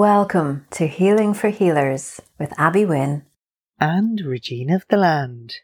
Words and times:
Welcome 0.00 0.64
to 0.70 0.86
Healing 0.86 1.34
for 1.34 1.50
Healers 1.50 2.22
with 2.38 2.58
Abby 2.58 2.86
Wynne 2.86 3.26
and 3.78 4.18
Regina 4.18 4.76
of 4.76 4.86
the 4.88 4.96
Land. 4.96 5.56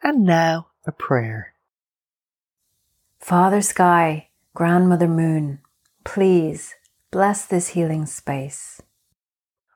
And 0.00 0.22
now 0.22 0.68
a 0.86 0.92
prayer. 0.92 1.54
Father 3.18 3.60
Sky, 3.60 4.28
Grandmother 4.54 5.08
Moon, 5.08 5.58
please 6.04 6.76
bless 7.10 7.44
this 7.44 7.70
healing 7.70 8.06
space. 8.06 8.80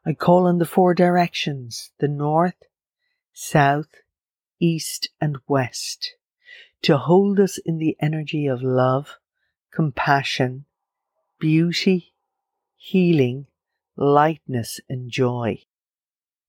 I 0.06 0.12
call 0.12 0.46
on 0.46 0.58
the 0.58 0.64
four 0.64 0.94
directions 0.94 1.90
the 1.98 2.06
north, 2.06 2.62
south, 3.32 3.90
east, 4.60 5.08
and 5.20 5.36
west 5.48 6.14
to 6.82 6.96
hold 6.96 7.40
us 7.40 7.58
in 7.66 7.78
the 7.78 7.96
energy 8.00 8.46
of 8.46 8.62
love, 8.62 9.16
compassion, 9.72 10.64
beauty, 11.40 12.14
healing, 12.78 13.46
lightness, 13.96 14.80
and 14.88 15.10
joy. 15.10 15.58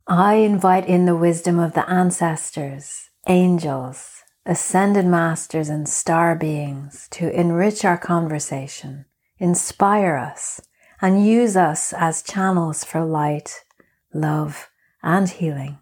I 0.07 0.35
invite 0.35 0.87
in 0.87 1.05
the 1.05 1.15
wisdom 1.15 1.59
of 1.59 1.73
the 1.73 1.87
ancestors, 1.89 3.09
angels, 3.27 4.23
ascended 4.45 5.05
masters, 5.05 5.69
and 5.69 5.89
star 5.89 6.35
beings 6.35 7.07
to 7.11 7.29
enrich 7.37 7.83
our 7.83 7.97
conversation, 7.97 9.05
inspire 9.37 10.15
us, 10.15 10.61
and 11.01 11.25
use 11.25 11.57
us 11.57 11.93
as 11.93 12.23
channels 12.23 12.83
for 12.83 13.03
light, 13.03 13.63
love, 14.13 14.69
and 15.03 15.29
healing. 15.29 15.79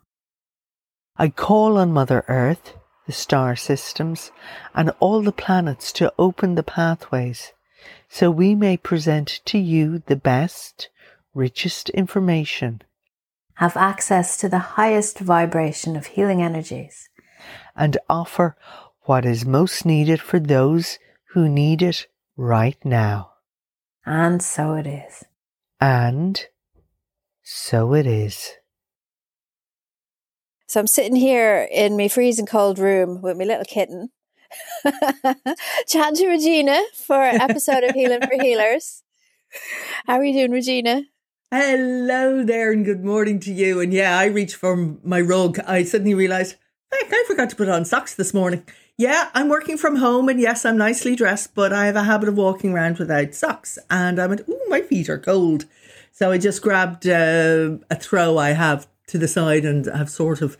I 1.17 1.29
call 1.29 1.77
on 1.77 1.91
Mother 1.91 2.23
Earth, 2.27 2.73
the 3.05 3.13
star 3.13 3.55
systems, 3.55 4.31
and 4.75 4.91
all 4.99 5.21
the 5.21 5.31
planets 5.31 5.91
to 5.93 6.13
open 6.19 6.55
the 6.55 6.63
pathways 6.63 7.53
so 8.09 8.31
we 8.31 8.55
may 8.55 8.77
present 8.77 9.41
to 9.45 9.57
you 9.57 10.03
the 10.05 10.15
best, 10.15 10.89
richest 11.33 11.89
information. 11.89 12.81
Have 13.55 13.77
access 13.77 14.37
to 14.37 14.49
the 14.49 14.59
highest 14.59 15.19
vibration 15.19 15.95
of 15.95 16.07
healing 16.07 16.41
energies. 16.41 17.09
And 17.75 17.97
offer 18.09 18.55
what 19.01 19.25
is 19.25 19.45
most 19.45 19.85
needed 19.85 20.21
for 20.21 20.39
those 20.39 20.99
who 21.33 21.47
need 21.47 21.81
it 21.81 22.07
right 22.35 22.77
now. 22.83 23.31
And 24.05 24.41
so 24.41 24.75
it 24.75 24.87
is. 24.87 25.23
And 25.79 26.45
so 27.43 27.93
it 27.93 28.07
is. 28.07 28.53
So 30.67 30.79
I'm 30.79 30.87
sitting 30.87 31.15
here 31.15 31.67
in 31.71 31.95
my 31.95 32.09
freezing 32.09 32.45
cold 32.45 32.77
room 32.77 33.21
with 33.21 33.37
my 33.37 33.45
little 33.45 33.65
kitten 33.65 34.09
Chatting 35.87 36.15
to 36.15 36.27
Regina 36.27 36.81
for 36.93 37.23
an 37.23 37.41
episode 37.41 37.83
of 37.83 37.91
Healing 37.91 38.21
for 38.21 38.41
Healers. 38.41 39.03
How 40.05 40.15
are 40.15 40.23
you 40.23 40.33
doing, 40.33 40.51
Regina? 40.51 41.03
Hello 41.51 42.43
there, 42.43 42.71
and 42.71 42.85
good 42.85 43.03
morning 43.03 43.39
to 43.41 43.53
you. 43.53 43.79
And 43.79 43.93
yeah, 43.93 44.17
I 44.17 44.25
reached 44.25 44.55
for 44.55 44.97
my 45.03 45.21
rug. 45.21 45.59
I 45.65 45.83
suddenly 45.83 46.13
realised, 46.13 46.55
heck, 46.91 47.11
I 47.11 47.23
forgot 47.27 47.49
to 47.51 47.55
put 47.55 47.69
on 47.69 47.85
socks 47.85 48.15
this 48.15 48.33
morning. 48.33 48.63
Yeah, 48.97 49.29
I'm 49.33 49.47
working 49.47 49.77
from 49.77 49.97
home, 49.97 50.27
and 50.27 50.39
yes, 50.39 50.65
I'm 50.65 50.77
nicely 50.77 51.15
dressed, 51.15 51.53
but 51.53 51.71
I 51.71 51.85
have 51.85 51.95
a 51.95 52.03
habit 52.03 52.29
of 52.29 52.35
walking 52.35 52.73
around 52.73 52.97
without 52.97 53.33
socks. 53.33 53.77
And 53.89 54.19
I 54.19 54.27
went, 54.27 54.41
oh, 54.49 54.59
my 54.67 54.81
feet 54.81 55.09
are 55.09 55.19
cold. 55.19 55.65
So 56.11 56.31
I 56.31 56.37
just 56.37 56.61
grabbed 56.61 57.07
uh, 57.07 57.77
a 57.89 57.95
throw 57.95 58.37
I 58.37 58.49
have 58.49 58.87
to 59.07 59.17
the 59.17 59.27
side 59.27 59.65
and 59.65 59.85
have 59.85 60.09
sort 60.09 60.41
of 60.41 60.57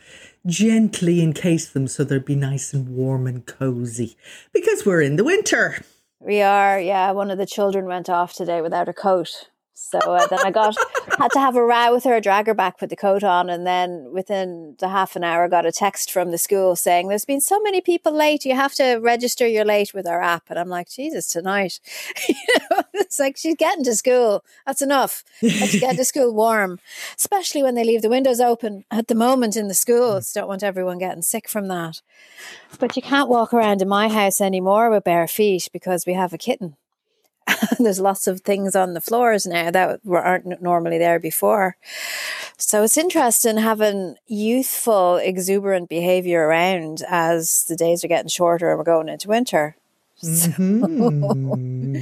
gently 0.48 1.22
encase 1.22 1.70
them 1.70 1.88
so 1.88 2.04
they'd 2.04 2.26
be 2.26 2.36
nice 2.36 2.74
and 2.74 2.90
warm 2.90 3.28
and 3.28 3.46
cozy 3.46 4.18
because 4.54 4.86
we're 4.86 5.02
in 5.02 5.18
the 5.18 5.24
winter. 5.24 5.84
We 6.20 6.42
are, 6.42 6.80
yeah. 6.80 7.12
One 7.12 7.30
of 7.30 7.38
the 7.38 7.46
children 7.46 7.86
went 7.86 8.10
off 8.10 8.34
today 8.34 8.62
without 8.62 8.90
a 8.90 8.94
coat. 8.94 9.50
So 9.80 10.00
uh, 10.00 10.26
then 10.26 10.40
I 10.44 10.50
got 10.50 10.76
had 11.20 11.32
to 11.34 11.40
have 11.40 11.56
a 11.56 11.64
row 11.64 11.94
with 11.94 12.04
her, 12.06 12.20
drag 12.20 12.48
her 12.48 12.56
back, 12.56 12.80
put 12.80 12.90
the 12.90 12.96
coat 12.96 13.24
on, 13.24 13.48
and 13.48 13.66
then 13.66 14.10
within 14.12 14.76
the 14.80 14.90
half 14.90 15.16
an 15.16 15.24
hour, 15.24 15.48
got 15.48 15.68
a 15.68 15.72
text 15.72 16.12
from 16.12 16.32
the 16.32 16.40
school 16.40 16.76
saying, 16.76 17.08
"There's 17.08 17.26
been 17.26 17.42
so 17.42 17.60
many 17.62 17.80
people 17.80 18.12
late. 18.12 18.44
You 18.44 18.56
have 18.56 18.74
to 18.76 18.96
register 18.96 19.48
you're 19.48 19.64
late 19.64 19.94
with 19.94 20.08
our 20.08 20.20
app." 20.20 20.50
And 20.50 20.58
I'm 20.58 20.68
like, 20.68 20.90
"Jesus, 20.90 21.30
tonight!" 21.30 21.80
you 22.28 22.36
know, 22.72 22.82
it's 22.96 23.20
like 23.20 23.38
she's 23.38 23.56
getting 23.56 23.84
to 23.84 23.96
school. 23.96 24.44
That's 24.66 24.82
enough. 24.82 25.24
Let's 25.44 25.80
get 25.80 25.96
to 25.96 26.06
school 26.06 26.34
warm, 26.34 26.80
especially 27.16 27.62
when 27.62 27.76
they 27.76 27.84
leave 27.84 28.02
the 28.02 28.10
windows 28.10 28.42
open 28.42 28.84
at 28.90 29.08
the 29.08 29.16
moment 29.16 29.56
in 29.56 29.68
the 29.68 29.76
schools. 29.76 30.34
Don't 30.34 30.48
want 30.48 30.64
everyone 30.64 30.98
getting 30.98 31.22
sick 31.22 31.48
from 31.48 31.68
that. 31.68 32.02
But 32.80 32.96
you 32.96 33.04
can't 33.04 33.30
walk 33.30 33.54
around 33.54 33.84
in 33.84 33.88
my 33.88 34.10
house 34.10 34.42
anymore 34.42 34.90
with 34.90 35.04
bare 35.04 35.28
feet 35.28 35.70
because 35.72 36.08
we 36.08 36.14
have 36.14 36.34
a 36.34 36.38
kitten. 36.40 36.78
there's 37.80 38.00
lots 38.00 38.28
of 38.28 38.42
things 38.42 38.76
on 38.76 38.94
the 38.94 39.02
floors 39.02 39.46
now 39.46 39.72
that 39.72 40.06
were, 40.06 40.22
aren't 40.22 40.62
normally 40.62 40.98
there 40.98 41.20
before. 41.20 41.78
So 42.58 42.84
it's 42.84 42.98
interesting 42.98 43.58
having 43.58 44.16
youthful, 44.28 45.18
exuberant 45.18 45.90
behavior 45.90 46.48
around 46.48 47.04
as 47.08 47.66
the 47.68 47.76
days 47.76 48.04
are 48.04 48.10
getting 48.10 48.30
shorter 48.30 48.70
and 48.70 48.78
we're 48.78 48.84
going 48.84 49.10
into 49.10 49.30
winter. 49.30 49.76
Mm-hmm. 50.24 51.98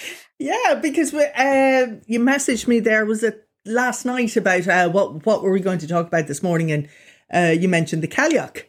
yeah, 0.38 0.74
because 0.74 1.12
we, 1.12 1.24
uh, 1.24 1.86
you 2.06 2.20
messaged 2.20 2.66
me 2.66 2.80
there 2.80 3.06
was 3.06 3.22
it 3.22 3.46
last 3.64 4.04
night 4.04 4.36
about 4.36 4.66
uh, 4.66 4.88
what 4.88 5.24
what 5.26 5.42
were 5.42 5.52
we 5.52 5.60
going 5.60 5.78
to 5.78 5.86
talk 5.86 6.06
about 6.06 6.26
this 6.26 6.42
morning, 6.42 6.72
and 6.72 6.88
uh, 7.32 7.52
you 7.52 7.68
mentioned 7.68 8.02
the 8.02 8.08
Cailleach. 8.08 8.64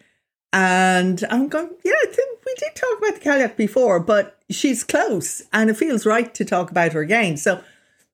And 0.54 1.24
I'm 1.30 1.48
going, 1.48 1.70
yeah, 1.84 1.94
I 1.94 2.08
think 2.08 2.31
did 2.62 2.76
talk 2.76 2.98
about 2.98 3.16
the 3.16 3.30
Cailleach 3.30 3.58
before, 3.58 4.00
but 4.00 4.40
she's 4.50 4.84
close 4.84 5.42
and 5.52 5.70
it 5.70 5.78
feels 5.78 6.06
right 6.06 6.34
to 6.36 6.46
talk 6.46 6.72
about 6.72 6.94
her 6.94 7.02
again. 7.02 7.38
So 7.38 7.62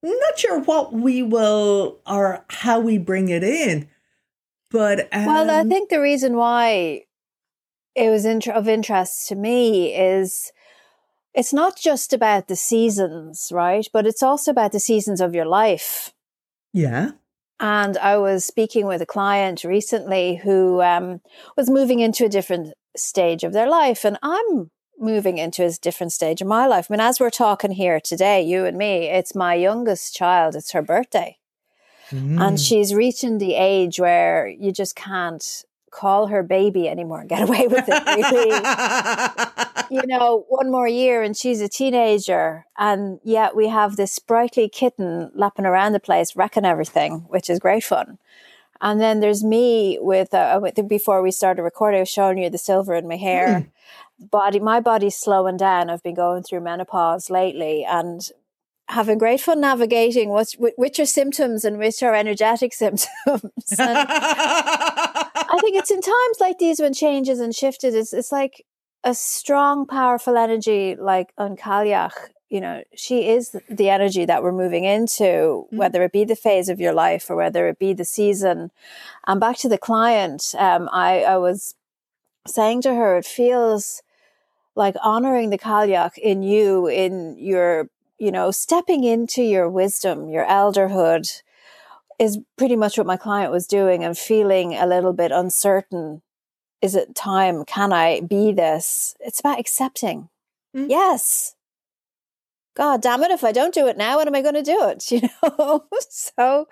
I'm 0.03 0.19
not 0.19 0.39
sure 0.39 0.61
what 0.61 0.93
we 0.93 1.21
will 1.21 1.99
or 2.07 2.45
how 2.49 2.79
we 2.79 2.97
bring 2.97 3.29
it 3.29 3.43
in. 3.43 3.89
But 4.69 5.07
um, 5.11 5.25
well, 5.25 5.49
I 5.49 5.61
um, 5.61 5.69
think 5.69 5.89
the 5.89 6.01
reason 6.01 6.35
why 6.35 7.03
it 7.95 8.09
was 8.09 8.25
int- 8.25 8.47
of 8.47 8.67
interest 8.67 9.27
to 9.29 9.35
me 9.35 9.93
is 9.95 10.51
it's 11.33 11.53
not 11.53 11.77
just 11.77 12.13
about 12.13 12.47
the 12.47 12.55
seasons, 12.55 13.49
right? 13.51 13.87
But 13.91 14.05
it's 14.05 14.23
also 14.23 14.51
about 14.51 14.71
the 14.71 14.79
seasons 14.79 15.21
of 15.21 15.33
your 15.33 15.45
life. 15.45 16.13
Yeah. 16.73 17.11
And 17.59 17.97
I 17.97 18.17
was 18.17 18.45
speaking 18.45 18.85
with 18.85 19.01
a 19.01 19.05
client 19.05 19.63
recently 19.63 20.35
who 20.35 20.81
um, 20.81 21.21
was 21.55 21.69
moving 21.69 21.99
into 21.99 22.25
a 22.25 22.29
different 22.29 22.73
stage 22.97 23.43
of 23.43 23.53
their 23.53 23.69
life. 23.69 24.05
And 24.05 24.17
I'm 24.21 24.71
moving 24.99 25.37
into 25.37 25.63
a 25.63 25.71
different 25.71 26.11
stage 26.11 26.41
of 26.41 26.47
my 26.47 26.65
life. 26.67 26.87
I 26.89 26.93
mean, 26.93 26.99
as 26.99 27.19
we're 27.19 27.29
talking 27.29 27.71
here 27.71 27.99
today, 27.99 28.41
you 28.41 28.65
and 28.65 28.77
me, 28.77 29.07
it's 29.07 29.35
my 29.35 29.53
youngest 29.53 30.15
child, 30.15 30.55
it's 30.55 30.71
her 30.71 30.81
birthday. 30.81 31.37
Mm. 32.09 32.41
And 32.41 32.59
she's 32.59 32.93
reaching 32.93 33.37
the 33.37 33.55
age 33.55 33.99
where 33.99 34.47
you 34.47 34.71
just 34.71 34.95
can't 34.95 35.43
call 35.91 36.27
her 36.27 36.43
baby 36.43 36.87
anymore 36.87 37.21
and 37.21 37.29
get 37.29 37.41
away 37.47 37.67
with 37.67 37.85
it. 37.87 38.05
Really. 38.05 38.51
you 39.89 40.07
know, 40.07 40.45
one 40.49 40.71
more 40.71 40.87
year 40.87 41.21
and 41.21 41.35
she's 41.35 41.61
a 41.61 41.69
teenager, 41.69 42.65
and 42.77 43.19
yet 43.23 43.55
we 43.55 43.67
have 43.67 43.95
this 43.95 44.13
sprightly 44.13 44.69
kitten 44.69 45.31
lapping 45.35 45.65
around 45.65 45.93
the 45.93 45.99
place, 45.99 46.35
wrecking 46.35 46.65
everything, 46.65 47.25
which 47.29 47.49
is 47.49 47.59
great 47.59 47.83
fun. 47.83 48.17
And 48.81 48.99
then 48.99 49.19
there's 49.19 49.43
me 49.43 49.97
with, 49.99 50.33
uh, 50.33 50.59
before 50.87 51.21
we 51.21 51.31
started 51.31 51.63
recording, 51.63 51.97
I 51.97 52.01
was 52.01 52.09
showing 52.09 52.37
you 52.37 52.49
the 52.49 52.57
silver 52.57 52.95
in 52.95 53.07
my 53.07 53.17
hair. 53.17 53.47
Mm. 53.47 53.71
Body, 54.29 54.59
my 54.59 54.79
body's 54.79 55.15
slowing 55.15 55.57
down. 55.57 55.89
I've 55.89 56.03
been 56.03 56.15
going 56.15 56.43
through 56.43 56.61
menopause 56.61 57.29
lately, 57.29 57.85
and 57.85 58.27
having 58.89 59.17
great 59.17 59.41
fun 59.41 59.61
navigating 59.61 60.29
what's 60.29 60.53
which 60.53 60.99
are 60.99 61.05
symptoms 61.05 61.65
and 61.65 61.77
which 61.77 62.01
are 62.01 62.15
energetic 62.15 62.73
symptoms. 62.83 63.09
I 63.77 65.57
think 65.61 65.75
it's 65.77 65.91
in 65.91 66.01
times 66.15 66.37
like 66.39 66.57
these 66.57 66.79
when 66.79 66.93
changes 66.93 67.39
and 67.39 67.53
shifted. 67.53 67.93
It's 67.93 68.13
it's 68.13 68.31
like 68.31 68.65
a 69.03 69.13
strong, 69.13 69.85
powerful 69.85 70.37
energy, 70.37 70.95
like 70.99 71.31
on 71.37 71.55
Cailleach. 71.55 72.11
You 72.49 72.61
know, 72.61 72.83
she 72.95 73.27
is 73.27 73.55
the 73.69 73.89
energy 73.89 74.23
that 74.25 74.41
we're 74.41 74.53
moving 74.53 74.85
into, 74.85 75.23
mm-hmm. 75.23 75.77
whether 75.77 76.03
it 76.03 76.13
be 76.13 76.23
the 76.23 76.35
phase 76.35 76.69
of 76.69 76.79
your 76.79 76.93
life 76.93 77.29
or 77.29 77.35
whether 77.35 77.67
it 77.67 77.77
be 77.77 77.93
the 77.93 78.05
season. 78.05 78.71
And 79.25 79.39
back 79.39 79.57
to 79.57 79.69
the 79.69 79.77
client, 79.77 80.55
um, 80.57 80.89
I 80.91 81.23
I 81.23 81.37
was 81.37 81.75
saying 82.47 82.81
to 82.83 82.95
her, 82.95 83.17
it 83.17 83.25
feels 83.25 84.01
like 84.75 84.95
honoring 85.03 85.49
the 85.49 85.57
Cailleach 85.57 86.17
in 86.17 86.43
you, 86.43 86.87
in 86.87 87.35
your 87.37 87.89
you 88.17 88.31
know, 88.31 88.51
stepping 88.51 89.03
into 89.03 89.43
your 89.43 89.69
wisdom, 89.69 90.29
your 90.29 90.45
elderhood 90.45 91.41
is 92.19 92.39
pretty 92.57 92.75
much 92.75 92.97
what 92.97 93.07
my 93.07 93.17
client 93.17 93.51
was 93.51 93.67
doing 93.67 94.03
and 94.03 94.17
feeling 94.17 94.73
a 94.73 94.87
little 94.87 95.13
bit 95.13 95.31
uncertain. 95.31 96.21
Is 96.81 96.95
it 96.95 97.15
time? 97.15 97.63
Can 97.65 97.93
I 97.93 98.21
be 98.21 98.51
this? 98.51 99.15
It's 99.19 99.39
about 99.39 99.59
accepting. 99.59 100.29
Mm. 100.75 100.89
Yes. 100.89 101.55
God 102.77 103.01
damn 103.01 103.23
it. 103.23 103.31
If 103.31 103.43
I 103.43 103.51
don't 103.51 103.73
do 103.73 103.87
it 103.87 103.97
now, 103.97 104.17
when 104.17 104.27
am 104.27 104.35
I 104.35 104.41
going 104.43 104.53
to 104.53 104.61
do 104.63 104.87
it? 104.89 105.03
You 105.11 105.21
know? 105.21 105.83
so 106.09 106.67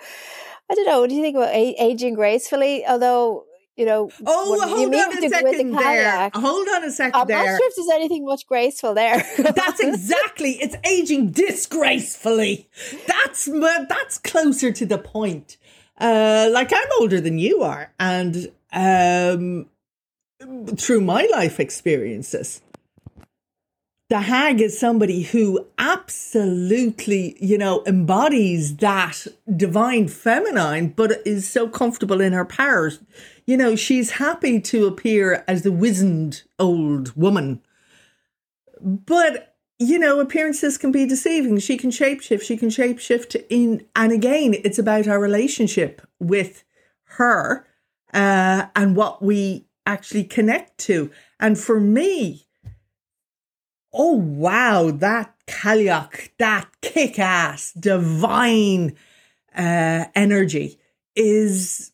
I 0.69 0.73
don't 0.75 0.85
know. 0.85 1.01
What 1.01 1.09
do 1.09 1.15
you 1.15 1.21
think 1.23 1.35
about 1.35 1.49
aging 1.53 2.13
gracefully? 2.13 2.85
Although 2.85 3.45
you 3.75 3.85
know, 3.85 4.09
Oh, 4.25 4.45
hold 4.45 4.61
on 4.61 4.69
a 4.69 4.89
the- 4.89 5.07
with 5.09 5.19
the 5.21 5.29
second 5.29 5.71
there. 5.75 6.29
Hold 6.33 6.67
on 6.69 6.83
a 6.85 6.91
second 6.91 7.19
I'm 7.19 7.27
there. 7.27 7.37
not 7.39 7.57
sure 7.59 7.67
if 7.69 7.75
there's 7.75 7.89
anything 7.89 8.23
much 8.25 8.45
graceful 8.47 8.93
there. 8.93 9.21
That's 9.37 9.79
exactly. 9.81 10.51
It's 10.61 10.77
aging 10.87 11.31
disgracefully. 11.31 12.69
That's 13.07 13.45
that's 13.45 14.17
closer 14.19 14.71
to 14.71 14.85
the 14.85 14.97
point. 14.97 15.57
Uh, 15.99 16.49
like 16.53 16.71
I'm 16.71 16.87
older 17.01 17.19
than 17.19 17.37
you 17.37 17.63
are, 17.63 17.91
and 17.99 18.49
um, 18.71 19.65
through 20.77 21.01
my 21.01 21.27
life 21.31 21.59
experiences, 21.59 22.61
the 24.09 24.21
hag 24.21 24.61
is 24.61 24.77
somebody 24.77 25.23
who 25.23 25.65
absolutely, 25.79 27.35
you 27.39 27.57
know, 27.57 27.83
embodies 27.87 28.77
that 28.77 29.25
divine 29.55 30.07
feminine, 30.07 30.89
but 30.89 31.25
is 31.25 31.49
so 31.49 31.67
comfortable 31.67 32.21
in 32.21 32.33
her 32.33 32.45
powers. 32.45 32.99
You 33.47 33.57
know, 33.57 33.75
she's 33.75 34.11
happy 34.11 34.59
to 34.61 34.85
appear 34.85 35.43
as 35.47 35.63
the 35.63 35.71
wizened 35.71 36.43
old 36.59 37.15
woman. 37.15 37.61
But 38.79 39.55
you 39.79 39.99
know 39.99 40.19
appearances 40.19 40.77
can 40.77 40.91
be 40.91 41.05
deceiving. 41.05 41.59
She 41.59 41.77
can 41.77 41.89
shapeshift. 41.89 42.43
She 42.43 42.57
can 42.57 42.69
shapeshift 42.69 43.43
in 43.49 43.85
and 43.95 44.11
again 44.11 44.55
it's 44.63 44.79
about 44.79 45.07
our 45.07 45.19
relationship 45.19 46.01
with 46.19 46.63
her 47.03 47.67
uh, 48.13 48.67
and 48.75 48.95
what 48.95 49.21
we 49.21 49.67
actually 49.85 50.23
connect 50.23 50.77
to. 50.79 51.11
And 51.39 51.57
for 51.59 51.79
me 51.79 52.44
oh 53.95 54.13
wow 54.13 54.91
that 54.91 55.33
Cailleach, 55.47 56.29
that 56.37 56.67
kick-ass 56.81 57.71
divine 57.73 58.95
uh, 59.55 60.05
energy 60.15 60.79
is 61.15 61.91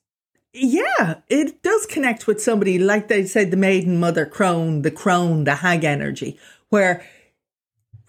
yeah, 0.54 1.20
it 1.30 1.64
does 1.64 1.86
connect 1.86 2.28
with 2.28 2.42
somebody 2.42 2.78
like 2.78 3.08
they 3.08 3.26
said, 3.26 3.52
the 3.52 3.58
maiden 3.58 4.00
mother 4.00 4.26
crone, 4.26 4.82
the 4.82 4.92
crone, 4.92 5.46
the 5.46 5.56
hag 5.56 5.86
energy, 5.86 6.38
where, 6.70 7.06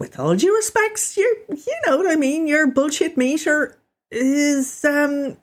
with 0.00 0.18
all 0.18 0.34
due 0.34 0.54
respects, 0.54 1.16
you 1.16 1.36
you 1.48 1.80
know 1.86 1.96
what 1.96 2.10
I 2.10 2.16
mean. 2.16 2.48
Your 2.48 2.66
bullshit 2.66 3.16
meter 3.16 3.78
is 4.10 4.84
um 4.84 5.36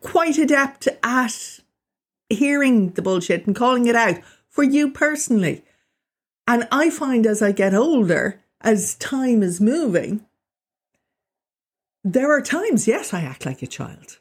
quite 0.00 0.38
adept 0.38 0.88
at 1.02 1.60
hearing 2.28 2.90
the 2.90 3.02
bullshit 3.02 3.46
and 3.46 3.56
calling 3.56 3.86
it 3.86 3.96
out 3.96 4.18
for 4.48 4.62
you 4.62 4.90
personally. 4.90 5.64
And 6.46 6.68
I 6.70 6.90
find 6.90 7.26
as 7.26 7.42
I 7.42 7.52
get 7.52 7.74
older, 7.74 8.40
as 8.60 8.96
time 8.96 9.42
is 9.42 9.60
moving, 9.60 10.24
there 12.02 12.30
are 12.30 12.42
times, 12.42 12.86
yes, 12.86 13.14
I 13.14 13.22
act 13.22 13.46
like 13.46 13.62
a 13.62 13.66
child. 13.66 14.18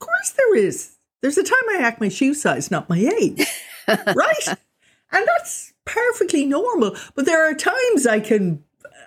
Of 0.00 0.06
course, 0.06 0.30
there 0.30 0.56
is. 0.56 0.96
There's 1.20 1.38
a 1.38 1.44
time 1.44 1.62
I 1.70 1.78
act 1.80 2.00
my 2.00 2.08
shoe 2.08 2.34
size, 2.34 2.70
not 2.70 2.90
my 2.90 2.98
age. 2.98 3.46
right? 3.88 4.48
And 4.48 5.26
that's 5.26 5.72
perfectly 5.84 6.46
normal. 6.46 6.96
But 7.14 7.26
there 7.26 7.48
are 7.48 7.54
times 7.54 8.06
I 8.06 8.20
can 8.20 8.64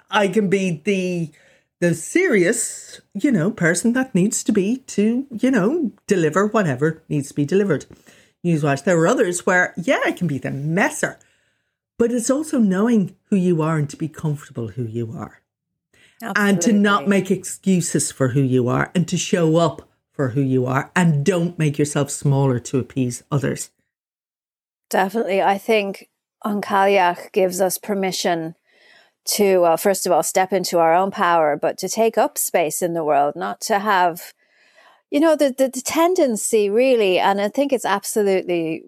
I 0.09 0.27
can 0.27 0.49
be 0.49 0.81
the 0.85 1.31
the 1.81 1.93
serious, 1.93 3.01
you 3.13 3.31
know, 3.31 3.51
person 3.51 3.93
that 3.93 4.15
needs 4.15 4.43
to 4.45 4.53
be 4.53 4.77
to, 4.87 5.27
you 5.29 5.51
know, 5.51 5.91
deliver 6.07 6.47
whatever 6.47 7.03
needs 7.09 7.29
to 7.29 7.33
be 7.33 7.45
delivered. 7.45 7.85
Newswatch. 8.45 8.83
There 8.83 8.97
are 8.97 9.07
others 9.07 9.45
where, 9.45 9.73
yeah, 9.75 9.99
I 10.05 10.11
can 10.11 10.27
be 10.27 10.37
the 10.37 10.51
messer. 10.51 11.19
But 11.97 12.11
it's 12.11 12.29
also 12.29 12.59
knowing 12.59 13.15
who 13.29 13.35
you 13.35 13.61
are 13.61 13.77
and 13.77 13.89
to 13.89 13.97
be 13.97 14.09
comfortable 14.09 14.69
who 14.69 14.83
you 14.83 15.11
are. 15.11 15.41
And 16.21 16.61
to 16.61 16.71
not 16.71 17.07
make 17.07 17.29
excuses 17.29 18.11
for 18.11 18.29
who 18.29 18.41
you 18.41 18.67
are 18.67 18.91
and 18.95 19.07
to 19.09 19.17
show 19.17 19.57
up 19.57 19.89
for 20.11 20.29
who 20.29 20.41
you 20.41 20.65
are 20.65 20.89
and 20.95 21.25
don't 21.25 21.59
make 21.59 21.77
yourself 21.77 22.09
smaller 22.09 22.57
to 22.59 22.79
appease 22.79 23.23
others. 23.29 23.69
Definitely. 24.89 25.41
I 25.41 25.57
think 25.57 26.09
Onkaliak 26.45 27.31
gives 27.33 27.59
us 27.59 27.77
permission 27.77 28.55
to, 29.25 29.59
well, 29.59 29.77
first 29.77 30.05
of 30.05 30.11
all, 30.11 30.23
step 30.23 30.53
into 30.53 30.79
our 30.79 30.93
own 30.93 31.11
power, 31.11 31.57
but 31.57 31.77
to 31.79 31.89
take 31.89 32.17
up 32.17 32.37
space 32.37 32.81
in 32.81 32.93
the 32.93 33.03
world, 33.03 33.35
not 33.35 33.59
to 33.61 33.79
have, 33.79 34.33
you 35.11 35.19
know, 35.19 35.35
the, 35.35 35.53
the, 35.55 35.67
the 35.67 35.81
tendency 35.81 36.69
really, 36.69 37.19
and 37.19 37.41
I 37.41 37.49
think 37.49 37.73
it's 37.73 37.85
absolutely, 37.85 38.83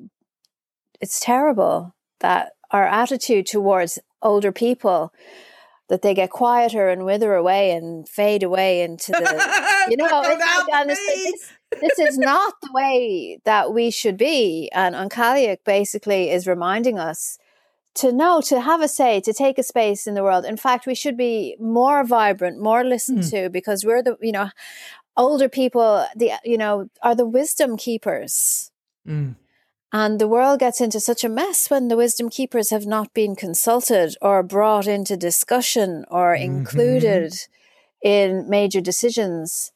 it's 1.01 1.19
terrible 1.19 1.93
that 2.19 2.53
our 2.71 2.85
attitude 2.87 3.45
towards 3.45 3.99
older 4.21 4.51
people, 4.51 5.13
that 5.89 6.01
they 6.01 6.13
get 6.13 6.29
quieter 6.29 6.89
and 6.89 7.05
wither 7.05 7.33
away 7.33 7.71
and 7.71 8.07
fade 8.09 8.43
away 8.43 8.81
into 8.81 9.11
the, 9.13 9.19
you 9.89 9.95
know, 9.97 10.07
That 10.07 10.21
don't 10.23 10.31
it's 10.31 10.39
like, 10.41 10.49
help 10.49 10.67
and 10.73 10.91
it's 10.91 10.99
me. 10.99 11.23
like, 11.25 11.33
this, 11.81 11.97
this 11.97 12.09
is 12.09 12.17
not 12.17 12.53
the 12.61 12.69
way 12.73 13.39
that 13.45 13.73
we 13.73 13.89
should 13.89 14.17
be. 14.17 14.69
And 14.73 14.95
Onkaliak 14.95 15.59
basically 15.65 16.29
is 16.29 16.45
reminding 16.47 16.99
us 16.99 17.37
to 17.95 18.11
know, 18.11 18.41
to 18.41 18.59
have 18.61 18.81
a 18.81 18.87
say, 18.87 19.21
to 19.21 19.33
take 19.33 19.57
a 19.57 19.63
space 19.63 20.05
in 20.07 20.13
the 20.13 20.23
world. 20.23 20.45
In 20.45 20.57
fact, 20.57 20.85
we 20.85 20.93
should 20.93 21.15
be 21.17 21.55
more 21.59 22.03
vibrant, 22.03 22.59
more 22.61 22.83
listened 22.83 23.23
Hmm. 23.23 23.29
to, 23.29 23.49
because 23.49 23.85
we're 23.85 24.03
the, 24.03 24.17
you 24.21 24.31
know, 24.33 24.49
older 25.15 25.49
people, 25.49 26.05
the, 26.15 26.33
you 26.43 26.57
know, 26.57 26.89
are 27.01 27.15
the 27.15 27.25
wisdom 27.25 27.75
keepers. 27.77 28.71
Mm. 29.07 29.35
And 29.93 30.19
the 30.19 30.27
world 30.27 30.59
gets 30.59 30.81
into 30.81 30.99
such 30.99 31.23
a 31.23 31.29
mess 31.29 31.69
when 31.69 31.87
the 31.87 31.95
wisdom 31.97 32.29
keepers 32.29 32.69
have 32.71 32.85
not 32.85 33.13
been 33.13 33.35
consulted 33.35 34.15
or 34.21 34.43
brought 34.43 34.85
into 34.87 35.15
discussion 35.17 36.05
or 36.11 36.35
Mhm. 36.35 36.41
included 36.41 37.33
in 38.01 38.49
major 38.49 38.81
decisions. 38.81 39.71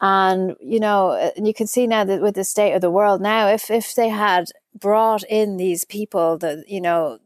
And 0.00 0.56
you 0.60 0.80
know, 0.80 1.10
uh, 1.10 1.30
and 1.36 1.46
you 1.46 1.54
can 1.54 1.66
see 1.66 1.86
now 1.86 2.04
that 2.04 2.22
with 2.22 2.34
the 2.36 2.44
state 2.44 2.74
of 2.74 2.80
the 2.80 2.90
world 2.90 3.20
now, 3.20 3.48
if 3.48 3.70
if 3.70 3.94
they 3.94 4.08
had 4.10 4.46
brought 4.74 5.24
in 5.24 5.56
these 5.58 5.84
people 5.84 6.38
that 6.38 6.68
you 6.68 6.80
know 6.80 7.18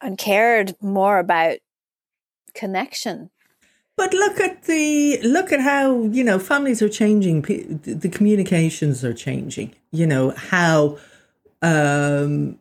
and 0.00 0.16
cared 0.18 0.76
more 0.80 1.18
about 1.18 1.58
connection, 2.54 3.30
But 3.98 4.14
look 4.14 4.38
at 4.38 4.62
the 4.62 5.20
look 5.22 5.52
at 5.52 5.60
how 5.60 6.04
you 6.04 6.22
know 6.22 6.38
families 6.38 6.80
are 6.80 6.88
changing. 6.88 7.42
The 7.42 8.08
communications 8.08 9.04
are 9.04 9.12
changing. 9.12 9.74
You 9.90 10.06
know 10.06 10.30
how 10.30 10.98
um, 11.62 12.60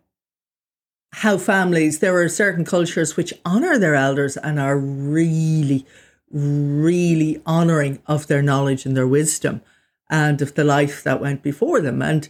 how 1.13 1.37
families. 1.37 1.99
There 1.99 2.17
are 2.19 2.27
certain 2.27 2.65
cultures 2.65 3.15
which 3.15 3.35
honor 3.45 3.77
their 3.77 3.93
elders 3.93 4.35
and 4.35 4.59
are 4.59 4.79
really, 4.79 5.85
really 6.31 7.39
honoring 7.45 8.01
of 8.07 8.25
their 8.25 8.41
knowledge 8.41 8.87
and 8.87 8.97
their 8.97 9.07
wisdom 9.07 9.61
and 10.09 10.41
of 10.41 10.55
the 10.55 10.63
life 10.63 11.03
that 11.03 11.21
went 11.21 11.43
before 11.43 11.81
them. 11.81 12.01
And 12.01 12.27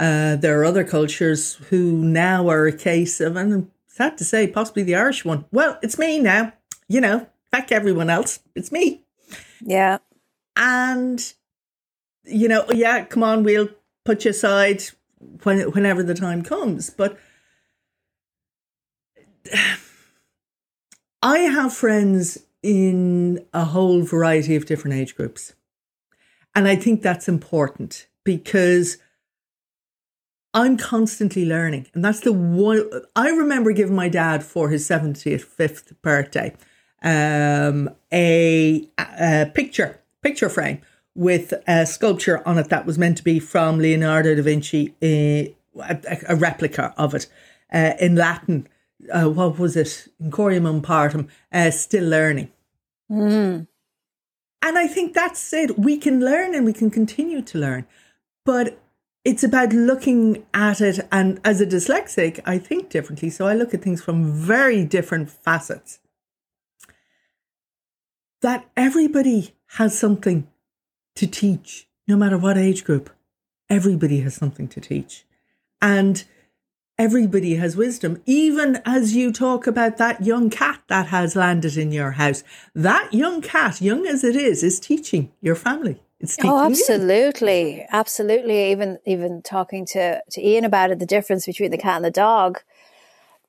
uh, 0.00 0.36
there 0.36 0.58
are 0.58 0.64
other 0.64 0.84
cultures 0.84 1.54
who 1.68 1.92
now 1.92 2.48
are 2.48 2.66
a 2.66 2.72
case 2.72 3.20
of, 3.20 3.36
and 3.36 3.70
sad 3.86 4.16
to 4.16 4.24
say, 4.24 4.46
possibly 4.46 4.82
the 4.82 4.96
Irish 4.96 5.26
one. 5.26 5.44
Well, 5.52 5.78
it's 5.82 5.98
me 5.98 6.18
now. 6.18 6.54
You 6.88 7.00
know, 7.02 7.26
back 7.56 7.72
everyone 7.72 8.10
else. 8.10 8.40
It's 8.54 8.70
me. 8.70 9.02
yeah, 9.60 9.98
And, 10.56 11.32
you 12.24 12.48
know, 12.48 12.66
yeah, 12.72 13.04
come 13.04 13.22
on, 13.22 13.42
we'll 13.44 13.68
put 14.04 14.24
you 14.24 14.30
aside 14.30 14.82
when, 15.42 15.60
whenever 15.72 16.02
the 16.02 16.14
time 16.14 16.42
comes. 16.42 16.90
But 16.90 17.18
I 21.22 21.38
have 21.38 21.72
friends 21.72 22.38
in 22.62 23.44
a 23.54 23.64
whole 23.64 24.02
variety 24.02 24.54
of 24.56 24.66
different 24.66 24.96
age 24.96 25.16
groups. 25.16 25.54
And 26.54 26.68
I 26.68 26.76
think 26.76 27.02
that's 27.02 27.28
important 27.28 28.06
because 28.24 28.98
I'm 30.52 30.76
constantly 30.76 31.44
learning. 31.44 31.86
And 31.94 32.04
that's 32.04 32.20
the 32.20 32.32
one 32.32 32.88
I 33.14 33.28
remember 33.28 33.72
giving 33.72 33.94
my 33.94 34.08
dad 34.08 34.42
for 34.42 34.68
his 34.68 34.88
75th 34.88 35.94
birthday 36.02 36.54
um, 37.06 37.88
a, 38.12 38.90
a 38.98 39.50
picture, 39.54 40.00
picture 40.22 40.48
frame 40.48 40.80
with 41.14 41.54
a 41.66 41.86
sculpture 41.86 42.46
on 42.46 42.58
it 42.58 42.68
that 42.68 42.84
was 42.84 42.98
meant 42.98 43.16
to 43.16 43.24
be 43.24 43.38
from 43.38 43.78
Leonardo 43.78 44.34
da 44.34 44.42
Vinci, 44.42 44.94
a, 45.02 45.54
a, 45.80 46.18
a 46.28 46.36
replica 46.36 46.92
of 46.98 47.14
it 47.14 47.26
uh, 47.72 47.92
in 48.00 48.16
Latin. 48.16 48.68
Uh, 49.10 49.30
what 49.30 49.58
was 49.58 49.76
it? 49.76 50.08
Ancora 50.20 50.56
imparo, 50.56 51.26
uh, 51.52 51.70
still 51.70 52.04
learning. 52.04 52.50
mm. 53.10 53.66
And 54.62 54.78
I 54.78 54.88
think 54.88 55.14
that's 55.14 55.52
it. 55.52 55.78
We 55.78 55.96
can 55.96 56.20
learn 56.20 56.54
and 56.54 56.66
we 56.66 56.72
can 56.72 56.90
continue 56.90 57.40
to 57.42 57.58
learn. 57.58 57.86
But 58.44 58.80
it's 59.24 59.44
about 59.44 59.72
looking 59.72 60.44
at 60.52 60.80
it. 60.80 61.06
And 61.12 61.40
as 61.44 61.60
a 61.60 61.66
dyslexic, 61.66 62.40
I 62.44 62.58
think 62.58 62.90
differently. 62.90 63.30
So 63.30 63.46
I 63.46 63.54
look 63.54 63.74
at 63.74 63.82
things 63.82 64.02
from 64.02 64.32
very 64.32 64.84
different 64.84 65.30
facets. 65.30 66.00
That 68.46 68.64
everybody 68.76 69.56
has 69.78 69.98
something 69.98 70.46
to 71.16 71.26
teach, 71.26 71.88
no 72.06 72.16
matter 72.16 72.38
what 72.38 72.56
age 72.56 72.84
group. 72.84 73.10
Everybody 73.68 74.20
has 74.20 74.36
something 74.36 74.68
to 74.68 74.80
teach. 74.80 75.24
And 75.82 76.22
everybody 76.96 77.56
has 77.56 77.76
wisdom, 77.76 78.22
even 78.24 78.80
as 78.86 79.16
you 79.16 79.32
talk 79.32 79.66
about 79.66 79.96
that 79.96 80.24
young 80.24 80.48
cat 80.48 80.80
that 80.86 81.08
has 81.08 81.34
landed 81.34 81.76
in 81.76 81.90
your 81.90 82.12
house. 82.12 82.44
That 82.72 83.12
young 83.12 83.42
cat, 83.42 83.80
young 83.80 84.06
as 84.06 84.22
it 84.22 84.36
is, 84.36 84.62
is 84.62 84.78
teaching 84.78 85.32
your 85.40 85.56
family. 85.56 86.00
It's 86.20 86.36
oh, 86.44 86.66
absolutely, 86.66 87.78
you. 87.78 87.84
absolutely. 87.90 88.70
Even 88.70 88.98
even 89.04 89.42
talking 89.42 89.84
to 89.86 90.22
to 90.30 90.40
Ian 90.40 90.64
about 90.64 90.92
it, 90.92 91.00
the 91.00 91.04
difference 91.04 91.46
between 91.46 91.72
the 91.72 91.78
cat 91.78 91.96
and 91.96 92.04
the 92.04 92.12
dog. 92.12 92.60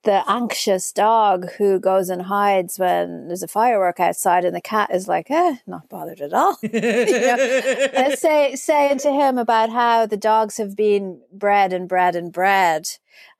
The 0.07 0.23
anxious 0.25 0.93
dog 0.93 1.51
who 1.57 1.81
goes 1.81 2.09
and 2.09 2.21
hides 2.21 2.79
when 2.79 3.27
there's 3.27 3.43
a 3.43 3.47
firework 3.49 3.99
outside, 3.99 4.45
and 4.45 4.55
the 4.55 4.61
cat 4.61 4.89
is 4.93 5.05
like, 5.05 5.29
eh, 5.29 5.57
not 5.67 5.89
bothered 5.89 6.21
at 6.21 6.31
all. 6.31 6.57
you 6.63 6.69
know? 6.79 8.11
say, 8.15 8.55
saying 8.55 8.99
to 8.99 9.11
him 9.11 9.37
about 9.37 9.69
how 9.69 10.05
the 10.05 10.15
dogs 10.15 10.55
have 10.55 10.77
been 10.77 11.19
bred 11.33 11.73
and 11.73 11.89
bred 11.89 12.15
and 12.15 12.31
bred, 12.31 12.87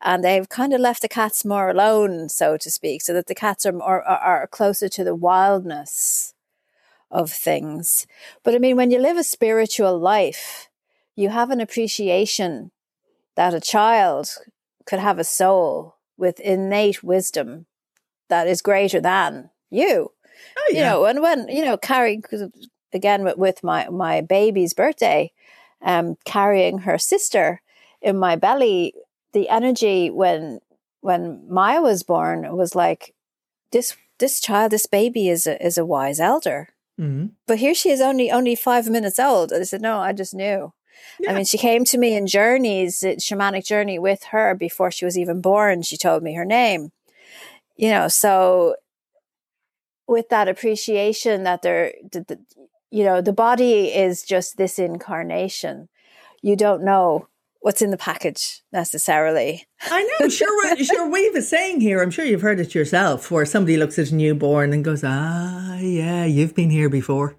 and 0.02 0.26
they've 0.26 0.50
kind 0.50 0.74
of 0.74 0.82
left 0.82 1.02
the 1.02 1.08
cats 1.08 1.46
more 1.46 1.70
alone, 1.70 2.28
so 2.28 2.58
to 2.58 2.70
speak, 2.70 3.02
so 3.02 3.14
that 3.14 3.28
the 3.28 3.34
cats 3.34 3.66
are 3.66 3.72
more 3.72 4.04
are, 4.04 4.42
are 4.42 4.48
closer 4.48 4.90
to 4.90 5.06
the 5.06 5.16
wildness 5.16 6.34
of 7.10 7.32
things. 7.32 8.06
But 8.44 8.56
I 8.56 8.58
mean, 8.58 8.76
when 8.76 8.92
you 8.92 9.00
live 9.00 9.16
a 9.16 9.24
spiritual 9.24 9.98
life, 9.98 10.68
you 11.16 11.30
have 11.30 11.50
an 11.50 11.62
appreciation 11.62 12.72
that 13.36 13.54
a 13.54 13.62
child 13.62 14.32
could 14.86 15.00
have 15.00 15.18
a 15.18 15.24
soul 15.24 15.97
with 16.18 16.40
innate 16.40 17.04
wisdom 17.04 17.66
that 18.30 18.48
is 18.48 18.62
greater 18.62 19.00
than 19.00 19.50
you. 19.70 20.12
Oh, 20.58 20.70
yeah. 20.72 20.78
You 20.78 20.86
know, 20.86 21.06
and 21.06 21.22
when, 21.22 21.48
you 21.50 21.64
know, 21.64 21.78
carrying, 21.78 22.24
again, 22.94 23.24
with, 23.24 23.38
with 23.38 23.64
my, 23.64 23.90
my 23.90 24.22
baby's 24.22 24.74
birthday, 24.74 25.32
um, 25.82 26.16
carrying 26.26 26.80
her 26.80 26.98
sister 26.98 27.62
in 28.02 28.18
my 28.18 28.36
belly, 28.36 28.94
the 29.34 29.50
energy 29.50 30.10
when, 30.10 30.60
when 31.02 31.46
Maya 31.50 31.82
was 31.82 32.04
born 32.04 32.56
was 32.56 32.76
like, 32.76 33.14
this, 33.72 33.96
this 34.20 34.40
child, 34.40 34.72
this 34.72 34.86
baby 34.86 35.30
is 35.30 35.46
a, 35.48 35.64
is 35.64 35.78
a 35.78 35.86
wise 35.86 36.20
elder 36.20 36.70
Mm-hmm. 37.00 37.28
But 37.46 37.60
here 37.60 37.76
she 37.76 37.90
is 37.90 38.02
only 38.02 38.32
only 38.32 38.56
five 38.56 38.90
minutes 38.90 39.20
old. 39.20 39.52
And 39.52 39.62
I 39.62 39.66
said, 39.66 39.82
no, 39.82 40.00
I 40.00 40.14
just 40.14 40.34
knew. 40.34 40.74
Yeah. 41.20 41.32
I 41.32 41.36
mean, 41.36 41.46
she 41.46 41.58
came 41.58 41.84
to 41.86 41.98
me 41.98 42.16
in 42.16 42.28
journeys, 42.28 43.02
shamanic 43.02 43.66
journey 43.66 43.98
with 44.00 44.26
her 44.26 44.54
before 44.56 44.92
she 44.92 45.06
was 45.06 45.18
even 45.18 45.42
born. 45.42 45.82
She 45.82 45.98
told 45.98 46.24
me 46.24 46.36
her 46.36 46.46
name. 46.46 46.92
You 47.76 47.92
know, 47.92 48.08
so 48.08 48.76
with 50.08 50.30
that 50.30 50.48
appreciation 50.48 51.44
that 51.44 51.62
there, 51.62 51.94
the, 52.12 52.22
the, 52.22 52.40
you 52.90 53.04
know, 53.04 53.22
the 53.22 53.34
body 53.34 53.88
is 53.88 54.24
just 54.24 54.58
this 54.58 54.80
incarnation. 54.80 55.90
You 56.42 56.56
don't 56.56 56.84
know 56.84 57.28
what's 57.60 57.82
in 57.82 57.92
the 57.92 57.98
package 57.98 58.62
necessarily. 58.72 59.68
I 59.82 60.18
know, 60.20 60.30
sure, 60.30 60.78
sure. 60.78 61.10
We've 61.10 61.36
a 61.36 61.42
saying 61.42 61.82
here. 61.82 62.02
I'm 62.02 62.12
sure 62.12 62.26
you've 62.26 62.42
heard 62.42 62.60
it 62.60 62.74
yourself, 62.74 63.30
where 63.30 63.46
somebody 63.46 63.78
looks 63.78 64.00
at 64.00 64.12
a 64.12 64.16
newborn 64.16 64.74
and 64.74 64.86
goes, 64.86 65.04
"Ah, 65.04 65.78
yeah, 65.78 66.26
you've 66.26 66.56
been 66.56 66.70
here 66.70 66.90
before," 66.90 67.36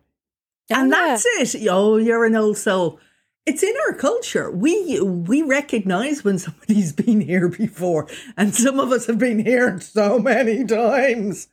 oh, 0.71 0.81
and 0.81 0.91
yeah. 0.91 1.17
that's 1.17 1.55
it. 1.55 1.67
Oh, 1.71 1.97
you're 1.97 2.27
an 2.27 2.37
old 2.37 2.59
soul. 2.59 3.01
It's 3.49 3.63
in 3.63 3.75
our 3.87 3.95
culture. 3.95 4.51
We 4.51 5.01
we 5.01 5.41
recognize 5.41 6.23
when 6.23 6.39
somebody's 6.39 6.93
been 6.93 7.23
here 7.23 7.49
before, 7.49 8.07
and 8.37 8.55
some 8.55 8.79
of 8.79 8.93
us 8.93 9.07
have 9.07 9.19
been 9.19 9.39
here 9.39 9.81
so 9.81 10.19
many 10.19 10.67
times. 10.67 11.49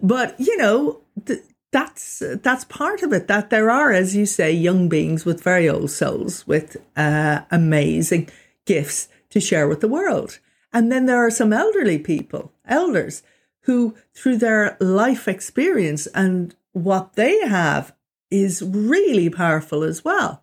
But 0.00 0.38
you 0.38 0.56
know, 0.56 1.00
th- 1.26 1.42
that's 1.72 2.22
that's 2.42 2.64
part 2.66 3.02
of 3.02 3.12
it 3.12 3.26
that 3.26 3.50
there 3.50 3.70
are 3.70 3.90
as 3.90 4.14
you 4.14 4.24
say 4.24 4.52
young 4.52 4.88
beings 4.88 5.24
with 5.24 5.42
very 5.42 5.68
old 5.68 5.90
souls 5.90 6.46
with 6.46 6.76
uh, 6.96 7.40
amazing 7.50 8.28
gifts 8.64 9.08
to 9.30 9.40
share 9.40 9.66
with 9.66 9.80
the 9.80 9.88
world 9.88 10.38
and 10.72 10.92
then 10.92 11.06
there 11.06 11.26
are 11.26 11.30
some 11.30 11.52
elderly 11.52 11.98
people 11.98 12.52
elders 12.68 13.22
who 13.62 13.96
through 14.14 14.36
their 14.36 14.76
life 14.80 15.26
experience 15.26 16.06
and 16.08 16.54
what 16.72 17.14
they 17.14 17.40
have 17.40 17.94
is 18.30 18.62
really 18.62 19.30
powerful 19.30 19.82
as 19.82 20.04
well 20.04 20.41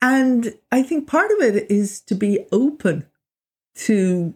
and 0.00 0.54
i 0.70 0.82
think 0.82 1.06
part 1.06 1.30
of 1.30 1.40
it 1.40 1.70
is 1.70 2.00
to 2.00 2.14
be 2.14 2.46
open 2.52 3.06
to 3.74 4.34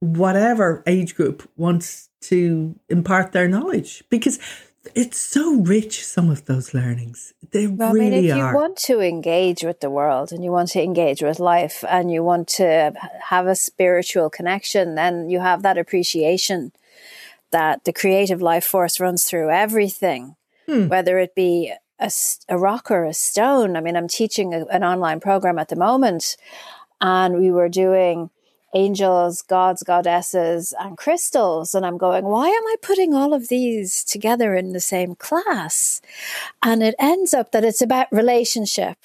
whatever 0.00 0.82
age 0.86 1.14
group 1.14 1.48
wants 1.56 2.08
to 2.20 2.78
impart 2.88 3.32
their 3.32 3.48
knowledge 3.48 4.04
because 4.10 4.38
it's 4.94 5.18
so 5.18 5.56
rich 5.60 6.04
some 6.04 6.30
of 6.30 6.44
those 6.46 6.72
learnings 6.72 7.34
they 7.50 7.66
well, 7.66 7.92
really 7.92 8.06
I 8.06 8.10
mean, 8.10 8.24
if 8.24 8.34
are. 8.34 8.48
you 8.50 8.54
want 8.54 8.76
to 8.78 9.00
engage 9.00 9.62
with 9.62 9.80
the 9.80 9.90
world 9.90 10.32
and 10.32 10.44
you 10.44 10.50
want 10.50 10.70
to 10.70 10.82
engage 10.82 11.22
with 11.22 11.40
life 11.40 11.84
and 11.88 12.10
you 12.10 12.22
want 12.22 12.48
to 12.48 12.94
have 13.28 13.46
a 13.46 13.56
spiritual 13.56 14.30
connection 14.30 14.94
then 14.94 15.28
you 15.28 15.40
have 15.40 15.62
that 15.62 15.78
appreciation 15.78 16.72
that 17.50 17.84
the 17.84 17.92
creative 17.92 18.42
life 18.42 18.64
force 18.64 19.00
runs 19.00 19.24
through 19.24 19.50
everything 19.50 20.36
hmm. 20.66 20.88
whether 20.88 21.18
it 21.18 21.34
be 21.34 21.72
a, 22.00 22.10
a, 22.48 22.58
rock 22.58 22.90
or 22.90 23.04
a 23.04 23.14
stone 23.14 23.76
i 23.76 23.80
mean 23.80 23.96
i'm 23.96 24.08
teaching 24.08 24.54
a, 24.54 24.64
an 24.66 24.84
online 24.84 25.20
program 25.20 25.58
at 25.58 25.68
the 25.68 25.76
moment 25.76 26.36
and 27.00 27.38
we 27.38 27.50
were 27.50 27.68
doing 27.68 28.30
angels, 28.74 29.42
gods, 29.42 29.82
goddesses, 29.82 30.74
and 30.78 30.96
crystals. 30.96 31.74
And 31.74 31.86
I'm 31.86 31.98
going, 31.98 32.24
why 32.24 32.48
am 32.48 32.66
I 32.66 32.76
putting 32.82 33.14
all 33.14 33.32
of 33.32 33.48
these 33.48 34.04
together 34.04 34.54
in 34.54 34.72
the 34.72 34.80
same 34.80 35.14
class? 35.14 36.00
And 36.62 36.82
it 36.82 36.94
ends 36.98 37.32
up 37.32 37.52
that 37.52 37.64
it's 37.64 37.82
about 37.82 38.08
relationship, 38.12 38.98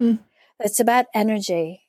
mm. 0.00 0.18
it's 0.60 0.80
about 0.80 1.06
energy. 1.14 1.85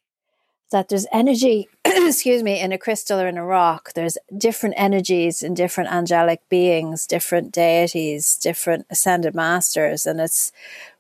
That 0.72 0.90
there's 0.90 1.08
energy, 1.14 1.70
excuse 1.86 2.44
me, 2.44 2.60
in 2.60 2.72
a 2.72 2.78
crystal 2.78 3.20
or 3.20 3.28
in 3.28 3.38
a 3.38 3.46
rock. 3.46 3.94
There's 3.94 4.18
different 4.38 4.76
energies 4.78 5.42
in 5.42 5.54
different 5.54 5.92
angelic 5.92 6.42
beings, 6.50 7.08
different 7.08 7.54
deities, 7.54 8.36
different 8.36 8.86
ascended 8.90 9.34
masters, 9.34 10.06
and 10.06 10.20
it's 10.20 10.52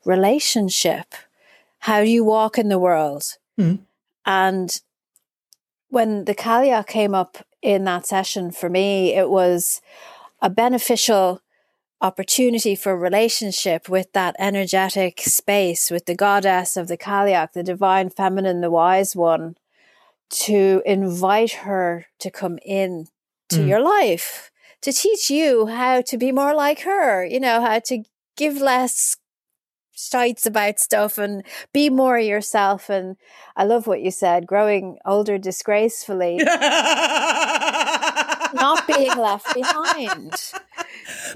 relationship. 0.06 1.14
How 1.80 2.02
do 2.02 2.10
you 2.10 2.24
walk 2.24 2.58
in 2.58 2.70
the 2.70 2.80
world? 2.80 3.38
Mm. 3.60 3.80
And 4.26 4.82
when 5.90 6.26
the 6.26 6.36
Cailleach 6.36 6.88
came 6.88 7.14
up 7.14 7.38
in 7.62 7.84
that 7.86 8.06
session 8.06 8.52
for 8.52 8.70
me, 8.70 9.14
it 9.16 9.30
was 9.30 9.82
a 10.42 10.50
beneficial 10.50 11.42
opportunity 12.02 12.76
for 12.76 12.98
relationship 12.98 13.90
with 13.90 14.12
that 14.14 14.36
energetic 14.38 15.22
space, 15.22 15.90
with 15.90 16.06
the 16.06 16.16
goddess 16.16 16.78
of 16.78 16.88
the 16.88 16.98
Cailleach, 16.98 17.54
the 17.54 17.64
divine 17.64 18.10
feminine, 18.10 18.62
the 18.62 18.70
wise 18.70 19.16
one, 19.16 19.56
to 20.30 20.82
invite 20.86 21.52
her 21.52 22.06
to 22.20 22.30
come 22.30 22.60
in 22.66 23.08
to 23.50 23.60
mm. 23.60 23.68
your 23.68 23.82
life, 23.82 24.52
to 24.82 24.92
teach 24.92 25.30
you 25.30 25.68
how 25.68 26.02
to 26.02 26.18
be 26.18 26.32
more 26.32 26.54
like 26.54 26.82
her, 26.82 27.26
you 27.26 27.40
know, 27.40 27.62
how 27.62 27.80
to 27.80 28.04
give 28.36 28.58
less 28.58 29.18
shites 29.98 30.46
about 30.46 30.80
stuff 30.80 31.18
and 31.18 31.44
be 31.74 31.90
more 31.90 32.20
yourself. 32.20 32.90
And 32.90 33.18
I 33.56 33.64
love 33.64 33.88
what 33.88 34.02
you 34.02 34.12
said, 34.12 34.46
growing 34.46 35.00
older 35.06 35.38
disgracefully, 35.40 36.38
not 38.54 38.86
being 38.88 39.18
left 39.18 39.54
behind. 39.56 40.34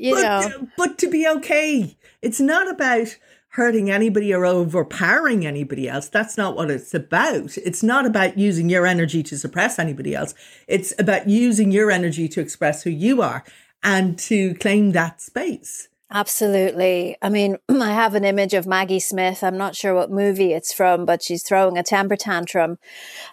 You 0.02 0.16
but, 0.16 0.22
know, 0.24 0.56
uh, 0.64 0.66
but 0.78 0.98
to 0.98 1.08
be 1.08 1.28
okay. 1.28 1.96
It's 2.24 2.40
not 2.40 2.68
about 2.68 3.18
hurting 3.50 3.92
anybody 3.92 4.34
or 4.34 4.48
overpowering 4.48 5.46
anybody 5.46 5.88
else. 5.88 6.10
That's 6.10 6.38
not 6.38 6.56
what 6.56 6.72
it's 6.72 6.94
about. 6.96 7.56
It's 7.60 7.84
not 7.84 8.08
about 8.08 8.36
using 8.36 8.68
your 8.68 8.88
energy 8.88 9.22
to 9.22 9.38
suppress 9.38 9.78
anybody 9.78 10.16
else. 10.16 10.34
It's 10.68 10.92
about 10.98 11.30
using 11.30 11.72
your 11.72 11.92
energy 11.92 12.28
to 12.30 12.42
express 12.42 12.82
who 12.82 12.90
you 12.90 13.22
are 13.22 13.44
and 13.84 14.18
to 14.20 14.56
claim 14.56 14.94
that 14.94 15.22
space. 15.22 15.88
Absolutely. 16.12 17.16
I 17.22 17.30
mean, 17.30 17.58
I 17.70 17.94
have 17.94 18.16
an 18.16 18.26
image 18.26 18.56
of 18.56 18.66
Maggie 18.66 19.00
Smith. 19.00 19.44
I'm 19.44 19.58
not 19.58 19.76
sure 19.76 19.94
what 19.94 20.10
movie 20.10 20.54
it's 20.54 20.74
from, 20.74 21.06
but 21.06 21.22
she's 21.22 21.44
throwing 21.44 21.78
a 21.78 21.84
temper 21.84 22.16
tantrum, 22.16 22.80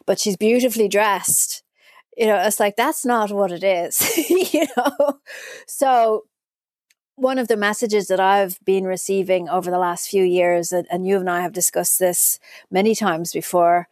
but 0.04 0.20
she's 0.20 0.36
beautifully 0.36 0.88
dressed. 0.88 1.62
You 2.14 2.26
know, 2.26 2.42
it's 2.44 2.60
like, 2.60 2.76
that's 2.76 3.06
not 3.06 3.30
what 3.30 3.52
it 3.52 3.64
is, 3.64 4.18
you 4.52 4.66
know? 4.76 5.20
So, 5.66 6.24
one 7.18 7.38
of 7.38 7.48
the 7.48 7.56
messages 7.56 8.06
that 8.08 8.20
I've 8.20 8.58
been 8.64 8.84
receiving 8.84 9.48
over 9.48 9.70
the 9.70 9.78
last 9.78 10.08
few 10.08 10.22
years, 10.24 10.72
and 10.72 11.06
you 11.06 11.18
and 11.18 11.28
I 11.28 11.42
have 11.42 11.52
discussed 11.52 11.98
this 11.98 12.38
many 12.70 12.94
times 12.94 13.32
before, 13.32 13.88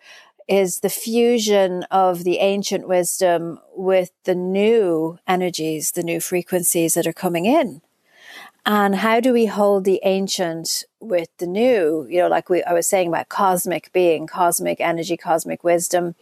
is 0.48 0.80
the 0.80 0.88
fusion 0.88 1.82
of 1.90 2.22
the 2.22 2.38
ancient 2.38 2.86
wisdom 2.86 3.58
with 3.74 4.12
the 4.24 4.34
new 4.34 5.18
energies, 5.26 5.92
the 5.92 6.04
new 6.04 6.20
frequencies 6.20 6.94
that 6.94 7.06
are 7.06 7.12
coming 7.12 7.46
in. 7.46 7.82
And 8.64 8.96
how 8.96 9.20
do 9.20 9.32
we 9.32 9.46
hold 9.46 9.84
the 9.84 10.00
ancient 10.04 10.84
with 11.00 11.28
the 11.38 11.46
new? 11.46 12.06
You 12.08 12.22
know 12.22 12.28
like 12.28 12.48
we, 12.48 12.62
i 12.64 12.72
was 12.72 12.86
saying 12.86 13.08
about 13.08 13.28
cosmic 13.28 13.92
being 13.92 14.26
cosmic 14.26 14.80
energy 14.80 15.16
cosmic 15.16 15.62
wisdom 15.62 16.16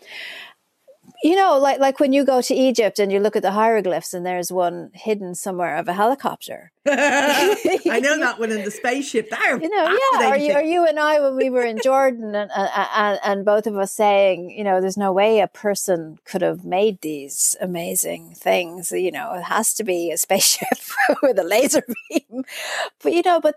you 1.25 1.37
know, 1.37 1.57
like 1.57 1.81
like 1.81 2.00
when 2.00 2.12
you 2.12 2.23
go 2.23 2.43
to 2.43 2.54
Egypt 2.54 2.99
and 2.99 3.11
you 3.11 3.19
look 3.19 3.35
at 3.35 3.40
the 3.40 3.52
hieroglyphs 3.52 4.12
and 4.12 4.26
there's 4.26 4.52
one 4.52 4.90
hidden 4.93 5.35
somewhere 5.35 5.76
of 5.76 5.88
a 5.88 5.95
helicopter. 5.95 6.71
I 6.87 7.99
know 8.02 8.19
that 8.21 8.37
one 8.38 8.52
in 8.52 8.62
the 8.62 8.71
spaceship 8.71 9.31
there. 9.31 9.59
You 9.59 9.71
know, 9.71 9.99
yeah. 10.12 10.31
Or 10.31 10.37
you, 10.37 10.52
or 10.52 10.61
you 10.61 10.87
and 10.87 11.00
I 11.00 11.21
when 11.21 11.35
we 11.35 11.49
were 11.49 11.62
in 11.62 11.78
Jordan 11.83 12.35
and, 12.35 12.50
and 12.54 13.19
and 13.25 13.43
both 13.43 13.66
of 13.66 13.75
us 13.78 13.90
saying, 13.90 14.50
you 14.50 14.64
know, 14.64 14.83
there's 14.83 14.99
no 14.99 15.12
way 15.12 15.40
a 15.40 15.49
person 15.49 16.19
could 16.26 16.43
have 16.43 16.62
made 16.62 17.00
these 17.00 17.57
amazing 17.59 18.35
things. 18.35 18.93
You 18.93 19.11
know, 19.11 19.33
it 19.33 19.45
has 19.45 19.73
to 19.76 19.83
be 19.83 20.11
a 20.11 20.19
spaceship 20.19 20.78
with 21.23 21.38
a 21.38 21.45
laser 21.45 21.85
beam. 22.11 22.45
But 23.02 23.14
you 23.14 23.23
know, 23.25 23.40
but 23.40 23.54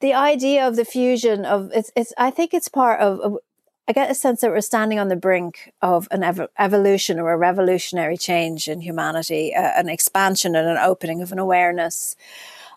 the 0.00 0.14
idea 0.14 0.68
of 0.68 0.76
the 0.76 0.84
fusion 0.84 1.44
of 1.44 1.72
it's 1.74 1.90
it's 1.96 2.12
I 2.16 2.30
think 2.30 2.54
it's 2.54 2.68
part 2.68 3.00
of, 3.00 3.18
of 3.20 3.38
I 3.88 3.92
get 3.92 4.10
a 4.10 4.14
sense 4.14 4.40
that 4.40 4.50
we're 4.50 4.60
standing 4.62 4.98
on 4.98 5.08
the 5.08 5.16
brink 5.16 5.72
of 5.80 6.08
an 6.10 6.24
ev- 6.24 6.48
evolution 6.58 7.20
or 7.20 7.32
a 7.32 7.36
revolutionary 7.36 8.16
change 8.16 8.66
in 8.66 8.80
humanity, 8.80 9.54
uh, 9.54 9.72
an 9.76 9.88
expansion 9.88 10.56
and 10.56 10.68
an 10.68 10.78
opening 10.78 11.22
of 11.22 11.30
an 11.30 11.38
awareness, 11.38 12.16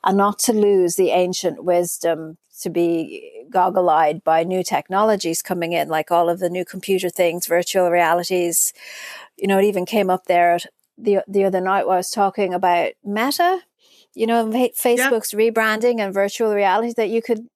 and 0.04 0.18
not 0.18 0.38
to 0.40 0.54
lose 0.54 0.96
the 0.96 1.10
ancient 1.10 1.64
wisdom 1.64 2.38
to 2.62 2.70
be 2.70 3.46
goggle 3.50 3.90
eyed 3.90 4.24
by 4.24 4.44
new 4.44 4.64
technologies 4.64 5.42
coming 5.42 5.74
in, 5.74 5.90
like 5.90 6.12
all 6.12 6.30
of 6.30 6.40
the 6.40 6.50
new 6.50 6.64
computer 6.64 7.10
things, 7.10 7.48
virtual 7.48 7.90
realities. 7.90 8.72
You 9.38 9.48
know, 9.48 9.58
it 9.58 9.66
even 9.66 9.86
came 9.86 10.10
up 10.10 10.26
there 10.26 10.60
the, 10.98 11.24
the 11.28 11.46
other 11.46 11.62
night 11.62 11.88
while 11.88 11.96
I 11.96 11.98
was 11.98 12.12
talking 12.12 12.54
about 12.54 12.92
Meta, 13.04 13.62
you 14.14 14.28
know, 14.28 14.46
Facebook's 14.46 15.32
rebranding 15.32 16.00
and 16.00 16.14
virtual 16.14 16.54
reality 16.54 16.94
that 16.98 17.10
you 17.10 17.22
could 17.22 17.48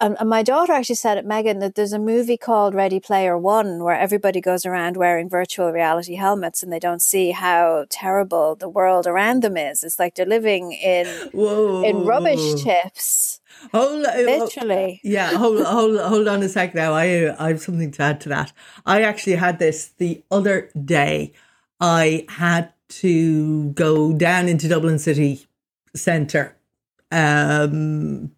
and, 0.00 0.16
and, 0.18 0.28
my 0.28 0.42
daughter 0.42 0.72
actually 0.72 0.96
said 0.96 1.18
it, 1.18 1.26
Megan, 1.26 1.58
that 1.58 1.74
there's 1.74 1.92
a 1.92 1.98
movie 1.98 2.36
called 2.36 2.74
Ready 2.74 3.00
Player 3.00 3.36
One 3.36 3.84
where 3.84 3.94
everybody 3.94 4.40
goes 4.40 4.64
around 4.64 4.96
wearing 4.96 5.28
virtual 5.28 5.70
reality 5.72 6.14
helmets 6.14 6.62
and 6.62 6.72
they 6.72 6.78
don't 6.78 7.02
see 7.02 7.32
how 7.32 7.86
terrible 7.90 8.54
the 8.54 8.68
world 8.68 9.06
around 9.06 9.42
them 9.42 9.56
is. 9.56 9.84
It's 9.84 9.98
like 9.98 10.14
they're 10.14 10.26
living 10.26 10.72
in 10.72 11.06
Whoa. 11.32 11.84
in 11.84 12.04
rubbish 12.04 12.62
tips. 12.62 13.40
Hold, 13.72 14.06
uh, 14.06 14.14
literally. 14.16 15.00
Yeah, 15.04 15.32
hold, 15.32 15.64
hold, 15.64 16.00
hold 16.00 16.28
on 16.28 16.42
a 16.42 16.48
sec 16.48 16.74
now. 16.74 16.94
I, 16.94 17.34
I 17.38 17.48
have 17.48 17.60
something 17.60 17.90
to 17.92 18.02
add 18.02 18.20
to 18.22 18.28
that. 18.30 18.52
I 18.86 19.02
actually 19.02 19.36
had 19.36 19.58
this 19.58 19.88
the 19.98 20.22
other 20.30 20.70
day. 20.82 21.32
I 21.80 22.26
had 22.28 22.72
to 22.88 23.70
go 23.70 24.12
down 24.12 24.48
into 24.48 24.68
Dublin 24.68 24.98
city 24.98 25.46
centre 25.94 26.56
um, 27.12 28.32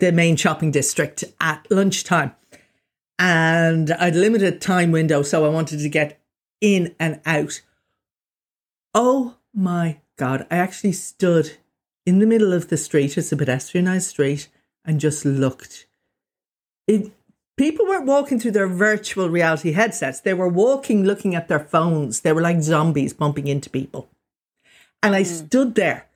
the 0.00 0.12
main 0.12 0.36
shopping 0.36 0.70
district 0.70 1.24
at 1.40 1.66
lunchtime. 1.70 2.32
And 3.18 3.92
I'd 3.92 4.16
limited 4.16 4.60
time 4.60 4.92
window, 4.92 5.22
so 5.22 5.44
I 5.44 5.48
wanted 5.48 5.80
to 5.80 5.88
get 5.88 6.20
in 6.60 6.94
and 6.98 7.20
out. 7.24 7.60
Oh 8.94 9.36
my 9.54 10.00
God, 10.16 10.46
I 10.50 10.56
actually 10.56 10.92
stood 10.92 11.58
in 12.06 12.18
the 12.18 12.26
middle 12.26 12.52
of 12.52 12.68
the 12.68 12.76
street, 12.76 13.16
it's 13.16 13.30
a 13.30 13.36
pedestrianised 13.36 14.08
street, 14.08 14.48
and 14.84 14.98
just 14.98 15.24
looked. 15.24 15.86
It, 16.86 17.12
people 17.56 17.86
weren't 17.86 18.06
walking 18.06 18.40
through 18.40 18.52
their 18.52 18.66
virtual 18.66 19.28
reality 19.28 19.72
headsets. 19.72 20.20
They 20.20 20.34
were 20.34 20.48
walking, 20.48 21.04
looking 21.04 21.34
at 21.34 21.48
their 21.48 21.60
phones. 21.60 22.22
They 22.22 22.32
were 22.32 22.40
like 22.40 22.62
zombies 22.62 23.12
bumping 23.12 23.46
into 23.46 23.70
people. 23.70 24.08
And 25.02 25.14
I 25.14 25.22
mm. 25.22 25.26
stood 25.26 25.74
there 25.74 26.06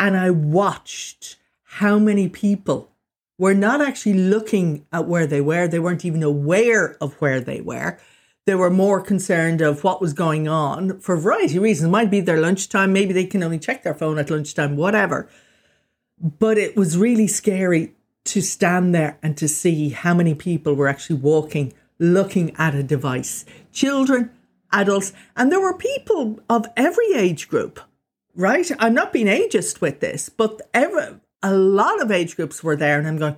and 0.00 0.16
I 0.16 0.30
watched 0.30 1.36
how 1.76 1.98
many 1.98 2.26
people 2.26 2.90
were 3.38 3.54
not 3.54 3.82
actually 3.82 4.14
looking 4.14 4.86
at 4.92 5.06
where 5.06 5.26
they 5.26 5.42
were. 5.42 5.68
They 5.68 5.78
weren't 5.78 6.06
even 6.06 6.22
aware 6.22 6.96
of 7.02 7.12
where 7.14 7.38
they 7.38 7.60
were. 7.60 7.98
They 8.46 8.54
were 8.54 8.70
more 8.70 9.02
concerned 9.02 9.60
of 9.60 9.84
what 9.84 10.00
was 10.00 10.14
going 10.14 10.48
on 10.48 11.00
for 11.00 11.16
a 11.16 11.20
variety 11.20 11.58
of 11.58 11.62
reasons. 11.62 11.88
It 11.88 11.90
might 11.90 12.10
be 12.10 12.20
their 12.20 12.40
lunchtime. 12.40 12.94
Maybe 12.94 13.12
they 13.12 13.26
can 13.26 13.42
only 13.42 13.58
check 13.58 13.82
their 13.82 13.94
phone 13.94 14.18
at 14.18 14.30
lunchtime, 14.30 14.76
whatever. 14.76 15.28
But 16.18 16.56
it 16.56 16.76
was 16.76 16.96
really 16.96 17.26
scary 17.26 17.94
to 18.24 18.40
stand 18.40 18.94
there 18.94 19.18
and 19.22 19.36
to 19.36 19.46
see 19.46 19.90
how 19.90 20.14
many 20.14 20.34
people 20.34 20.72
were 20.72 20.88
actually 20.88 21.16
walking, 21.16 21.74
looking 21.98 22.56
at 22.56 22.74
a 22.74 22.82
device. 22.82 23.44
Children, 23.70 24.30
adults, 24.72 25.12
and 25.36 25.52
there 25.52 25.60
were 25.60 25.76
people 25.76 26.40
of 26.48 26.66
every 26.74 27.12
age 27.14 27.48
group, 27.48 27.80
right? 28.34 28.70
I'm 28.78 28.94
not 28.94 29.12
being 29.12 29.26
ageist 29.26 29.82
with 29.82 30.00
this, 30.00 30.30
but 30.30 30.62
every, 30.72 31.20
a 31.46 31.52
lot 31.52 32.02
of 32.02 32.10
age 32.10 32.36
groups 32.36 32.62
were 32.62 32.76
there, 32.76 32.98
and 32.98 33.06
I'm 33.06 33.18
going, 33.18 33.36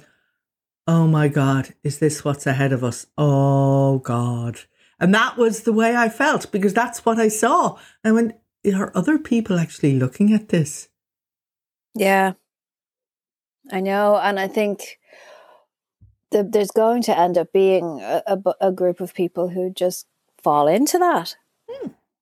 oh 0.87 1.07
my 1.07 1.29
God, 1.29 1.75
is 1.85 1.99
this 1.99 2.25
what's 2.25 2.47
ahead 2.47 2.73
of 2.73 2.83
us? 2.83 3.07
Oh 3.19 3.99
God. 3.99 4.61
And 4.99 5.15
that 5.15 5.37
was 5.37 5.63
the 5.63 5.73
way 5.73 5.95
I 5.95 6.09
felt 6.09 6.51
because 6.51 6.75
that's 6.75 7.05
what 7.05 7.19
I 7.19 7.29
saw. 7.29 7.79
And 8.03 8.15
when 8.15 8.35
are 8.75 8.91
other 8.95 9.19
people 9.19 9.59
actually 9.59 9.99
looking 9.99 10.33
at 10.33 10.49
this? 10.49 10.89
Yeah, 11.95 12.33
I 13.71 13.81
know. 13.81 14.17
And 14.17 14.41
I 14.41 14.49
think 14.49 14.99
the, 16.31 16.43
there's 16.43 16.71
going 16.71 17.03
to 17.03 17.17
end 17.17 17.37
up 17.37 17.53
being 17.53 18.01
a, 18.01 18.23
a, 18.27 18.69
a 18.69 18.73
group 18.73 19.01
of 19.01 19.15
people 19.15 19.51
who 19.51 19.71
just 19.71 20.07
fall 20.43 20.67
into 20.67 20.99
that. 20.99 21.37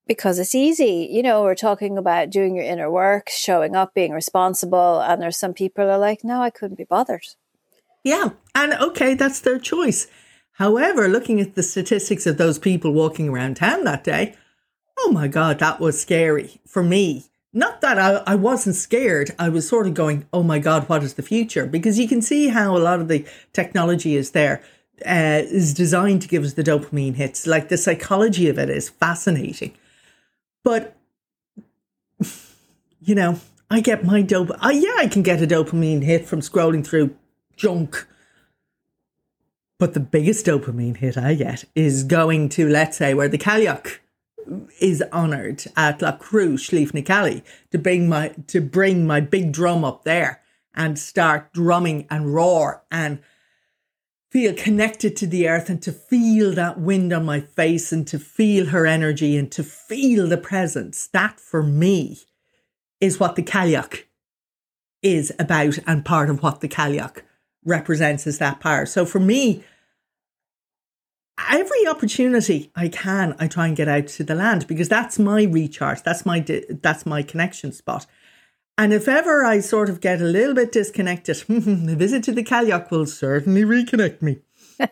Because 0.07 0.39
it's 0.39 0.55
easy. 0.55 1.09
You 1.11 1.23
know, 1.23 1.43
we're 1.43 1.55
talking 1.55 1.99
about 1.99 2.31
doing 2.31 2.55
your 2.55 2.65
inner 2.65 2.91
work, 2.91 3.29
showing 3.29 3.75
up, 3.75 3.93
being 3.95 4.13
responsible. 4.13 5.01
And 5.01 5.21
there's 5.21 5.37
some 5.37 5.53
people 5.53 5.91
are 5.91 5.99
like, 5.99 6.23
no, 6.23 6.41
I 6.41 6.51
couldn't 6.51 6.77
be 6.77 6.85
bothered. 6.85 7.27
Yeah. 8.05 8.31
And 8.55 8.75
okay, 8.75 9.15
that's 9.15 9.41
their 9.41 9.59
choice. 9.59 10.07
However, 10.53 11.09
looking 11.09 11.41
at 11.41 11.55
the 11.55 11.63
statistics 11.63 12.27
of 12.27 12.39
those 12.39 12.59
people 12.59 12.93
walking 12.93 13.29
around 13.29 13.57
town 13.57 13.85
that 13.85 14.05
day, 14.05 14.35
oh 14.99 15.11
my 15.11 15.29
God, 15.29 15.59
that 15.59 15.81
was 15.81 16.01
scary 16.01 16.61
for 16.67 16.83
me. 16.83 17.25
Not 17.53 17.81
that 17.81 17.99
I, 17.99 18.23
I 18.27 18.35
wasn't 18.37 18.77
scared. 18.77 19.35
I 19.39 19.49
was 19.49 19.69
sort 19.69 19.87
of 19.87 19.95
going, 19.95 20.27
oh 20.33 20.43
my 20.43 20.59
God, 20.59 20.89
what 20.89 21.03
is 21.03 21.15
the 21.15 21.23
future? 21.23 21.67
Because 21.67 21.99
you 21.99 22.07
can 22.07 22.23
see 22.23 22.49
how 22.49 22.77
a 22.77 22.79
lot 22.79 23.01
of 23.01 23.09
the 23.09 23.27
technology 23.53 24.15
is 24.15 24.31
there. 24.31 24.63
Uh, 25.05 25.43
is 25.45 25.75
designed 25.75 26.23
to 26.23 26.29
give 26.29 26.43
us 26.43 26.55
the 26.55 26.63
dopamine 26.63 27.17
hits. 27.17 27.47
Like 27.47 27.69
the 27.69 27.77
psychology 27.77 28.49
of 28.49 28.59
it 28.59 28.71
is 28.71 28.89
fascinating. 28.89 29.75
But, 30.67 30.97
you 33.01 33.15
know, 33.15 33.39
I 33.71 33.81
get 33.81 34.05
my 34.05 34.21
dope. 34.21 34.51
Yeah, 34.65 34.97
I 34.99 35.07
can 35.07 35.23
get 35.23 35.41
a 35.41 35.47
dopamine 35.47 36.03
hit 36.03 36.27
from 36.27 36.41
scrolling 36.41 36.85
through 36.85 37.15
junk. 37.55 38.05
But 39.79 39.95
the 39.95 40.01
biggest 40.01 40.45
dopamine 40.45 40.97
hit 40.97 41.17
I 41.17 41.37
get 41.37 41.67
is 41.77 42.03
going 42.03 42.49
to, 42.49 42.69
let's 42.69 42.97
say, 42.97 43.15
where 43.15 43.29
the 43.29 43.39
Cailleach 43.39 43.99
is 44.81 45.05
honoured 45.13 45.63
at 45.77 46.01
Loughcrew, 46.01 46.59
Slieve 46.59 46.93
na 46.93 47.41
to 47.71 47.79
bring 47.79 48.09
my 48.09 48.35
to 48.49 48.61
bring 48.61 49.07
my 49.07 49.21
big 49.21 49.53
drum 49.53 49.85
up 49.85 50.03
there 50.03 50.43
and 50.75 50.99
start 50.99 51.53
drumming 51.53 52.09
and 52.11 52.35
roar 52.35 52.83
and 52.91 53.21
feel 54.37 54.53
connected 54.53 55.17
to 55.17 55.27
the 55.27 55.49
earth 55.49 55.71
and 55.71 55.81
to 55.81 55.91
feel 55.91 56.53
that 56.53 56.79
wind 56.79 57.11
on 57.11 57.25
my 57.25 57.41
face 57.41 57.91
and 57.91 58.07
to 58.07 58.19
feel 58.19 58.67
her 58.67 58.87
energy 58.87 59.35
and 59.35 59.51
to 59.51 59.63
feel 59.63 60.29
the 60.29 60.37
presence. 60.37 61.07
That 61.07 61.41
for 61.41 61.63
me 61.63 62.19
is 63.01 63.19
what 63.19 63.35
the 63.37 63.43
Cailleach 63.43 64.03
is 65.03 65.33
about 65.39 65.79
and 65.87 66.05
part 66.05 66.29
of 66.29 66.43
what 66.43 66.61
the 66.61 66.69
Cailleach 66.69 67.23
represents 67.65 68.27
is 68.27 68.37
that 68.37 68.61
power. 68.61 68.85
So 68.85 69.07
for 69.07 69.21
me, 69.21 69.65
every 71.51 71.87
opportunity 71.89 72.71
I 72.77 72.89
can, 72.89 73.35
I 73.39 73.47
try 73.47 73.69
and 73.69 73.75
get 73.75 73.89
out 73.89 74.07
to 74.09 74.23
the 74.23 74.35
land 74.35 74.67
because 74.67 74.91
that's 74.91 75.19
my 75.19 75.45
recharge. 75.45 76.03
That's 76.03 76.27
my 76.27 76.41
that's 76.69 77.07
my 77.07 77.23
connection 77.23 77.73
spot. 77.73 78.05
And 78.79 78.93
if 78.93 79.09
ever 79.09 79.45
I 79.45 79.61
sort 79.61 79.89
of 79.89 80.01
get 80.01 80.21
a 80.21 80.25
little 80.25 80.55
bit 80.55 80.73
disconnected, 80.73 81.45
a 81.49 81.97
visit 81.97 82.23
to 82.25 82.33
the 82.33 82.45
Cailleach 82.45 82.91
will 82.91 83.07
certainly 83.07 83.63
reconnect 83.63 84.21
me. 84.21 84.39
it 84.79 84.91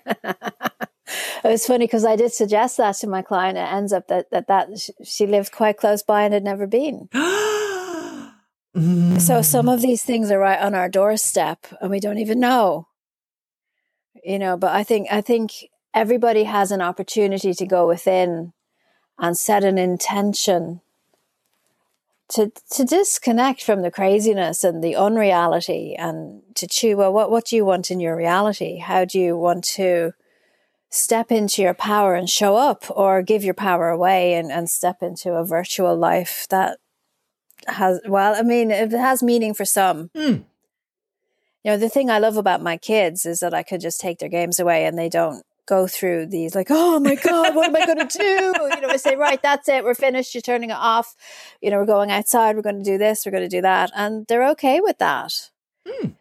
was 1.44 1.66
funny 1.66 1.86
because 1.86 2.04
I 2.04 2.16
did 2.16 2.32
suggest 2.32 2.78
that 2.78 2.96
to 2.96 3.06
my 3.06 3.20
client. 3.20 3.58
It 3.58 3.72
ends 3.72 3.92
up 3.92 4.08
that 4.08 4.30
that, 4.30 4.48
that 4.48 4.68
she 5.04 5.26
lived 5.26 5.52
quite 5.52 5.76
close 5.76 6.02
by 6.02 6.22
and 6.22 6.32
had 6.32 6.44
never 6.44 6.66
been. 6.66 7.08
So 8.76 8.80
mm. 8.80 9.44
some 9.44 9.68
of 9.68 9.82
these 9.82 10.02
things 10.02 10.32
are 10.32 10.38
right 10.40 10.58
on 10.58 10.74
our 10.74 10.88
doorstep 10.88 11.64
and 11.80 11.92
we 11.92 12.00
don't 12.00 12.18
even 12.18 12.40
know. 12.40 12.88
You 14.24 14.40
know, 14.40 14.56
but 14.56 14.74
I 14.74 14.82
think 14.82 15.06
I 15.12 15.20
think 15.20 15.52
everybody 15.94 16.42
has 16.42 16.72
an 16.72 16.82
opportunity 16.82 17.54
to 17.54 17.66
go 17.66 17.86
within 17.86 18.52
and 19.16 19.38
set 19.38 19.62
an 19.62 19.78
intention 19.78 20.80
to 22.30 22.50
to 22.70 22.84
disconnect 22.84 23.62
from 23.62 23.82
the 23.82 23.90
craziness 23.90 24.64
and 24.64 24.82
the 24.82 24.96
unreality 24.96 25.94
and 25.96 26.42
to 26.54 26.66
chew 26.66 26.96
well 26.96 27.12
what 27.12 27.30
what 27.30 27.44
do 27.44 27.56
you 27.56 27.64
want 27.64 27.90
in 27.90 28.00
your 28.00 28.16
reality 28.16 28.78
how 28.78 29.04
do 29.04 29.18
you 29.18 29.36
want 29.36 29.62
to 29.62 30.12
step 30.90 31.30
into 31.30 31.60
your 31.60 31.74
power 31.74 32.14
and 32.14 32.30
show 32.30 32.56
up 32.56 32.84
or 32.88 33.20
give 33.20 33.42
your 33.42 33.54
power 33.54 33.88
away 33.88 34.34
and, 34.34 34.52
and 34.52 34.70
step 34.70 35.02
into 35.02 35.32
a 35.32 35.44
virtual 35.44 35.96
life 35.96 36.46
that 36.48 36.78
has 37.66 38.00
well 38.06 38.34
i 38.34 38.42
mean 38.42 38.70
it 38.70 38.90
has 38.92 39.22
meaning 39.22 39.52
for 39.52 39.64
some 39.64 40.08
mm. 40.16 40.44
you 41.62 41.70
know 41.70 41.76
the 41.76 41.88
thing 41.88 42.08
i 42.08 42.18
love 42.18 42.36
about 42.36 42.62
my 42.62 42.76
kids 42.76 43.26
is 43.26 43.40
that 43.40 43.52
i 43.52 43.62
could 43.62 43.80
just 43.80 44.00
take 44.00 44.18
their 44.18 44.28
games 44.28 44.58
away 44.58 44.86
and 44.86 44.98
they 44.98 45.08
don't 45.08 45.44
go 45.66 45.86
through 45.86 46.26
these 46.26 46.54
like, 46.54 46.68
oh 46.70 47.00
my 47.00 47.14
God, 47.14 47.54
what 47.54 47.68
am 47.68 47.76
I 47.76 47.86
going 47.86 48.06
to 48.06 48.18
do? 48.18 48.54
You 48.74 48.80
know, 48.80 48.88
I 48.88 48.96
say, 48.96 49.16
right, 49.16 49.40
that's 49.42 49.68
it. 49.68 49.84
We're 49.84 49.94
finished. 49.94 50.34
You're 50.34 50.42
turning 50.42 50.70
it 50.70 50.76
off. 50.76 51.14
You 51.60 51.70
know, 51.70 51.78
we're 51.78 51.86
going 51.86 52.10
outside. 52.10 52.56
We're 52.56 52.62
going 52.62 52.82
to 52.82 52.90
do 52.90 52.98
this. 52.98 53.24
We're 53.24 53.32
going 53.32 53.48
to 53.48 53.56
do 53.56 53.62
that. 53.62 53.90
And 53.94 54.26
they're 54.26 54.48
okay 54.50 54.80
with 54.80 54.98
that. 54.98 55.50
Mm. 55.86 56.14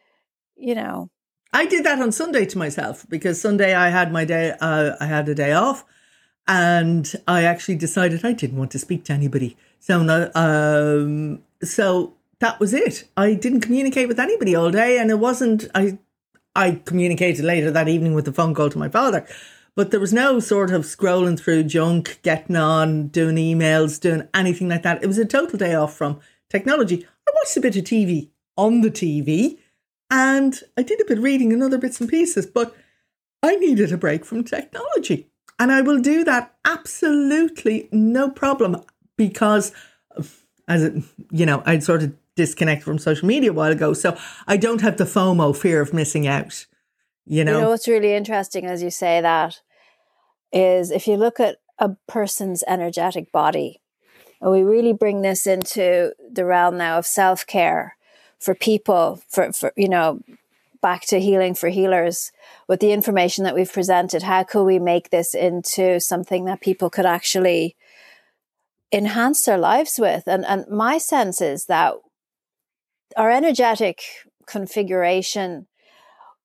You 0.56 0.76
know, 0.76 1.10
I 1.52 1.66
did 1.66 1.84
that 1.86 2.00
on 2.00 2.12
Sunday 2.12 2.46
to 2.46 2.58
myself 2.58 3.06
because 3.10 3.42
Sunday 3.42 3.74
I 3.74 3.90
had 3.90 4.12
my 4.12 4.26
day, 4.26 4.56
uh, 4.60 4.96
I 5.00 5.06
had 5.06 5.28
a 5.30 5.36
day 5.36 5.54
off 5.54 5.84
and 6.48 7.12
I 7.28 7.44
actually 7.44 7.76
decided 7.76 8.26
I 8.26 8.34
didn't 8.34 8.58
want 8.58 8.72
to 8.72 8.80
speak 8.80 9.06
to 9.06 9.14
anybody. 9.14 9.58
So, 9.80 10.30
um, 10.36 11.42
so 11.64 12.14
that 12.40 12.60
was 12.60 12.74
it. 12.74 13.06
I 13.16 13.34
didn't 13.34 13.62
communicate 13.62 14.08
with 14.08 14.20
anybody 14.20 14.56
all 14.56 14.72
day 14.72 14.98
and 15.00 15.10
it 15.10 15.20
wasn't, 15.20 15.66
I 15.76 15.98
I 16.56 16.82
communicated 16.86 17.46
later 17.46 17.72
that 17.72 17.88
evening 17.88 18.13
with 18.13 18.26
the 18.26 18.34
phone 18.34 18.54
call 18.54 18.70
to 18.70 18.78
my 18.78 18.89
father. 18.89 19.26
But 19.76 19.89
there 19.89 20.00
was 20.00 20.13
no 20.13 20.39
sort 20.39 20.72
of 20.72 20.84
scrolling 20.84 21.39
through 21.39 21.63
junk, 21.63 22.20
getting 22.22 22.56
on, 22.56 23.08
doing 23.08 23.38
emails, 23.38 24.00
doing 24.00 24.28
anything 24.34 24.70
like 24.70 24.84
that. 24.84 25.04
It 25.04 25.08
was 25.08 25.18
a 25.18 25.26
total 25.26 25.58
day 25.58 25.74
off 25.74 25.96
from 25.96 26.20
technology. 26.50 27.08
I 27.28 27.32
watched 27.34 27.58
a 27.58 27.62
bit 27.62 27.76
of 27.76 27.84
TV 27.84 28.30
on 28.56 28.82
the 28.82 28.92
TV 28.92 29.58
and 30.12 30.60
I 30.78 30.84
did 30.84 31.02
a 31.02 31.06
bit 31.06 31.18
of 31.18 31.24
reading 31.24 31.52
and 31.52 31.63
other 31.63 31.80
bits 31.80 32.00
and 32.00 32.10
pieces, 32.10 32.46
but 32.46 32.76
I 33.42 33.56
needed 33.56 33.92
a 33.92 33.98
break 33.98 34.26
from 34.26 34.44
technology. 34.44 35.28
And 35.58 35.72
I 35.72 35.82
will 35.82 36.00
do 36.00 36.24
that 36.24 36.54
absolutely 36.66 37.89
no 37.92 38.30
problem 38.30 38.82
because, 39.18 39.72
as 40.68 40.84
it, 40.84 41.04
you 41.32 41.48
know, 41.48 41.63
I'd 41.66 41.84
sort 41.84 42.04
of 42.04 42.13
disconnected 42.36 42.86
from 42.86 42.98
social 42.98 43.28
media 43.28 43.52
a 43.52 43.54
while 43.54 43.72
ago. 43.72 43.93
So 43.93 44.17
I 44.48 44.58
don't 44.58 44.82
have 44.82 44.98
the 44.98 45.04
FOMO, 45.04 45.56
fear 45.56 45.82
of 45.82 45.93
missing 45.93 46.28
out. 46.28 46.65
You 47.26 47.43
know, 47.46 47.56
you 47.56 47.62
know 47.62 47.69
what's 47.69 47.88
really 47.88 48.13
interesting 48.13 48.65
as 48.65 48.84
you 48.84 48.89
say 48.89 49.22
that 49.22 49.62
is 50.52 50.91
if 50.91 51.08
you 51.08 51.15
look 51.15 51.39
at 51.39 51.58
a 51.80 51.96
person's 52.08 52.63
energetic 52.67 53.32
body, 53.32 53.82
and 54.41 54.52
we 54.52 54.62
really 54.62 54.93
bring 54.93 55.22
this 55.22 55.48
into 55.48 56.13
the 56.32 56.46
realm 56.46 56.78
now 56.78 56.98
of 56.98 57.06
self 57.06 57.48
care 57.48 57.96
for 58.39 58.54
people, 58.54 59.22
for, 59.30 59.54
for 59.54 59.72
you 59.78 59.88
know, 59.88 60.19
back 60.82 61.06
to 61.06 61.19
healing 61.19 61.56
for 61.56 61.69
healers 61.69 62.34
with 62.67 62.82
the 62.82 62.91
information 62.91 63.46
that 63.46 63.56
we've 63.56 63.72
presented. 63.72 64.22
How 64.22 64.43
could 64.43 64.65
we 64.65 64.80
make 64.80 65.10
this 65.10 65.34
into 65.34 66.02
something 66.02 66.43
that 66.46 66.60
people 66.60 66.89
could 66.89 67.06
actually 67.06 67.78
enhance 68.91 69.46
their 69.46 69.58
lives 69.58 69.98
with? 69.98 70.28
And 70.28 70.46
and 70.46 70.67
my 70.67 70.98
sense 70.98 71.39
is 71.41 71.65
that 71.67 71.96
our 73.17 73.32
energetic 73.32 74.02
configuration 74.45 75.67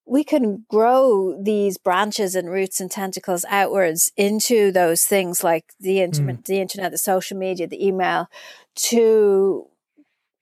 we 0.08 0.24
can 0.24 0.64
grow 0.68 1.40
these 1.40 1.76
branches 1.76 2.34
and 2.34 2.50
roots 2.50 2.80
and 2.80 2.90
tentacles 2.90 3.44
outwards 3.48 4.10
into 4.16 4.72
those 4.72 5.04
things 5.04 5.44
like 5.44 5.74
the 5.78 6.00
internet, 6.00 6.36
mm. 6.36 6.44
the 6.46 6.60
internet, 6.60 6.90
the 6.90 6.98
social 6.98 7.36
media, 7.36 7.66
the 7.66 7.86
email, 7.86 8.28
to 8.74 9.66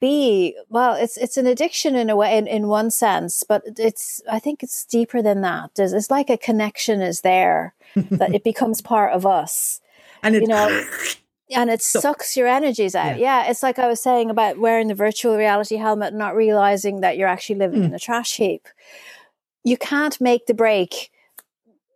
be 0.01 0.57
well. 0.69 0.95
It's 0.95 1.17
it's 1.17 1.37
an 1.37 1.47
addiction 1.47 1.97
in 1.97 2.09
a 2.09 2.17
way, 2.17 2.39
in, 2.39 2.47
in 2.47 2.69
one 2.69 2.91
sense, 2.91 3.43
but 3.43 3.63
it's 3.77 4.23
I 4.31 4.39
think 4.39 4.63
it's 4.63 4.85
deeper 4.85 5.21
than 5.21 5.41
that. 5.41 5.71
There's, 5.75 5.93
it's 5.93 6.11
like 6.11 6.31
a 6.31 6.39
connection 6.39 7.03
is 7.03 7.23
there 7.23 7.75
that 7.95 8.35
it 8.35 8.45
becomes 8.51 8.81
part 8.81 9.13
of 9.13 9.27
us, 9.27 9.81
and 10.23 10.37
it, 10.37 10.43
you 10.43 10.49
know. 10.49 10.85
and 11.51 11.71
it 11.71 11.83
so, 11.83 12.01
sucks 12.01 12.37
your 12.37 12.49
energies 12.49 12.95
out. 12.95 13.19
Yeah. 13.19 13.43
yeah. 13.45 13.51
it's 13.51 13.63
like 13.63 13.79
I 13.79 13.87
was 13.87 14.03
saying 14.03 14.31
about 14.31 14.59
wearing 14.59 14.89
the 14.89 14.95
virtual 14.95 15.37
reality 15.37 15.77
helmet 15.77 16.09
and 16.09 16.19
not 16.19 16.35
realizing 16.35 17.01
that 17.01 17.17
you're 17.17 17.29
actually 17.29 17.57
living 17.57 17.83
mm. 17.83 17.87
in 17.87 17.95
a 17.95 17.99
trash 17.99 18.37
heap 18.37 18.69
you 19.67 19.77
can't 19.77 20.21
make 20.21 20.47
the 20.47 20.55
break 20.55 21.11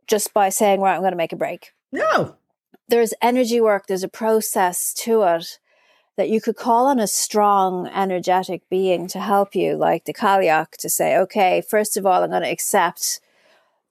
just 0.09 0.35
by 0.35 0.49
saying, 0.49 0.81
right, 0.81 0.97
I'm 0.97 1.03
going 1.03 1.13
to 1.13 1.17
make 1.17 1.33
a 1.33 1.37
break. 1.37 1.73
No. 1.93 2.35
There's 2.89 3.15
energy 3.23 3.61
work, 3.61 3.87
there's 3.87 4.03
a 4.03 4.09
process 4.09 4.93
to 4.95 5.23
it 5.23 5.61
that 6.17 6.29
you 6.29 6.41
could 6.41 6.57
call 6.57 6.89
on 6.89 6.99
a 6.99 7.07
strong, 7.07 7.87
energetic 7.87 8.69
being 8.69 9.07
to 9.07 9.21
help 9.21 9.55
you, 9.55 9.77
like 9.77 10.05
the 10.05 10.13
Cailleach, 10.13 10.73
to 10.79 10.91
say, 10.91 11.17
okay, 11.17 11.63
first 11.63 11.97
of 11.97 12.05
all, 12.05 12.25
I'm 12.25 12.31
going 12.31 12.43
to 12.43 12.51
accept 12.51 13.21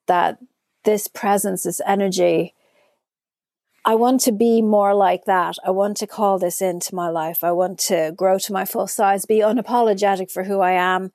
that 0.08 0.40
this 0.84 1.08
presence, 1.08 1.64
this 1.64 1.80
energy, 1.88 2.54
I 3.90 3.96
want 3.96 4.22
to 4.22 4.32
be 4.32 4.62
more 4.62 4.94
like 4.94 5.26
that. 5.26 5.56
I 5.66 5.72
want 5.72 5.98
to 5.98 6.08
call 6.08 6.38
this 6.38 6.62
into 6.62 6.94
my 6.94 7.10
life. 7.10 7.44
I 7.44 7.52
want 7.52 7.80
to 7.90 8.14
grow 8.16 8.38
to 8.38 8.54
my 8.54 8.66
full 8.66 8.88
size, 8.88 9.26
be 9.26 9.40
unapologetic 9.40 10.32
for 10.32 10.44
who 10.44 10.60
I 10.60 10.74
am 10.74 11.12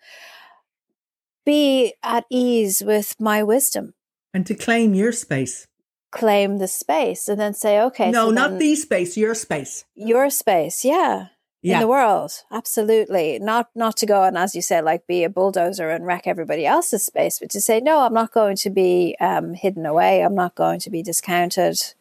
be 1.45 1.95
at 2.03 2.25
ease 2.31 2.83
with 2.85 3.15
my 3.21 3.43
wisdom. 3.43 3.95
And 4.33 4.47
to 4.47 4.55
claim 4.55 4.95
your 4.95 5.13
space. 5.13 5.67
Claim 6.11 6.59
the 6.59 6.69
space 6.69 7.29
and 7.29 7.41
then 7.41 7.55
say, 7.55 7.81
okay. 7.81 8.11
No, 8.11 8.29
so 8.29 8.31
not 8.31 8.59
the 8.59 8.75
space, 8.77 9.17
your 9.17 9.35
space. 9.35 9.85
Your 9.95 10.31
space, 10.31 10.85
yeah. 10.85 11.29
Yeah. 11.63 11.77
In 11.77 11.81
the 11.81 11.89
world, 11.89 12.33
absolutely. 12.51 13.39
Not 13.39 13.71
not 13.75 13.97
to 13.97 14.07
go 14.07 14.23
and, 14.23 14.37
as 14.37 14.55
you 14.55 14.61
said, 14.61 14.85
like 14.85 15.07
be 15.07 15.25
a 15.25 15.31
bulldozer 15.31 15.89
and 15.89 16.05
wreck 16.05 16.27
everybody 16.27 16.67
else's 16.67 17.07
space, 17.07 17.39
but 17.39 17.49
to 17.51 17.61
say, 17.61 17.81
no, 17.81 18.01
I'm 18.01 18.13
not 18.13 18.33
going 18.33 18.57
to 18.57 18.71
be 18.71 19.17
um, 19.19 19.55
hidden 19.55 19.87
away. 19.87 20.23
I'm 20.23 20.35
not 20.35 20.57
going 20.57 20.79
to 20.81 20.91
be 20.91 21.03
discounted 21.03 21.95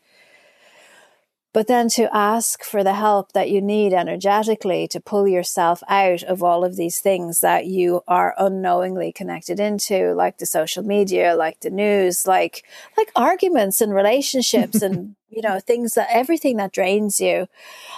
but 1.53 1.67
then 1.67 1.87
to 1.87 2.13
ask 2.15 2.63
for 2.63 2.83
the 2.83 2.95
help 2.95 3.31
that 3.33 3.49
you 3.49 3.61
need 3.61 3.93
energetically 3.93 4.87
to 4.87 4.99
pull 4.99 5.27
yourself 5.27 5.83
out 5.87 6.23
of 6.23 6.41
all 6.43 6.65
of 6.65 6.75
these 6.75 6.99
things 6.99 7.39
that 7.39 7.67
you 7.67 8.01
are 8.07 8.33
unknowingly 8.37 9.11
connected 9.11 9.59
into 9.59 10.13
like 10.13 10.39
the 10.39 10.45
social 10.45 10.83
media 10.83 11.35
like 11.35 11.61
the 11.61 11.69
news 11.69 12.27
like 12.27 12.65
like 12.97 13.11
arguments 13.15 13.79
and 13.79 13.93
relationships 13.93 14.81
and 14.81 15.15
you 15.29 15.41
know 15.41 15.59
things 15.59 15.93
that 15.93 16.07
everything 16.11 16.57
that 16.57 16.73
drains 16.73 17.21
you 17.21 17.47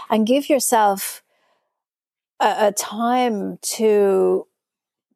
and 0.10 0.28
give 0.28 0.50
yourself 0.50 1.24
a, 2.40 2.68
a 2.68 2.72
time 2.74 3.58
to 3.62 4.46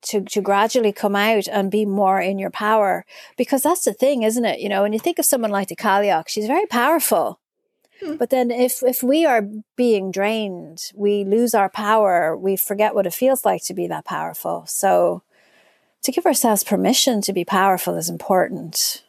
to 0.02 0.21
to 0.21 0.41
gradually 0.41 0.93
come 0.93 1.15
out 1.15 1.45
and 1.49 1.69
be 1.69 1.86
more 1.86 2.21
in 2.21 2.39
your 2.39 2.49
power 2.49 3.06
because 3.38 3.63
that's 3.63 3.84
the 3.84 3.93
thing 3.93 4.23
isn't 4.23 4.45
it 4.45 4.60
you 4.60 4.69
know 4.69 4.82
when 4.82 4.93
you 4.93 4.99
think 4.99 5.19
of 5.19 5.25
someone 5.25 5.52
like 5.52 5.67
the 5.67 5.75
Cailleach 5.75 6.30
she's 6.30 6.47
very 6.47 6.65
powerful. 6.65 7.39
Hmm. 8.01 8.15
But 8.15 8.29
then 8.29 8.51
if 8.51 8.81
if 8.83 9.03
we 9.03 9.25
are 9.25 9.41
being 9.75 10.12
drained, 10.12 10.91
we 10.95 11.23
lose 11.23 11.53
our 11.53 11.69
power, 11.69 12.35
we 12.38 12.55
forget 12.55 12.95
what 12.95 13.05
it 13.05 13.13
feels 13.13 13.45
like 13.45 13.63
to 13.65 13.73
be 13.73 13.88
that 13.88 14.05
powerful. 14.05 14.65
So 14.67 15.23
to 16.03 16.12
give 16.12 16.25
ourselves 16.25 16.63
permission 16.63 17.21
to 17.21 17.33
be 17.33 17.43
powerful 17.43 17.95
is 17.95 18.09
important. 18.09 19.03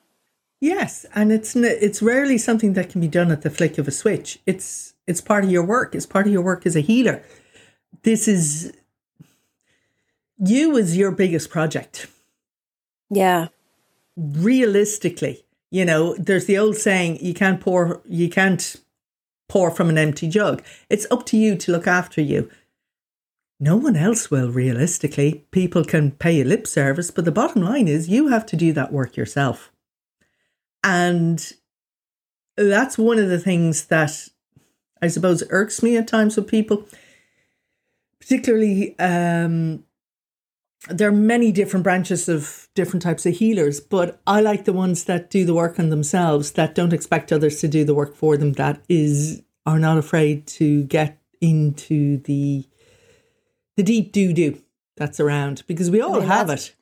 Yes, 0.60 1.06
and 1.14 1.32
it's 1.32 1.56
it's 1.56 2.02
rarely 2.02 2.36
something 2.36 2.74
that 2.74 2.90
can 2.90 3.00
be 3.00 3.08
done 3.08 3.30
at 3.30 3.42
the 3.42 3.50
flick 3.50 3.78
of 3.78 3.88
a 3.88 3.92
switch. 3.92 4.38
It's 4.44 4.94
it's 5.06 5.20
part 5.20 5.44
of 5.44 5.50
your 5.50 5.64
work. 5.64 5.94
It's 5.94 6.06
part 6.06 6.26
of 6.26 6.32
your 6.32 6.42
work 6.42 6.66
as 6.66 6.76
a 6.76 6.80
healer. 6.80 7.22
This 8.02 8.28
is 8.28 8.72
you 10.38 10.76
as 10.78 10.96
your 10.96 11.12
biggest 11.12 11.50
project. 11.50 12.08
Yeah. 13.08 13.48
Realistically, 14.16 15.44
you 15.70 15.84
know, 15.84 16.14
there's 16.18 16.46
the 16.46 16.58
old 16.58 16.76
saying, 16.76 17.24
you 17.24 17.34
can't 17.34 17.60
pour, 17.60 18.02
you 18.08 18.28
can't 18.28 18.76
pour 19.48 19.70
from 19.70 19.88
an 19.88 19.98
empty 19.98 20.28
jug. 20.28 20.62
It's 20.88 21.06
up 21.10 21.26
to 21.26 21.36
you 21.36 21.56
to 21.56 21.72
look 21.72 21.86
after 21.86 22.20
you. 22.20 22.50
No 23.58 23.76
one 23.76 23.96
else 23.96 24.30
will, 24.30 24.50
realistically. 24.50 25.44
People 25.50 25.84
can 25.84 26.12
pay 26.12 26.42
lip 26.42 26.66
service, 26.66 27.10
but 27.10 27.24
the 27.24 27.32
bottom 27.32 27.62
line 27.62 27.88
is 27.88 28.08
you 28.08 28.28
have 28.28 28.46
to 28.46 28.56
do 28.56 28.72
that 28.72 28.92
work 28.92 29.16
yourself. 29.16 29.70
And 30.82 31.52
that's 32.56 32.96
one 32.96 33.18
of 33.18 33.28
the 33.28 33.38
things 33.38 33.86
that 33.86 34.28
I 35.02 35.08
suppose 35.08 35.42
irks 35.50 35.82
me 35.82 35.96
at 35.96 36.08
times 36.08 36.36
with 36.36 36.48
people, 36.48 36.86
particularly 38.18 38.98
um, 38.98 39.84
there 40.88 41.08
are 41.08 41.12
many 41.12 41.52
different 41.52 41.84
branches 41.84 42.28
of 42.28 42.68
different 42.74 43.02
types 43.02 43.26
of 43.26 43.34
healers, 43.34 43.80
but 43.80 44.20
I 44.26 44.40
like 44.40 44.64
the 44.64 44.72
ones 44.72 45.04
that 45.04 45.30
do 45.30 45.44
the 45.44 45.54
work 45.54 45.78
on 45.78 45.90
themselves, 45.90 46.52
that 46.52 46.74
don't 46.74 46.92
expect 46.92 47.32
others 47.32 47.60
to 47.60 47.68
do 47.68 47.84
the 47.84 47.94
work 47.94 48.14
for 48.14 48.36
them, 48.36 48.52
that 48.54 48.82
is 48.88 49.42
are 49.66 49.78
not 49.78 49.98
afraid 49.98 50.46
to 50.46 50.84
get 50.84 51.18
into 51.40 52.18
the 52.22 52.66
the 53.76 53.82
deep 53.82 54.12
doo 54.12 54.32
doo 54.32 54.58
that's 54.96 55.20
around 55.20 55.62
because 55.66 55.90
we 55.90 56.00
all 56.00 56.16
I 56.16 56.20
mean, 56.20 56.28
have 56.28 56.50
it. 56.50 56.74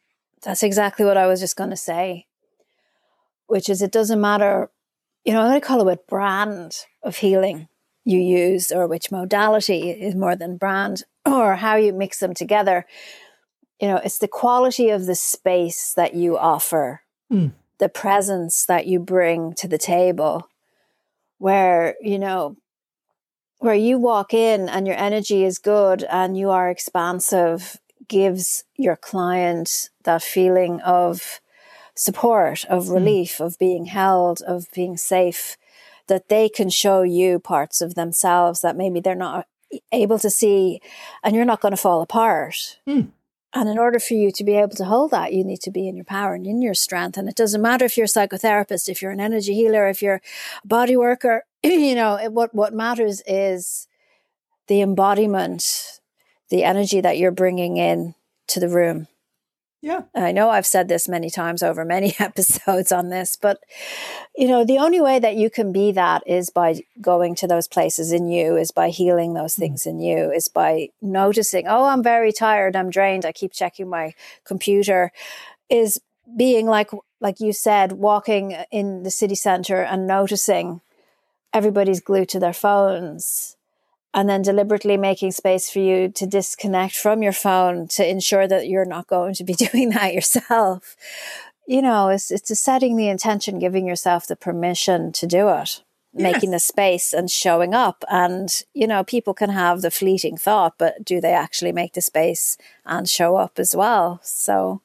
That's 0.42 0.62
exactly 0.62 1.04
what 1.04 1.16
I 1.16 1.26
was 1.26 1.40
just 1.40 1.56
going 1.56 1.70
to 1.70 1.76
say, 1.76 2.26
which 3.46 3.68
is 3.68 3.82
it 3.82 3.92
doesn't 3.92 4.20
matter, 4.20 4.70
you 5.24 5.32
know, 5.32 5.40
I'm 5.40 5.48
going 5.48 5.60
to 5.60 5.66
call 5.66 5.80
it 5.80 5.84
what 5.84 6.06
brand 6.06 6.76
of 7.02 7.16
healing 7.16 7.68
you 8.04 8.18
use 8.20 8.70
or 8.70 8.86
which 8.86 9.10
modality 9.10 9.90
is 9.90 10.14
more 10.14 10.36
than 10.36 10.56
brand 10.56 11.02
or 11.26 11.56
how 11.56 11.76
you 11.76 11.92
mix 11.92 12.20
them 12.20 12.32
together 12.32 12.86
you 13.80 13.88
know, 13.88 13.96
it's 13.96 14.18
the 14.18 14.28
quality 14.28 14.90
of 14.90 15.06
the 15.06 15.14
space 15.14 15.92
that 15.94 16.14
you 16.14 16.36
offer, 16.36 17.02
mm. 17.32 17.52
the 17.78 17.88
presence 17.88 18.66
that 18.66 18.86
you 18.86 18.98
bring 18.98 19.54
to 19.54 19.68
the 19.68 19.78
table, 19.78 20.48
where, 21.38 21.94
you 22.00 22.18
know, 22.18 22.56
where 23.58 23.74
you 23.74 23.98
walk 23.98 24.34
in 24.34 24.68
and 24.68 24.86
your 24.86 24.96
energy 24.96 25.44
is 25.44 25.58
good 25.58 26.04
and 26.04 26.36
you 26.36 26.50
are 26.50 26.70
expansive 26.70 27.78
gives 28.08 28.64
your 28.76 28.96
client 28.96 29.90
that 30.04 30.22
feeling 30.22 30.80
of 30.80 31.40
support, 31.94 32.64
of 32.66 32.86
hmm. 32.86 32.94
relief, 32.94 33.38
mm. 33.38 33.44
of 33.44 33.58
being 33.58 33.86
held, 33.86 34.40
of 34.42 34.66
being 34.72 34.96
safe, 34.96 35.56
that 36.06 36.28
they 36.28 36.48
can 36.48 36.70
show 36.70 37.02
you 37.02 37.38
parts 37.38 37.80
of 37.80 37.94
themselves 37.94 38.60
that 38.60 38.76
maybe 38.76 39.00
they're 39.00 39.14
not 39.14 39.46
able 39.92 40.18
to 40.18 40.30
see 40.30 40.80
and 41.22 41.36
you're 41.36 41.44
not 41.44 41.60
going 41.60 41.72
to 41.72 41.76
fall 41.76 42.00
apart. 42.00 42.78
Mm. 42.86 43.08
And 43.54 43.68
in 43.68 43.78
order 43.78 43.98
for 43.98 44.14
you 44.14 44.30
to 44.32 44.44
be 44.44 44.56
able 44.56 44.76
to 44.76 44.84
hold 44.84 45.10
that, 45.12 45.32
you 45.32 45.42
need 45.42 45.60
to 45.62 45.70
be 45.70 45.88
in 45.88 45.96
your 45.96 46.04
power 46.04 46.34
and 46.34 46.46
in 46.46 46.60
your 46.60 46.74
strength. 46.74 47.16
And 47.16 47.28
it 47.28 47.34
doesn't 47.34 47.62
matter 47.62 47.86
if 47.86 47.96
you're 47.96 48.04
a 48.04 48.08
psychotherapist, 48.08 48.88
if 48.88 49.00
you're 49.00 49.10
an 49.10 49.20
energy 49.20 49.54
healer, 49.54 49.88
if 49.88 50.02
you're 50.02 50.20
a 50.62 50.66
body 50.66 50.96
worker, 50.96 51.44
you 51.62 51.94
know, 51.94 52.16
it, 52.16 52.32
what, 52.32 52.54
what 52.54 52.74
matters 52.74 53.22
is 53.26 53.88
the 54.66 54.82
embodiment, 54.82 56.00
the 56.50 56.62
energy 56.62 57.00
that 57.00 57.16
you're 57.16 57.30
bringing 57.30 57.78
in 57.78 58.14
to 58.48 58.60
the 58.60 58.68
room. 58.68 59.08
Yeah. 59.80 60.02
I 60.14 60.32
know 60.32 60.50
I've 60.50 60.66
said 60.66 60.88
this 60.88 61.08
many 61.08 61.30
times 61.30 61.62
over 61.62 61.84
many 61.84 62.14
episodes 62.18 62.90
on 62.90 63.10
this, 63.10 63.36
but 63.36 63.58
you 64.36 64.48
know, 64.48 64.64
the 64.64 64.78
only 64.78 65.00
way 65.00 65.18
that 65.20 65.36
you 65.36 65.50
can 65.50 65.72
be 65.72 65.92
that 65.92 66.22
is 66.26 66.50
by 66.50 66.82
going 67.00 67.34
to 67.36 67.46
those 67.46 67.68
places 67.68 68.12
in 68.12 68.28
you, 68.28 68.56
is 68.56 68.72
by 68.72 68.88
healing 68.88 69.34
those 69.34 69.54
Mm. 69.54 69.58
things 69.58 69.86
in 69.86 70.00
you, 70.00 70.32
is 70.32 70.48
by 70.48 70.88
noticing, 71.00 71.66
oh, 71.68 71.84
I'm 71.84 72.02
very 72.02 72.32
tired, 72.32 72.74
I'm 72.76 72.90
drained, 72.90 73.24
I 73.24 73.32
keep 73.32 73.52
checking 73.52 73.88
my 73.88 74.14
computer, 74.44 75.12
is 75.70 76.00
being 76.36 76.66
like 76.66 76.90
like 77.20 77.40
you 77.40 77.52
said, 77.52 77.92
walking 77.92 78.56
in 78.70 79.02
the 79.02 79.10
city 79.10 79.34
center 79.34 79.82
and 79.82 80.06
noticing 80.06 80.80
everybody's 81.52 82.00
glued 82.00 82.28
to 82.30 82.40
their 82.40 82.52
phones 82.52 83.56
and 84.14 84.28
then 84.28 84.42
deliberately 84.42 84.96
making 84.96 85.32
space 85.32 85.70
for 85.70 85.80
you 85.80 86.08
to 86.10 86.26
disconnect 86.26 86.96
from 86.96 87.22
your 87.22 87.32
phone 87.32 87.86
to 87.88 88.08
ensure 88.08 88.48
that 88.48 88.68
you're 88.68 88.84
not 88.84 89.06
going 89.06 89.34
to 89.34 89.44
be 89.44 89.54
doing 89.72 89.90
that 89.90 90.14
yourself. 90.14 90.96
You 91.66 91.82
know, 91.82 92.08
it's 92.08 92.30
it's 92.30 92.50
a 92.50 92.56
setting 92.56 92.96
the 92.96 93.08
intention, 93.08 93.58
giving 93.58 93.86
yourself 93.86 94.26
the 94.26 94.36
permission 94.36 95.12
to 95.12 95.26
do 95.26 95.48
it, 95.50 95.82
making 96.14 96.50
the 96.50 96.58
space 96.58 97.12
and 97.12 97.30
showing 97.30 97.74
up. 97.74 98.04
And, 98.08 98.48
you 98.72 98.86
know, 98.86 99.04
people 99.04 99.34
can 99.34 99.50
have 99.50 99.82
the 99.82 99.90
fleeting 99.90 100.38
thought, 100.38 100.74
but 100.78 101.04
do 101.04 101.20
they 101.20 101.34
actually 101.34 101.72
make 101.72 101.92
the 101.92 102.00
space 102.00 102.56
and 102.86 103.06
show 103.06 103.36
up 103.36 103.58
as 103.58 103.76
well? 103.76 104.20
So 104.22 104.80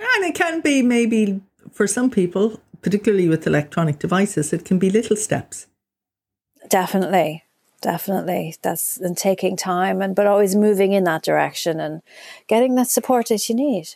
And 0.00 0.24
it 0.24 0.34
can 0.34 0.60
be 0.60 0.82
maybe 0.82 1.40
for 1.72 1.86
some 1.86 2.10
people, 2.10 2.60
particularly 2.82 3.28
with 3.28 3.46
electronic 3.46 4.00
devices, 4.00 4.52
it 4.52 4.64
can 4.64 4.78
be 4.78 4.90
little 4.90 5.16
steps. 5.16 5.66
Definitely. 6.68 7.44
Definitely. 7.80 8.56
That's 8.62 8.96
and 8.96 9.16
taking 9.16 9.56
time 9.56 10.02
and 10.02 10.14
but 10.14 10.26
always 10.26 10.56
moving 10.56 10.92
in 10.92 11.04
that 11.04 11.22
direction 11.22 11.78
and 11.78 12.02
getting 12.48 12.74
that 12.74 12.88
support 12.88 13.28
that 13.28 13.48
you 13.48 13.54
need. 13.54 13.90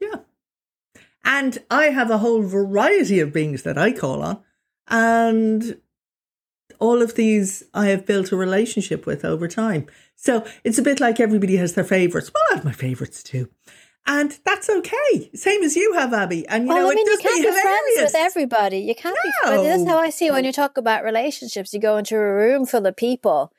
Yeah. 0.00 0.20
And 1.24 1.58
I 1.70 1.86
have 1.86 2.10
a 2.10 2.18
whole 2.18 2.42
variety 2.42 3.20
of 3.20 3.32
beings 3.32 3.62
that 3.62 3.78
I 3.78 3.92
call 3.92 4.22
on. 4.22 4.40
And 4.88 5.80
all 6.78 7.02
of 7.02 7.14
these 7.14 7.62
I 7.72 7.86
have 7.86 8.04
built 8.04 8.32
a 8.32 8.36
relationship 8.36 9.06
with 9.06 9.24
over 9.24 9.46
time. 9.46 9.86
So 10.16 10.44
it's 10.64 10.78
a 10.78 10.82
bit 10.82 10.98
like 10.98 11.20
everybody 11.20 11.56
has 11.56 11.74
their 11.74 11.84
favorites. 11.84 12.32
Well, 12.34 12.42
I 12.50 12.54
have 12.56 12.64
my 12.64 12.72
favorites 12.72 13.22
too. 13.22 13.48
And 14.08 14.38
that's 14.44 14.70
okay. 14.70 15.30
Same 15.34 15.62
as 15.64 15.74
you 15.74 15.92
have, 15.94 16.12
Abby. 16.12 16.46
And 16.48 16.64
you 16.64 16.68
well, 16.68 16.84
know, 16.84 16.90
I 16.92 16.94
mean, 16.94 17.06
it 17.06 17.10
you 17.10 17.18
can't 17.18 17.34
be 17.36 17.42
be 17.42 17.50
friends 17.50 17.66
hilarious. 17.66 18.12
with 18.12 18.14
everybody. 18.14 18.78
You 18.78 18.94
can't 18.94 19.16
be 19.20 19.30
friends. 19.42 19.62
That's 19.64 19.82
No. 19.82 19.90
how 19.92 19.98
I 19.98 20.10
see 20.10 20.26
it 20.26 20.32
when 20.32 20.44
you 20.44 20.52
talk 20.52 20.76
about 20.78 21.02
relationships. 21.02 21.72
You 21.74 21.80
go 21.80 21.96
into 21.96 22.16
a 22.16 22.20
room 22.34 22.66
full 22.66 22.86
of 22.86 22.94
people. 22.96 23.52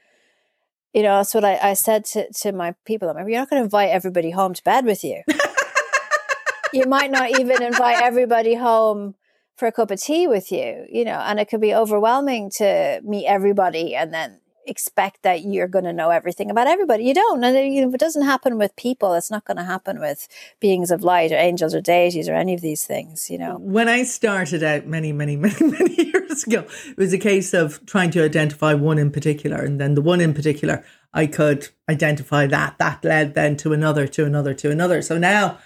You 0.93 1.03
know, 1.03 1.17
that's 1.17 1.33
what 1.33 1.43
I, 1.43 1.57
I 1.61 1.73
said 1.73 2.05
to, 2.05 2.31
to 2.31 2.53
my 2.53 2.75
people. 2.85 3.09
I'm 3.09 3.15
like, 3.17 3.27
you're 3.27 3.39
not 3.39 3.49
going 3.49 3.59
to 3.59 3.65
invite 3.65 3.89
everybody 3.89 4.31
home 4.31 4.53
to 4.53 4.63
bed 4.63 4.85
with 4.85 5.03
you. 5.03 5.21
you 6.73 6.85
might 6.85 7.11
not 7.11 7.37
even 7.39 7.61
invite 7.61 8.01
everybody 8.01 8.55
home 8.55 9.15
for 9.57 9.67
a 9.67 9.71
cup 9.71 9.91
of 9.91 9.99
tea 10.01 10.27
with 10.27 10.51
you, 10.51 10.85
you 10.89 11.03
know, 11.03 11.19
and 11.19 11.39
it 11.39 11.49
could 11.49 11.61
be 11.61 11.73
overwhelming 11.73 12.49
to 12.57 13.01
meet 13.03 13.25
everybody 13.25 13.95
and 13.95 14.13
then 14.13 14.39
expect 14.67 15.23
that 15.23 15.43
you're 15.43 15.67
going 15.67 15.85
to 15.85 15.93
know 15.93 16.09
everything 16.09 16.51
about 16.51 16.67
everybody. 16.67 17.03
You 17.03 17.13
don't. 17.13 17.43
And 17.43 17.55
if 17.55 17.93
it 17.93 17.99
doesn't 17.99 18.25
happen 18.25 18.57
with 18.57 18.75
people, 18.75 19.13
it's 19.13 19.31
not 19.31 19.45
going 19.45 19.57
to 19.57 19.63
happen 19.63 19.99
with 19.99 20.27
beings 20.59 20.91
of 20.91 21.03
light 21.03 21.31
or 21.31 21.35
angels 21.35 21.73
or 21.73 21.81
deities 21.81 22.27
or 22.27 22.33
any 22.33 22.53
of 22.53 22.61
these 22.61 22.85
things, 22.85 23.29
you 23.29 23.37
know. 23.37 23.57
When 23.59 23.87
I 23.87 24.03
started 24.03 24.63
out 24.63 24.85
many, 24.85 25.11
many, 25.13 25.35
many, 25.37 25.55
many 25.59 26.11
years 26.11 26.43
ago, 26.43 26.65
it 26.89 26.97
was 26.97 27.13
a 27.13 27.17
case 27.17 27.53
of 27.53 27.85
trying 27.85 28.11
to 28.11 28.23
identify 28.23 28.73
one 28.73 28.97
in 28.97 29.11
particular. 29.11 29.57
And 29.57 29.79
then 29.79 29.95
the 29.95 30.01
one 30.01 30.21
in 30.21 30.33
particular, 30.33 30.83
I 31.13 31.27
could 31.27 31.69
identify 31.89 32.47
that. 32.47 32.77
That 32.77 33.03
led 33.03 33.33
then 33.33 33.57
to 33.57 33.73
another, 33.73 34.07
to 34.07 34.25
another, 34.25 34.53
to 34.55 34.71
another. 34.71 35.01
So 35.01 35.17
now, 35.17 35.57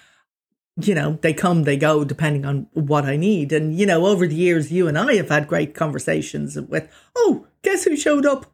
you 0.77 0.95
know, 0.95 1.19
they 1.21 1.33
come, 1.33 1.63
they 1.63 1.77
go, 1.77 2.03
depending 2.03 2.45
on 2.45 2.67
what 2.73 3.05
I 3.05 3.17
need. 3.17 3.51
And, 3.51 3.77
you 3.77 3.85
know, 3.85 4.05
over 4.05 4.27
the 4.27 4.35
years, 4.35 4.71
you 4.71 4.87
and 4.87 4.97
I 4.97 5.15
have 5.15 5.29
had 5.29 5.47
great 5.47 5.73
conversations 5.73 6.59
with, 6.59 6.89
oh, 7.15 7.47
guess 7.61 7.83
who 7.83 7.95
showed 7.95 8.25
up? 8.25 8.50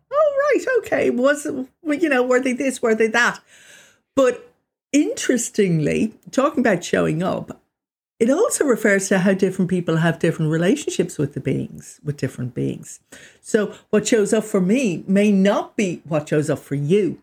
Right, 0.54 0.66
okay. 0.80 1.10
Was, 1.10 1.46
you 1.46 2.10
know, 2.10 2.24
were 2.24 2.40
they 2.40 2.54
this, 2.54 2.82
were 2.82 2.96
they 2.96 3.08
that? 3.08 3.40
But 4.16 4.54
interestingly, 4.92 6.14
talking 6.32 6.62
about 6.62 6.84
showing 6.84 7.22
up, 7.22 7.62
it 8.20 8.30
also 8.32 8.66
refers 8.66 9.10
to 9.10 9.20
how 9.20 9.34
different 9.34 9.70
people 9.70 9.98
have 9.98 10.18
different 10.20 10.52
relationships 10.52 11.18
with 11.18 11.34
the 11.34 11.40
beings, 11.40 12.00
with 12.04 12.18
different 12.18 12.56
beings. 12.56 13.00
So 13.42 13.76
what 13.90 14.08
shows 14.08 14.34
up 14.34 14.44
for 14.44 14.60
me 14.62 15.04
may 15.08 15.32
not 15.32 15.76
be 15.76 16.02
what 16.06 16.30
shows 16.30 16.50
up 16.50 16.60
for 16.60 16.76
you. 16.76 17.22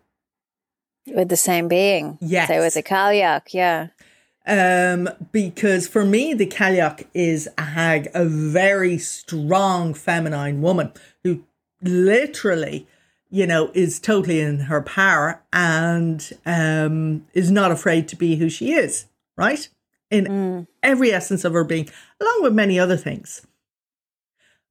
With 1.06 1.28
the 1.28 1.36
same 1.36 1.66
being. 1.66 2.16
Yes. 2.20 2.48
Say 2.48 2.60
with 2.60 2.74
the 2.74 2.82
Cailleach, 2.82 3.52
yeah. 3.52 3.88
Um, 4.46 5.08
because 5.32 5.88
for 5.88 6.04
me, 6.04 6.32
the 6.34 6.46
Cailleach 6.46 7.06
is 7.12 7.48
a 7.58 7.62
hag, 7.62 8.08
a 8.14 8.24
very 8.24 8.98
strong 8.98 9.94
feminine 9.94 10.62
woman 10.62 10.92
who 11.24 11.42
literally, 11.82 12.86
you 13.34 13.48
know, 13.48 13.68
is 13.74 13.98
totally 13.98 14.40
in 14.40 14.60
her 14.60 14.80
power 14.80 15.42
and 15.52 16.32
um, 16.46 17.26
is 17.34 17.50
not 17.50 17.72
afraid 17.72 18.06
to 18.06 18.14
be 18.14 18.36
who 18.36 18.48
she 18.48 18.70
is, 18.72 19.06
right? 19.36 19.68
In 20.08 20.68
every 20.84 21.10
essence 21.10 21.44
of 21.44 21.52
her 21.52 21.64
being, 21.64 21.88
along 22.20 22.44
with 22.44 22.52
many 22.52 22.78
other 22.78 22.96
things. 22.96 23.44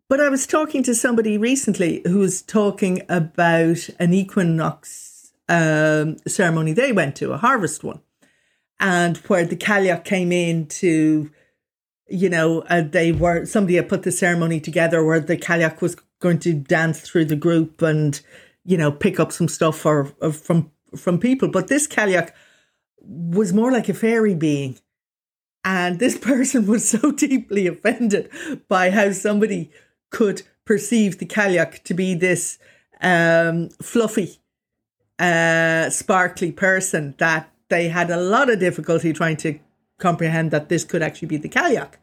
But 0.07 0.21
I 0.21 0.29
was 0.29 0.47
talking 0.47 0.81
to 0.83 0.95
somebody 0.95 1.37
recently 1.37 2.03
who 2.05 2.19
was 2.19 2.41
talking 2.41 3.01
about 3.09 3.89
an 3.99 4.13
equinox 4.13 5.33
um, 5.49 6.15
ceremony 6.25 6.71
they 6.71 6.93
went 6.93 7.17
to, 7.17 7.33
a 7.33 7.37
harvest 7.37 7.83
one 7.83 7.99
and 8.79 9.17
where 9.17 9.43
the 9.45 9.57
Cailleach 9.57 10.05
came 10.05 10.31
in 10.31 10.67
to, 10.67 11.29
you 12.07 12.29
know, 12.29 12.61
uh, 12.69 12.81
they 12.81 13.11
were 13.11 13.43
somebody 13.43 13.75
had 13.75 13.89
put 13.89 14.03
the 14.03 14.11
ceremony 14.13 14.61
together 14.61 15.03
where 15.03 15.19
the 15.19 15.35
Cailleach 15.35 15.81
was 15.81 15.97
going 16.21 16.39
to 16.39 16.53
dance 16.53 17.01
through 17.01 17.25
the 17.25 17.35
group 17.35 17.81
and, 17.81 18.21
you 18.65 18.77
know, 18.77 18.91
pick 18.91 19.19
up 19.19 19.31
some 19.31 19.47
stuff 19.47 19.77
for, 19.77 20.05
from 20.31 20.71
from 20.95 21.19
people. 21.19 21.49
But 21.49 21.67
this 21.67 21.87
Cailleach 21.87 22.31
was 23.01 23.53
more 23.53 23.71
like 23.71 23.89
a 23.89 23.93
fairy 23.93 24.35
being, 24.35 24.77
and 25.63 25.99
this 25.99 26.17
person 26.29 26.67
was 26.67 26.87
so 26.87 27.11
deeply 27.11 27.67
offended 27.67 28.29
by 28.67 28.91
how 28.91 29.11
somebody 29.11 29.71
could 30.09 30.43
perceive 30.65 31.17
the 31.17 31.25
Cailleach 31.25 31.83
to 31.83 31.93
be 31.93 32.15
this 32.15 32.59
um, 33.01 33.69
fluffy, 33.81 34.39
uh, 35.19 35.89
sparkly 35.89 36.51
person 36.51 37.15
that 37.17 37.51
they 37.69 37.89
had 37.89 38.09
a 38.09 38.17
lot 38.17 38.49
of 38.49 38.59
difficulty 38.59 39.11
trying 39.13 39.37
to 39.37 39.59
comprehend 39.97 40.51
that 40.51 40.69
this 40.69 40.83
could 40.83 41.01
actually 41.01 41.27
be 41.27 41.37
the 41.37 41.49
Cailleach. 41.49 41.93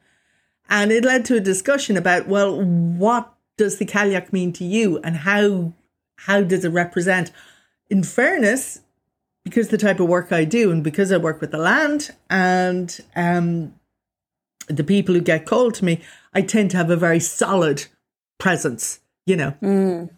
And 0.69 0.93
it 0.93 1.05
led 1.05 1.25
to 1.27 1.37
a 1.37 1.41
discussion 1.41 1.97
about, 1.97 2.29
well, 2.29 2.61
what 2.63 3.33
does 3.57 3.79
the 3.79 3.87
Cailleach 3.87 4.33
mean 4.33 4.53
to 4.55 4.65
you 4.65 4.99
and 4.99 5.17
how 5.17 5.73
how 6.27 6.43
does 6.43 6.65
it 6.65 6.71
represent? 6.71 7.31
In 7.89 8.03
fairness, 8.03 8.81
because 9.45 9.69
the 9.69 9.79
type 9.79 10.01
of 10.01 10.09
work 10.09 10.33
I 10.33 10.45
do 10.45 10.71
and 10.71 10.85
because 10.85 11.11
I 11.11 11.17
work 11.17 11.41
with 11.41 11.51
the 11.51 11.59
land 11.59 12.15
and 12.29 13.01
um, 13.17 13.75
the 14.69 14.85
people 14.85 15.15
who 15.15 15.21
get 15.21 15.47
called 15.47 15.75
to 15.75 15.85
me, 15.85 16.03
I 16.35 16.43
tend 16.43 16.71
to 16.73 16.77
have 16.77 16.91
a 16.91 16.97
very 16.97 17.21
solid 17.21 17.87
presence, 18.39 19.01
you 19.27 19.37
know. 19.37 19.55
Mm. 19.63 20.11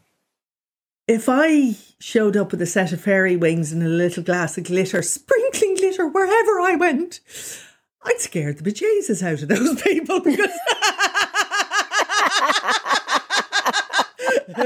If 1.07 1.29
I 1.29 1.77
showed 1.99 2.37
up 2.37 2.51
with 2.51 2.63
a 2.63 2.67
set 2.67 2.93
of 2.93 3.01
fairy 3.01 3.37
wings 3.37 3.73
and 3.73 3.83
a 3.83 3.89
little 3.89 4.23
glass 4.23 4.59
of 4.59 4.65
glitter, 4.65 5.03
sprinkling 5.03 5.77
glitter 5.77 6.07
wherever 6.07 6.61
I 6.61 6.77
went, 6.77 7.21
I'd 8.05 8.21
scare 8.21 8.53
the 8.53 8.63
bejesus 8.63 9.23
out 9.23 9.43
of 9.43 9.49
those 9.49 9.81
people 9.83 10.21
because. 10.21 10.51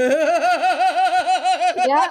Yeah. 1.87 2.09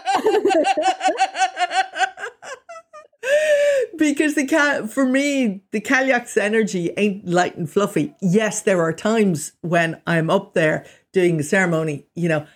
because 3.99 4.35
the 4.35 4.47
cat 4.47 4.91
for 4.91 5.05
me 5.05 5.63
the 5.73 5.81
Cailleach's 5.81 6.37
energy 6.37 6.93
ain't 6.97 7.27
light 7.27 7.57
and 7.57 7.69
fluffy 7.69 8.15
yes 8.21 8.63
there 8.63 8.81
are 8.81 8.93
times 8.93 9.53
when 9.63 10.01
i'm 10.07 10.31
up 10.31 10.55
there 10.55 10.87
doing 11.13 11.37
the 11.37 11.43
ceremony 11.43 12.07
you 12.15 12.29
know 12.29 12.47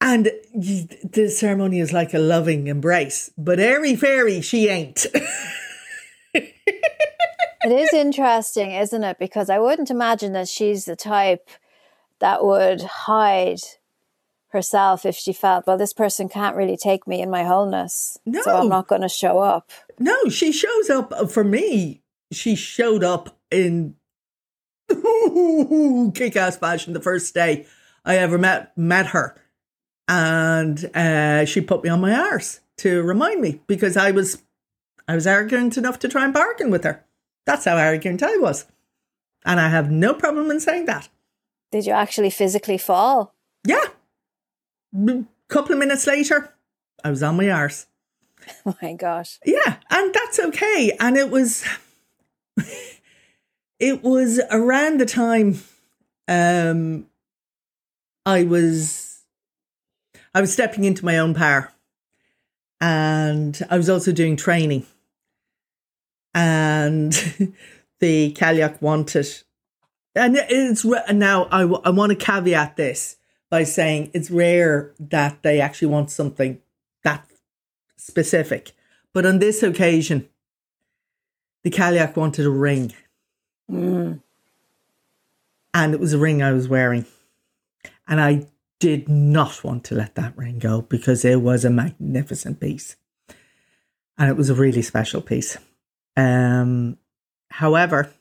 and 0.00 0.30
the 0.54 1.28
ceremony 1.34 1.80
is 1.80 1.92
like 1.92 2.14
a 2.14 2.18
loving 2.18 2.68
embrace 2.68 3.30
but 3.36 3.58
airy 3.58 3.96
fairy 3.96 4.40
she 4.40 4.68
ain't 4.68 5.06
It 7.66 7.72
is 7.72 7.92
interesting, 7.92 8.70
isn't 8.70 9.02
it? 9.02 9.18
Because 9.18 9.50
I 9.50 9.58
wouldn't 9.58 9.90
imagine 9.90 10.34
that 10.34 10.46
she's 10.46 10.84
the 10.84 10.94
type 10.94 11.50
that 12.20 12.44
would 12.44 12.80
hide 12.82 13.58
herself 14.56 15.06
if 15.06 15.14
she 15.14 15.32
felt, 15.32 15.66
well, 15.66 15.78
this 15.78 15.92
person 15.92 16.28
can't 16.28 16.56
really 16.56 16.76
take 16.76 17.06
me 17.06 17.20
in 17.22 17.30
my 17.30 17.44
wholeness. 17.44 18.18
So 18.42 18.56
I'm 18.56 18.68
not 18.68 18.88
going 18.88 19.02
to 19.02 19.08
show 19.08 19.38
up. 19.38 19.70
no 20.00 20.28
she 20.28 20.50
shows 20.52 20.90
up 20.90 21.12
uh, 21.12 21.26
for 21.26 21.44
me 21.44 22.02
she 22.32 22.56
showed 22.56 23.04
up 23.04 23.38
in 23.50 23.94
kick-ass 26.14 26.56
fashion 26.56 26.92
the 26.92 27.00
first 27.00 27.32
day 27.34 27.66
i 28.04 28.16
ever 28.16 28.38
met 28.38 28.76
met 28.76 29.06
her 29.06 29.40
and 30.08 30.90
uh, 30.94 31.44
she 31.44 31.60
put 31.60 31.82
me 31.82 31.88
on 31.88 32.00
my 32.00 32.14
arse 32.14 32.60
to 32.76 33.02
remind 33.02 33.40
me 33.40 33.60
because 33.66 33.96
i 33.96 34.10
was 34.10 34.42
I 35.08 35.14
was 35.14 35.26
arrogant 35.26 35.76
enough 35.76 35.98
to 36.00 36.08
try 36.08 36.24
and 36.24 36.34
bargain 36.34 36.70
with 36.70 36.82
her. 36.84 37.04
That's 37.44 37.64
how 37.64 37.76
arrogant 37.76 38.22
I 38.22 38.36
was. 38.38 38.66
And 39.44 39.60
I 39.60 39.68
have 39.68 39.90
no 39.90 40.14
problem 40.14 40.50
in 40.50 40.58
saying 40.58 40.86
that. 40.86 41.08
Did 41.70 41.86
you 41.86 41.92
actually 41.92 42.30
physically 42.30 42.78
fall? 42.78 43.32
Yeah. 43.64 43.84
A 44.96 45.24
couple 45.48 45.72
of 45.72 45.78
minutes 45.78 46.06
later, 46.06 46.54
I 47.04 47.10
was 47.10 47.22
on 47.22 47.36
my 47.36 47.50
arse. 47.50 47.86
Oh 48.64 48.76
my 48.80 48.92
gosh. 48.92 49.40
Yeah, 49.44 49.78
and 49.90 50.14
that's 50.14 50.38
okay. 50.38 50.96
And 51.00 51.16
it 51.16 51.30
was 51.30 51.64
it 53.80 54.04
was 54.04 54.40
around 54.52 55.00
the 55.00 55.06
time 55.06 55.58
um 56.28 57.06
I 58.24 58.44
was 58.44 59.24
I 60.32 60.40
was 60.40 60.52
stepping 60.52 60.84
into 60.84 61.04
my 61.04 61.18
own 61.18 61.34
power. 61.34 61.72
And 62.80 63.60
I 63.68 63.78
was 63.78 63.90
also 63.90 64.12
doing 64.12 64.36
training. 64.36 64.86
And 66.34 67.12
the 68.00 68.32
Cailleach 68.32 68.80
wanted 68.80 69.26
and 70.14 70.36
it's 70.36 70.84
now 70.84 71.44
I, 71.44 71.62
I 71.62 71.90
want 71.90 72.10
to 72.10 72.16
caveat 72.16 72.76
this 72.76 73.16
by 73.50 73.64
saying 73.64 74.10
it's 74.12 74.30
rare 74.30 74.92
that 74.98 75.42
they 75.42 75.60
actually 75.60 75.88
want 75.88 76.10
something 76.10 76.60
that 77.04 77.26
specific. 77.96 78.72
But 79.12 79.26
on 79.26 79.38
this 79.38 79.62
occasion, 79.62 80.28
the 81.62 81.70
Cailleach 81.70 82.16
wanted 82.16 82.46
a 82.46 82.50
ring. 82.50 82.92
Mm. 83.70 84.20
And 85.74 85.94
it 85.94 86.00
was 86.00 86.12
a 86.12 86.18
ring 86.18 86.42
I 86.42 86.52
was 86.52 86.68
wearing. 86.68 87.06
And 88.08 88.20
I 88.20 88.46
did 88.78 89.08
not 89.08 89.64
want 89.64 89.84
to 89.84 89.94
let 89.94 90.14
that 90.16 90.36
ring 90.36 90.58
go 90.58 90.82
because 90.82 91.24
it 91.24 91.40
was 91.40 91.64
a 91.64 91.70
magnificent 91.70 92.60
piece. 92.60 92.96
And 94.18 94.30
it 94.30 94.36
was 94.36 94.50
a 94.50 94.54
really 94.54 94.82
special 94.82 95.20
piece. 95.20 95.56
Um, 96.16 96.98
however, 97.50 98.12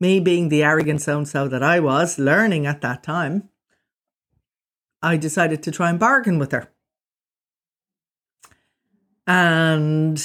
me 0.00 0.20
being 0.20 0.48
the 0.48 0.62
arrogant 0.62 1.02
so 1.02 1.18
and 1.18 1.28
so 1.28 1.48
that 1.48 1.62
I 1.62 1.80
was, 1.80 2.18
learning 2.18 2.66
at 2.66 2.80
that 2.80 3.02
time, 3.02 3.48
I 5.04 5.18
decided 5.18 5.62
to 5.64 5.70
try 5.70 5.90
and 5.90 6.00
bargain 6.00 6.38
with 6.38 6.52
her. 6.52 6.70
And 9.26 10.18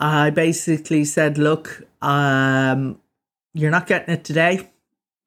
I 0.00 0.30
basically 0.30 1.04
said, 1.04 1.38
Look, 1.38 1.86
um, 2.02 3.00
you're 3.54 3.70
not 3.70 3.86
getting 3.86 4.12
it 4.12 4.24
today. 4.24 4.70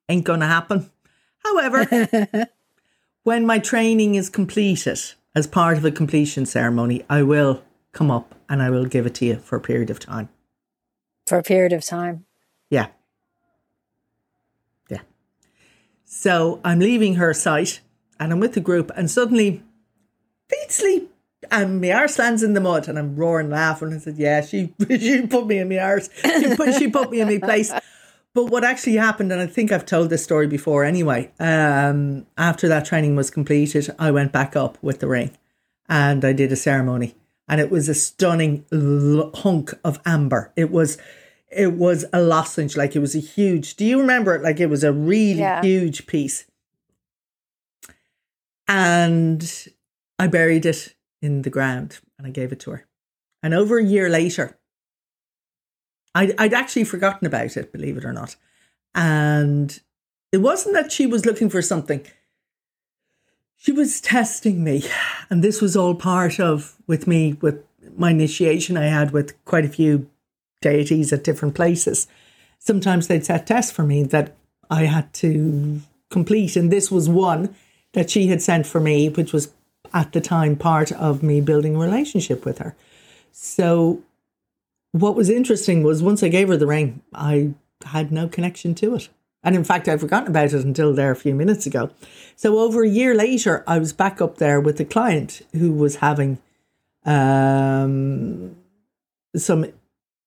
Ain't 0.10 0.26
going 0.26 0.42
to 0.42 0.46
happen. 0.46 0.92
However, 1.46 2.50
when 3.24 3.46
my 3.46 3.60
training 3.60 4.16
is 4.16 4.30
completed 4.30 5.00
as 5.34 5.48
part 5.48 5.78
of 5.78 5.86
a 5.86 5.92
completion 5.92 6.46
ceremony, 6.46 7.06
I 7.10 7.24
will 7.24 7.64
come 7.94 8.12
up 8.12 8.36
and 8.50 8.62
I 8.62 8.70
will 8.70 8.86
give 8.86 9.06
it 9.06 9.16
to 9.16 9.26
you 9.26 9.36
for 9.38 9.56
a 9.56 9.62
period 9.62 9.90
of 9.90 10.00
time. 10.00 10.28
For 11.28 11.38
a 11.38 11.44
period 11.44 11.72
of 11.72 11.86
time. 11.86 12.26
Yeah. 12.70 12.88
Yeah. 14.90 15.02
So 16.04 16.60
I'm 16.66 16.80
leaving 16.80 17.16
her 17.16 17.34
site 17.34 17.80
and 18.20 18.32
I'm 18.32 18.40
with 18.40 18.54
the 18.54 18.60
group 18.62 18.92
and 18.96 19.10
suddenly 19.10 19.64
feet 20.50 20.72
sleep 20.72 21.14
and 21.52 21.80
my 21.82 21.92
arse 21.92 22.20
lands 22.20 22.44
in 22.44 22.54
the 22.54 22.60
mud 22.62 22.88
and 22.88 22.98
I'm 23.00 23.16
roaring 23.16 23.50
laughing. 23.50 23.94
I 23.94 23.98
said, 24.00 24.18
Yeah, 24.18 24.42
she 24.42 24.74
she 24.90 25.26
put 25.28 25.48
me 25.48 25.60
in 25.60 25.70
my 25.70 25.78
arse. 25.80 26.10
She 26.24 26.56
put 26.56 26.76
she 26.76 26.88
put 26.90 27.10
me 27.12 27.22
in 27.22 27.28
my 27.28 27.38
place. 27.38 27.72
But 28.36 28.46
what 28.46 28.64
actually 28.64 28.96
happened, 28.98 29.32
and 29.32 29.42
I 29.42 29.48
think 29.48 29.72
I've 29.72 29.86
told 29.88 30.10
this 30.12 30.24
story 30.24 30.46
before 30.48 30.84
anyway, 30.86 31.32
um, 31.40 32.28
after 32.38 32.68
that 32.68 32.86
training 32.86 33.16
was 33.16 33.32
completed, 33.32 33.90
I 33.98 34.12
went 34.12 34.32
back 34.32 34.56
up 34.56 34.78
with 34.84 35.00
the 35.00 35.08
ring 35.08 35.32
and 35.88 36.24
I 36.24 36.34
did 36.34 36.52
a 36.52 36.56
ceremony. 36.56 37.16
And 37.48 37.60
it 37.60 37.72
was 37.72 37.90
a 37.90 37.96
stunning 37.96 38.64
l- 38.72 39.32
hunk 39.34 39.74
of 39.84 40.00
amber. 40.06 40.52
It 40.56 40.70
was 40.70 40.98
it 41.52 41.74
was 41.74 42.06
a 42.14 42.22
lozenge, 42.22 42.78
like 42.78 42.96
it 42.96 43.00
was 43.00 43.16
a 43.16 43.20
huge 43.20 43.76
do 43.76 43.86
you 43.86 44.00
remember 44.00 44.36
it? 44.36 44.44
Like 44.44 44.60
it 44.60 44.68
was 44.68 44.84
a 44.84 44.94
really 44.94 45.40
Yeah. 45.40 45.62
huge 45.64 46.06
piece. 46.06 46.46
And 48.70 49.68
I 50.20 50.28
buried 50.28 50.66
it 50.66 50.94
in 51.24 51.42
the 51.42 51.50
ground 51.50 52.00
and 52.18 52.28
I 52.28 52.30
gave 52.30 52.52
it 52.52 52.60
to 52.62 52.72
her. 52.72 52.86
And 53.42 53.54
over 53.54 53.80
a 53.80 53.84
year 53.84 54.10
later, 54.10 54.58
I'd, 56.14 56.34
I'd 56.38 56.54
actually 56.54 56.84
forgotten 56.84 57.26
about 57.26 57.58
it, 57.58 57.72
believe 57.72 57.98
it 57.98 58.06
or 58.06 58.14
not. 58.14 58.36
And 58.94 59.80
it 60.32 60.38
wasn't 60.38 60.76
that 60.76 60.92
she 60.92 61.08
was 61.08 61.26
looking 61.26 61.50
for 61.50 61.62
something, 61.62 62.06
she 63.58 63.72
was 63.72 64.00
testing 64.00 64.64
me. 64.64 64.84
And 65.30 65.44
this 65.44 65.62
was 65.62 65.76
all 65.76 65.96
part 65.96 66.40
of, 66.40 66.76
with 66.88 67.08
me, 67.08 67.34
with 67.42 67.64
my 67.98 68.12
initiation 68.12 68.78
I 68.78 68.86
had 68.86 69.12
with 69.12 69.44
quite 69.46 69.66
a 69.66 69.70
few 69.70 70.10
deities 70.62 71.12
at 71.12 71.24
different 71.24 71.56
places. 71.56 72.08
Sometimes 72.60 73.08
they'd 73.08 73.26
set 73.26 73.48
tests 73.48 73.72
for 73.72 73.84
me 73.84 74.04
that 74.04 74.36
I 74.70 74.84
had 74.86 75.14
to 75.16 75.82
complete. 76.10 76.56
And 76.56 76.72
this 76.72 76.92
was 76.92 77.10
one 77.10 77.56
that 77.94 78.10
she 78.10 78.28
had 78.28 78.42
sent 78.42 78.66
for 78.66 78.80
me, 78.80 79.10
which 79.10 79.34
was 79.34 79.52
at 79.94 80.12
the 80.12 80.22
time 80.22 80.56
part 80.56 80.92
of 80.92 81.24
me 81.24 81.42
building 81.42 81.76
a 81.76 81.80
relationship 81.80 82.46
with 82.46 82.60
her. 82.60 82.76
So, 83.32 84.02
what 84.92 85.16
was 85.16 85.30
interesting 85.30 85.84
was 85.84 86.02
once 86.02 86.24
I 86.24 86.30
gave 86.30 86.48
her 86.48 86.58
the 86.58 86.68
ring, 86.68 87.02
I 87.14 87.54
had 87.86 88.12
no 88.12 88.28
connection 88.28 88.76
to 88.76 88.96
it. 88.96 89.10
And 89.44 89.56
in 89.56 89.64
fact, 89.64 89.88
I'd 89.88 90.02
forgotten 90.02 90.30
about 90.30 90.54
it 90.54 90.66
until 90.66 90.94
there 90.94 91.12
a 91.12 91.16
few 91.16 91.34
minutes 91.34 91.66
ago. 91.66 91.92
So, 92.36 92.60
over 92.60 92.84
a 92.84 92.90
year 92.90 93.16
later, 93.16 93.64
I 93.68 93.80
was 93.80 93.94
back 93.94 94.22
up 94.22 94.38
there 94.38 94.60
with 94.60 94.80
a 94.80 94.86
client 94.86 95.42
who 95.54 95.72
was 95.72 95.98
having 95.98 96.40
um, 97.06 98.56
some 99.36 99.66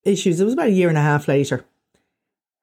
issues. 0.04 0.40
It 0.40 0.44
was 0.44 0.54
about 0.54 0.68
a 0.68 0.72
year 0.72 0.88
and 0.88 0.98
a 0.98 1.02
half 1.02 1.28
later. 1.28 1.64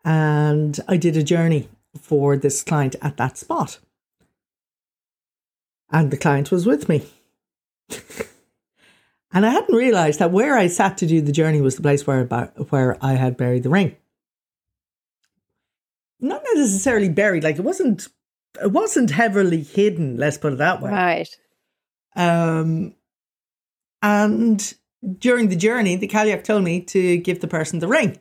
And 0.03 0.79
I 0.87 0.97
did 0.97 1.17
a 1.17 1.23
journey 1.23 1.69
for 1.99 2.37
this 2.37 2.63
client 2.63 2.95
at 3.01 3.17
that 3.17 3.37
spot. 3.37 3.79
And 5.91 6.11
the 6.11 6.17
client 6.17 6.51
was 6.51 6.65
with 6.65 6.87
me. 6.87 7.05
and 9.31 9.45
I 9.45 9.51
hadn't 9.51 9.75
realized 9.75 10.19
that 10.19 10.31
where 10.31 10.57
I 10.57 10.67
sat 10.67 10.97
to 10.99 11.07
do 11.07 11.21
the 11.21 11.31
journey 11.31 11.61
was 11.61 11.75
the 11.75 11.81
place 11.81 12.05
where, 12.05 12.27
I- 12.31 12.45
where 12.69 12.97
I 13.03 13.13
had 13.13 13.37
buried 13.37 13.63
the 13.63 13.69
ring. 13.69 13.95
Not 16.19 16.43
necessarily 16.53 17.09
buried, 17.09 17.43
like 17.43 17.57
it 17.57 17.63
wasn't 17.63 18.07
it 18.61 18.71
wasn't 18.71 19.11
heavily 19.11 19.61
hidden, 19.61 20.17
let's 20.17 20.37
put 20.37 20.53
it 20.53 20.57
that 20.57 20.81
way. 20.81 20.91
Right. 20.91 21.29
Um, 22.15 22.93
and 24.01 24.73
during 25.19 25.49
the 25.49 25.55
journey, 25.55 25.95
the 25.95 26.07
Cailleach 26.07 26.43
told 26.43 26.63
me 26.63 26.81
to 26.81 27.17
give 27.17 27.39
the 27.39 27.47
person 27.47 27.79
the 27.79 27.87
ring. 27.87 28.17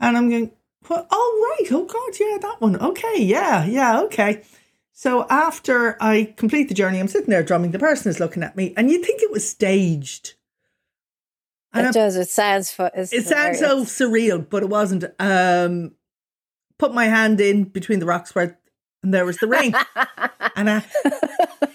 And 0.00 0.16
I'm 0.16 0.30
going, 0.30 0.52
well, 0.88 1.06
oh, 1.10 1.56
right. 1.58 1.72
Oh, 1.72 1.84
God. 1.84 2.20
Yeah, 2.20 2.38
that 2.40 2.60
one. 2.60 2.76
Okay. 2.76 3.22
Yeah. 3.22 3.64
Yeah. 3.64 4.00
Okay. 4.02 4.42
So 4.98 5.26
after 5.28 6.02
I 6.02 6.32
complete 6.38 6.68
the 6.68 6.74
journey, 6.74 6.98
I'm 6.98 7.06
sitting 7.06 7.28
there 7.28 7.42
drumming. 7.42 7.72
The 7.72 7.78
person 7.78 8.08
is 8.08 8.18
looking 8.18 8.42
at 8.42 8.56
me, 8.56 8.72
and 8.78 8.90
you 8.90 9.04
think 9.04 9.20
it 9.20 9.30
was 9.30 9.46
staged. 9.46 10.36
And 11.74 11.84
It 11.84 11.90
I- 11.90 11.92
does. 11.92 12.16
It 12.16 12.30
sounds. 12.30 12.74
It 12.78 13.26
sounds 13.26 13.58
so 13.58 13.84
surreal, 13.84 14.48
but 14.48 14.62
it 14.62 14.70
wasn't. 14.70 15.04
Um, 15.18 15.92
put 16.78 16.94
my 16.94 17.04
hand 17.04 17.42
in 17.42 17.64
between 17.64 17.98
the 17.98 18.06
rocks 18.06 18.34
where, 18.34 18.58
and 19.02 19.12
there 19.12 19.26
was 19.26 19.36
the 19.36 19.46
ring. 19.46 19.74
and 20.56 20.70
I, 20.70 20.82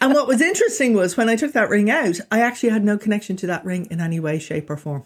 and 0.01 0.15
what 0.15 0.27
was 0.27 0.41
interesting 0.41 0.95
was 0.95 1.15
when 1.15 1.29
I 1.29 1.35
took 1.35 1.53
that 1.53 1.69
ring 1.69 1.91
out, 1.91 2.19
I 2.31 2.41
actually 2.41 2.69
had 2.69 2.83
no 2.83 2.97
connection 2.97 3.35
to 3.37 3.47
that 3.47 3.63
ring 3.63 3.85
in 3.91 4.01
any 4.01 4.19
way, 4.19 4.39
shape, 4.39 4.67
or 4.67 4.77
form, 4.77 5.03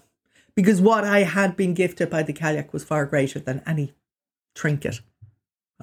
because 0.55 0.79
what 0.79 1.03
I 1.03 1.23
had 1.23 1.57
been 1.57 1.73
gifted 1.73 2.09
by 2.09 2.23
the 2.23 2.31
Cailleach 2.31 2.71
was 2.71 2.85
far 2.85 3.05
greater 3.05 3.39
than 3.39 3.61
any 3.67 3.93
trinket. 4.53 5.01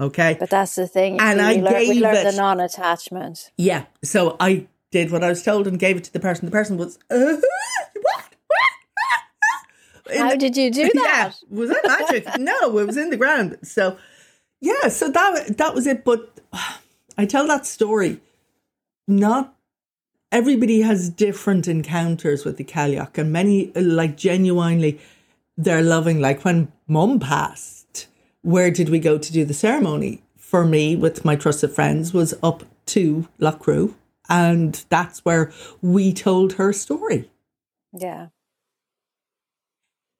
Okay. 0.00 0.36
But 0.38 0.50
that's 0.50 0.74
the 0.74 0.86
thing. 0.88 1.20
And 1.20 1.38
we 1.38 1.44
I 1.44 1.52
learn, 1.54 1.74
we 1.80 1.86
gave 1.94 2.02
learn 2.02 2.16
it- 2.16 2.30
the 2.30 2.36
non-attachment. 2.36 3.50
Yeah. 3.56 3.84
So 4.02 4.36
I 4.40 4.66
did 4.90 5.10
what 5.10 5.22
I 5.22 5.28
was 5.28 5.42
told 5.42 5.66
and 5.66 5.78
gave 5.78 5.96
it 5.96 6.04
to 6.04 6.12
the 6.12 6.20
person. 6.20 6.46
The 6.46 6.52
person 6.52 6.76
was, 6.76 6.98
uh, 7.10 7.36
what? 8.00 8.34
What? 8.46 10.16
How 10.18 10.34
did 10.36 10.56
you 10.56 10.70
do 10.70 10.90
that? 10.94 11.34
Yeah, 11.50 11.56
was 11.56 11.70
that 11.70 11.82
magic? 11.86 12.26
no, 12.38 12.78
it 12.78 12.86
was 12.86 12.96
in 12.96 13.10
the 13.10 13.16
ground. 13.16 13.58
So, 13.62 13.96
yeah, 14.60 14.88
so 14.88 15.08
that 15.10 15.56
that 15.56 15.74
was 15.74 15.86
it. 15.86 16.04
But 16.04 16.38
I 17.16 17.24
tell 17.26 17.46
that 17.46 17.66
story. 17.66 18.20
Not 19.08 19.54
everybody 20.30 20.82
has 20.82 21.08
different 21.08 21.66
encounters 21.68 22.44
with 22.44 22.56
the 22.56 22.64
Cailleach, 22.64 23.16
and 23.16 23.32
many 23.32 23.72
like 23.72 24.16
genuinely, 24.16 25.00
they're 25.56 25.82
loving. 25.82 26.20
Like 26.20 26.44
when 26.44 26.70
Mum 26.88 27.18
passed, 27.18 27.81
where 28.42 28.70
did 28.70 28.88
we 28.88 28.98
go 28.98 29.18
to 29.18 29.32
do 29.32 29.44
the 29.44 29.54
ceremony? 29.54 30.22
For 30.36 30.64
me, 30.64 30.96
with 30.96 31.24
my 31.24 31.34
trusted 31.36 31.70
friends, 31.70 32.12
was 32.12 32.34
up 32.42 32.64
to 32.86 33.26
Loughcrew, 33.40 33.94
and 34.28 34.84
that's 34.90 35.24
where 35.24 35.50
we 35.80 36.12
told 36.12 36.54
her 36.54 36.72
story 36.72 37.30
Yeah. 37.92 38.28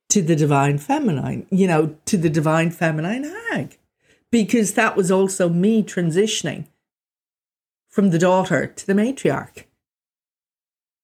to 0.08 0.22
the 0.22 0.36
divine 0.36 0.78
feminine, 0.78 1.46
you 1.50 1.66
know, 1.66 1.96
to 2.06 2.16
the 2.16 2.30
divine 2.30 2.70
feminine 2.70 3.24
hag. 3.50 3.78
Because 4.30 4.74
that 4.74 4.96
was 4.96 5.10
also 5.10 5.48
me 5.50 5.82
transitioning 5.82 6.64
from 7.90 8.10
the 8.10 8.18
daughter 8.18 8.66
to 8.66 8.86
the 8.86 8.94
matriarch. 8.94 9.64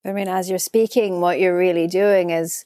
I 0.05 0.13
mean, 0.13 0.29
as 0.29 0.49
you're 0.49 0.59
speaking, 0.59 1.21
what 1.21 1.39
you're 1.39 1.57
really 1.57 1.87
doing 1.87 2.31
is 2.31 2.65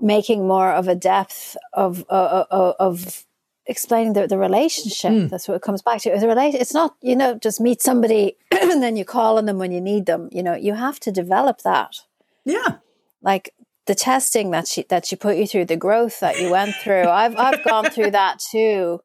making 0.00 0.46
more 0.46 0.72
of 0.72 0.88
a 0.88 0.94
depth 0.94 1.56
of 1.72 2.04
uh, 2.08 2.44
uh, 2.50 2.74
of 2.78 3.24
explaining 3.66 4.12
the, 4.12 4.26
the 4.26 4.38
relationship. 4.38 5.12
Mm. 5.12 5.30
That's 5.30 5.48
what 5.48 5.54
it 5.54 5.62
comes 5.62 5.82
back 5.82 6.00
to. 6.02 6.10
It's, 6.10 6.24
relate- 6.24 6.54
it's 6.54 6.74
not, 6.74 6.96
you 7.00 7.16
know, 7.16 7.34
just 7.38 7.60
meet 7.60 7.80
somebody 7.80 8.36
and 8.50 8.82
then 8.82 8.96
you 8.96 9.04
call 9.04 9.38
on 9.38 9.46
them 9.46 9.58
when 9.58 9.72
you 9.72 9.80
need 9.80 10.06
them. 10.06 10.28
You 10.32 10.42
know, 10.42 10.54
you 10.54 10.74
have 10.74 11.00
to 11.00 11.12
develop 11.12 11.62
that. 11.62 11.96
Yeah. 12.44 12.76
Like 13.22 13.54
the 13.86 13.94
testing 13.94 14.50
that 14.50 14.68
she 14.68 14.82
that 14.84 15.06
she 15.06 15.16
put 15.16 15.36
you 15.36 15.46
through, 15.46 15.66
the 15.66 15.76
growth 15.76 16.20
that 16.20 16.38
you 16.40 16.50
went 16.50 16.74
through. 16.76 17.08
I've 17.08 17.36
I've 17.36 17.64
gone 17.64 17.90
through 17.90 18.10
that 18.12 18.38
too. 18.38 19.00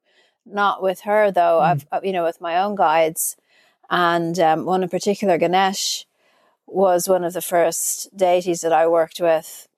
Not 0.46 0.82
with 0.82 1.02
her 1.02 1.32
though. 1.32 1.60
Mm. 1.62 1.86
I've 1.92 2.04
you 2.04 2.12
know 2.12 2.24
with 2.24 2.42
my 2.42 2.58
own 2.58 2.76
guides, 2.76 3.38
and 3.90 4.38
um, 4.40 4.66
one 4.66 4.84
in 4.84 4.90
particular, 4.90 5.38
Ganesh, 5.38 6.06
was 6.68 7.08
one 7.08 7.24
of 7.24 7.34
the 7.34 7.42
first 7.42 8.10
deities 8.16 8.62
that 8.62 8.74
I 8.74 8.88
worked 8.88 9.22
with, 9.22 9.68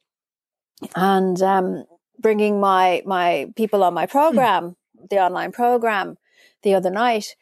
and 0.95 1.41
um, 1.41 1.85
bringing 2.19 2.59
my 2.59 3.01
my 3.05 3.51
people 3.55 3.83
on 3.83 3.93
my 3.93 4.05
hmm. 4.05 4.11
program, 4.11 4.75
mm. 4.97 5.09
the 5.09 5.19
online 5.19 5.51
program, 5.51 6.17
the 6.63 6.73
other 6.73 6.91
night. 6.91 7.35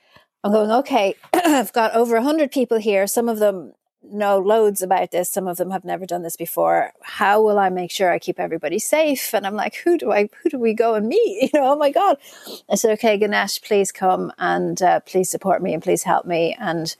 I'm 0.43 0.53
going, 0.53 0.71
okay, 0.71 1.15
I've 1.33 1.73
got 1.73 1.93
over 1.93 2.15
100 2.15 2.51
people 2.51 2.77
here. 2.77 3.07
Some 3.07 3.27
of 3.27 3.39
them 3.39 3.73
know 4.01 4.37
loads 4.39 4.81
about 4.81 5.11
this. 5.11 5.29
Some 5.29 5.47
of 5.47 5.57
them 5.57 5.71
have 5.71 5.83
never 5.83 6.05
done 6.05 6.21
this 6.21 6.35
before. 6.35 6.93
How 7.01 7.41
will 7.41 7.59
I 7.59 7.69
make 7.69 7.91
sure 7.91 8.11
I 8.11 8.19
keep 8.19 8.39
everybody 8.39 8.79
safe? 8.79 9.33
And 9.33 9.45
I'm 9.45 9.55
like, 9.55 9.75
who 9.75 9.97
do 9.97 10.11
I, 10.11 10.29
who 10.41 10.49
do 10.49 10.59
we 10.59 10.73
go 10.73 10.95
and 10.95 11.07
meet? 11.07 11.51
You 11.53 11.59
know, 11.59 11.73
oh 11.73 11.75
my 11.75 11.91
God. 11.91 12.17
I 12.69 12.75
said, 12.75 12.91
okay, 12.93 13.17
Ganesh, 13.17 13.61
please 13.61 13.91
come 13.91 14.31
and 14.37 14.81
uh, 14.81 14.99
please 15.01 15.29
support 15.29 15.61
me 15.61 15.73
and 15.73 15.83
please 15.83 16.03
help 16.03 16.25
me. 16.25 16.55
And 16.59 16.95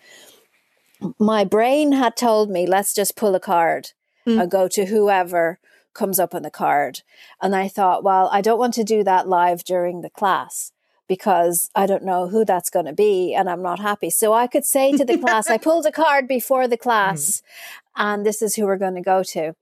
my 1.17 1.43
brain 1.45 1.91
had 1.91 2.17
told 2.17 2.49
me, 2.49 2.65
let's 2.65 2.93
just 2.93 3.15
pull 3.15 3.35
a 3.35 3.39
card 3.39 3.91
mm. 4.27 4.41
and 4.41 4.51
go 4.51 4.67
to 4.67 4.85
whoever 4.85 5.59
comes 5.99 6.17
up 6.17 6.33
on 6.33 6.43
the 6.43 6.49
card. 6.49 7.01
And 7.41 7.53
I 7.53 7.67
thought, 7.67 8.03
well, 8.03 8.29
I 8.31 8.39
don't 8.41 8.57
want 8.57 8.73
to 8.75 8.83
do 8.85 9.03
that 9.03 9.27
live 9.27 9.65
during 9.65 9.99
the 9.99 10.09
class 10.09 10.71
because 11.09 11.69
I 11.75 11.87
don't 11.87 12.05
know 12.05 12.29
who 12.29 12.45
that's 12.45 12.69
going 12.69 12.85
to 12.85 12.93
be 12.93 13.35
and 13.35 13.49
I'm 13.49 13.61
not 13.61 13.79
happy. 13.79 14.09
So 14.09 14.31
I 14.31 14.47
could 14.47 14.63
say 14.63 14.93
to 14.93 15.03
the 15.03 15.17
class, 15.17 15.49
I 15.49 15.57
pulled 15.67 15.85
a 15.85 15.91
card 15.91 16.27
before 16.27 16.67
the 16.67 16.77
class 16.77 17.41
mm-hmm. 17.41 18.01
and 18.03 18.25
this 18.25 18.41
is 18.41 18.55
who 18.55 18.65
we're 18.65 18.77
going 18.77 18.95
to 18.95 19.01
go 19.01 19.23
to. 19.23 19.55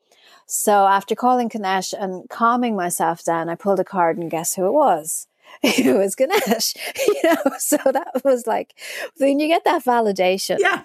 So 0.45 0.85
after 0.85 1.15
calling 1.15 1.47
Ganesh 1.47 1.91
and 1.93 2.29
calming 2.29 2.75
myself 2.75 3.23
down, 3.23 3.49
I 3.49 3.55
pulled 3.55 3.79
a 3.79 3.83
card 3.83 4.17
and 4.17 4.29
guess 4.29 4.53
who 4.53 4.67
it 4.67 4.73
was? 4.73 5.27
it 5.63 5.97
was 5.97 6.15
Ganesh. 6.15 6.75
you 7.07 7.21
know, 7.23 7.51
so 7.57 7.77
that 7.83 8.21
was 8.23 8.45
like 8.45 8.75
when 9.17 9.39
you 9.39 9.47
get 9.47 9.63
that 9.63 9.83
validation. 9.83 10.57
Yeah. 10.59 10.83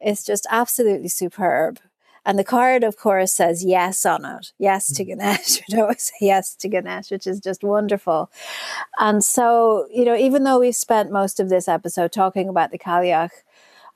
It's 0.00 0.24
just 0.24 0.46
absolutely 0.50 1.08
superb. 1.08 1.78
And 2.24 2.38
the 2.38 2.44
card, 2.44 2.84
of 2.84 2.96
course, 2.96 3.32
says 3.34 3.64
yes 3.64 4.06
on 4.06 4.24
it. 4.24 4.52
Yes 4.58 4.90
to 4.92 5.04
mm. 5.04 5.08
Ganesh. 5.08 5.60
We 5.72 5.80
always 5.80 6.02
say 6.02 6.26
yes 6.26 6.54
to 6.56 6.68
Ganesh, 6.68 7.10
which 7.10 7.26
is 7.26 7.40
just 7.40 7.62
wonderful. 7.62 8.30
And 8.98 9.22
so, 9.22 9.86
you 9.92 10.04
know, 10.04 10.16
even 10.16 10.44
though 10.44 10.58
we've 10.58 10.74
spent 10.74 11.10
most 11.10 11.40
of 11.40 11.48
this 11.48 11.68
episode 11.68 12.12
talking 12.12 12.48
about 12.48 12.70
the 12.70 12.78
Cailleach 12.78 13.30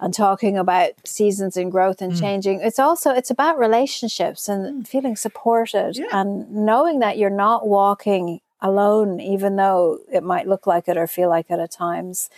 and 0.01 0.13
talking 0.13 0.59
about 0.59 0.91
seasons 1.05 1.57
and 1.57 1.73
growth 1.73 2.03
and 2.03 2.13
mm. 2.13 2.21
changing, 2.21 2.61
it's 2.61 2.79
also 2.79 3.15
it's 3.15 3.31
about 3.31 3.59
relationships 3.59 4.49
and 4.49 4.85
mm. 4.85 4.89
feeling 4.89 5.17
supported 5.17 5.97
yeah. 5.97 6.07
and 6.13 6.51
knowing 6.51 6.99
that 6.99 7.17
you're 7.17 7.31
not 7.31 7.67
walking 7.67 8.41
alone, 8.61 9.21
even 9.21 9.57
though 9.57 9.99
it 10.13 10.23
might 10.23 10.49
look 10.49 10.67
like 10.67 10.89
it 10.89 10.97
or 10.97 11.07
feel 11.07 11.29
like 11.29 11.47
it 11.51 11.61
at 11.61 11.71
times. 11.71 12.29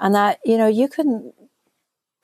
And 0.00 0.14
that, 0.14 0.40
you 0.44 0.58
know, 0.58 0.66
you 0.66 0.88
can 0.88 1.32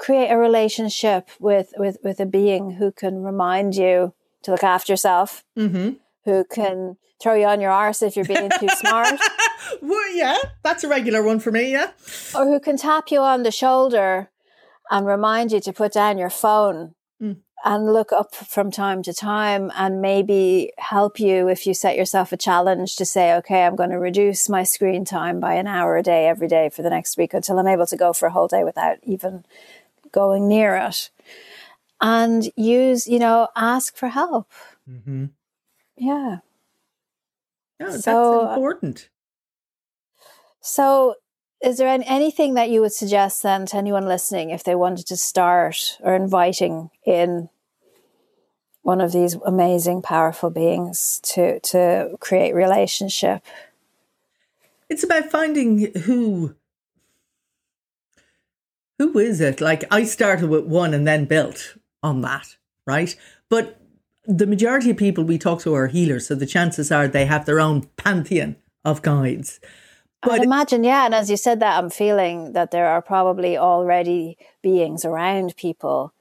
create 0.00 0.30
a 0.30 0.36
relationship 0.36 1.28
with 1.38 1.72
with 1.76 1.98
with 2.02 2.18
a 2.18 2.26
being 2.26 2.72
who 2.72 2.90
can 2.90 3.22
remind 3.22 3.76
you 3.76 4.14
to 4.42 4.50
look 4.50 4.64
after 4.64 4.92
yourself, 4.92 5.44
mm-hmm. 5.56 5.90
who 6.24 6.44
can 6.44 6.96
throw 7.22 7.34
you 7.34 7.44
on 7.44 7.60
your 7.60 7.70
arse 7.70 8.00
if 8.00 8.16
you're 8.16 8.24
being 8.24 8.50
too 8.58 8.68
smart. 8.70 9.20
well, 9.82 10.16
yeah, 10.16 10.38
that's 10.62 10.82
a 10.82 10.88
regular 10.88 11.22
one 11.22 11.38
for 11.38 11.52
me. 11.52 11.70
Yeah, 11.70 11.90
or 12.34 12.46
who 12.46 12.58
can 12.58 12.78
tap 12.78 13.10
you 13.10 13.20
on 13.20 13.42
the 13.42 13.50
shoulder 13.50 14.30
and 14.90 15.06
remind 15.06 15.52
you 15.52 15.60
to 15.60 15.72
put 15.72 15.92
down 15.92 16.18
your 16.18 16.30
phone. 16.30 16.94
Mm. 17.22 17.36
And 17.62 17.92
look 17.92 18.10
up 18.10 18.34
from 18.34 18.70
time 18.70 19.02
to 19.02 19.12
time 19.12 19.70
and 19.76 20.00
maybe 20.00 20.72
help 20.78 21.20
you 21.20 21.46
if 21.46 21.66
you 21.66 21.74
set 21.74 21.94
yourself 21.94 22.32
a 22.32 22.38
challenge 22.38 22.96
to 22.96 23.04
say, 23.04 23.34
okay, 23.34 23.66
I'm 23.66 23.76
going 23.76 23.90
to 23.90 23.98
reduce 23.98 24.48
my 24.48 24.62
screen 24.62 25.04
time 25.04 25.40
by 25.40 25.56
an 25.56 25.66
hour 25.66 25.98
a 25.98 26.02
day 26.02 26.26
every 26.26 26.48
day 26.48 26.70
for 26.70 26.80
the 26.80 26.88
next 26.88 27.18
week 27.18 27.34
until 27.34 27.58
I'm 27.58 27.66
able 27.66 27.84
to 27.84 27.98
go 27.98 28.14
for 28.14 28.28
a 28.28 28.30
whole 28.30 28.48
day 28.48 28.64
without 28.64 28.96
even 29.02 29.44
going 30.12 30.48
near 30.48 30.76
it 30.76 31.10
and 32.00 32.50
use, 32.56 33.06
you 33.06 33.18
know, 33.18 33.48
ask 33.56 33.96
for 33.96 34.08
help. 34.08 34.50
Mm-hmm. 34.88 35.26
Yeah. 35.96 36.38
Yeah, 37.78 37.86
that's 37.86 38.04
so, 38.04 38.48
important. 38.50 39.08
So, 40.60 41.14
is 41.62 41.78
there 41.78 41.88
any, 41.88 42.06
anything 42.06 42.54
that 42.54 42.70
you 42.70 42.80
would 42.80 42.92
suggest 42.92 43.42
then 43.42 43.66
to 43.66 43.76
anyone 43.76 44.06
listening 44.06 44.50
if 44.50 44.64
they 44.64 44.74
wanted 44.74 45.06
to 45.06 45.16
start 45.16 45.98
or 46.00 46.14
inviting 46.14 46.90
in 47.04 47.48
one 48.82 49.00
of 49.00 49.12
these 49.12 49.34
amazing, 49.46 50.02
powerful 50.02 50.50
beings 50.50 51.20
to 51.22 51.60
to 51.60 52.16
create 52.20 52.54
relationship? 52.54 53.42
It's 54.88 55.04
about 55.04 55.30
finding 55.30 55.92
who 56.02 56.54
who 59.00 59.18
is 59.18 59.40
it? 59.40 59.62
Like 59.62 59.84
I 59.90 60.04
started 60.04 60.50
with 60.50 60.66
one 60.66 60.92
and 60.92 61.08
then 61.08 61.24
built 61.24 61.78
on 62.02 62.20
that, 62.20 62.56
right? 62.86 63.16
But 63.48 63.80
the 64.26 64.46
majority 64.46 64.90
of 64.90 64.98
people 64.98 65.24
we 65.24 65.38
talk 65.38 65.62
to 65.62 65.74
are 65.74 65.86
healers, 65.86 66.26
so 66.26 66.34
the 66.34 66.44
chances 66.44 66.92
are 66.92 67.08
they 67.08 67.24
have 67.24 67.46
their 67.46 67.60
own 67.60 67.88
pantheon 67.96 68.56
of 68.84 69.00
guides. 69.00 69.58
But 70.22 70.32
I'd 70.32 70.44
imagine, 70.44 70.84
yeah. 70.84 71.06
And 71.06 71.14
as 71.14 71.30
you 71.30 71.38
said 71.38 71.60
that, 71.60 71.78
I'm 71.82 71.88
feeling 71.88 72.52
that 72.52 72.72
there 72.72 72.88
are 72.88 73.00
probably 73.00 73.56
already 73.56 74.36
beings 74.60 75.06
around 75.06 75.56
people. 75.56 76.12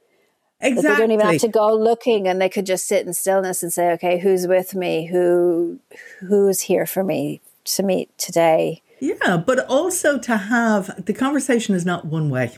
Exactly. 0.61 0.89
They 0.89 0.97
don't 0.99 1.11
even 1.11 1.25
have 1.25 1.41
to 1.41 1.49
go 1.49 1.75
looking, 1.75 2.29
and 2.29 2.41
they 2.41 2.47
could 2.47 2.65
just 2.65 2.87
sit 2.87 3.05
in 3.05 3.13
stillness 3.13 3.61
and 3.61 3.73
say, 3.73 3.91
"Okay, 3.91 4.19
who's 4.19 4.47
with 4.47 4.73
me? 4.73 5.07
Who, 5.07 5.79
who's 6.21 6.61
here 6.61 6.85
for 6.85 7.03
me 7.03 7.41
to 7.75 7.83
meet 7.83 8.17
today?" 8.17 8.81
Yeah, 9.01 9.35
but 9.35 9.65
also 9.67 10.17
to 10.17 10.37
have 10.37 11.05
the 11.05 11.13
conversation 11.13 11.75
is 11.75 11.85
not 11.85 12.05
one 12.05 12.29
way. 12.29 12.57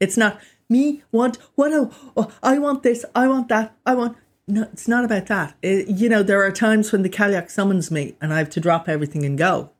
It's 0.00 0.16
not 0.16 0.40
me 0.68 1.02
want 1.12 1.38
what 1.54 1.72
oh, 1.72 1.92
oh, 2.16 2.32
I 2.42 2.58
want 2.58 2.82
this, 2.82 3.04
I 3.14 3.28
want 3.28 3.48
that, 3.48 3.76
I 3.84 3.94
want. 3.94 4.16
No, 4.48 4.62
it's 4.72 4.86
not 4.86 5.04
about 5.04 5.26
that. 5.26 5.56
It, 5.60 5.88
you 5.88 6.08
know, 6.08 6.22
there 6.22 6.44
are 6.44 6.52
times 6.52 6.92
when 6.92 7.02
the 7.02 7.08
Cailleach 7.08 7.50
summons 7.50 7.90
me 7.90 8.16
and 8.20 8.32
I 8.32 8.38
have 8.38 8.50
to 8.50 8.60
drop 8.60 8.88
everything 8.88 9.24
and 9.24 9.36
go. 9.36 9.70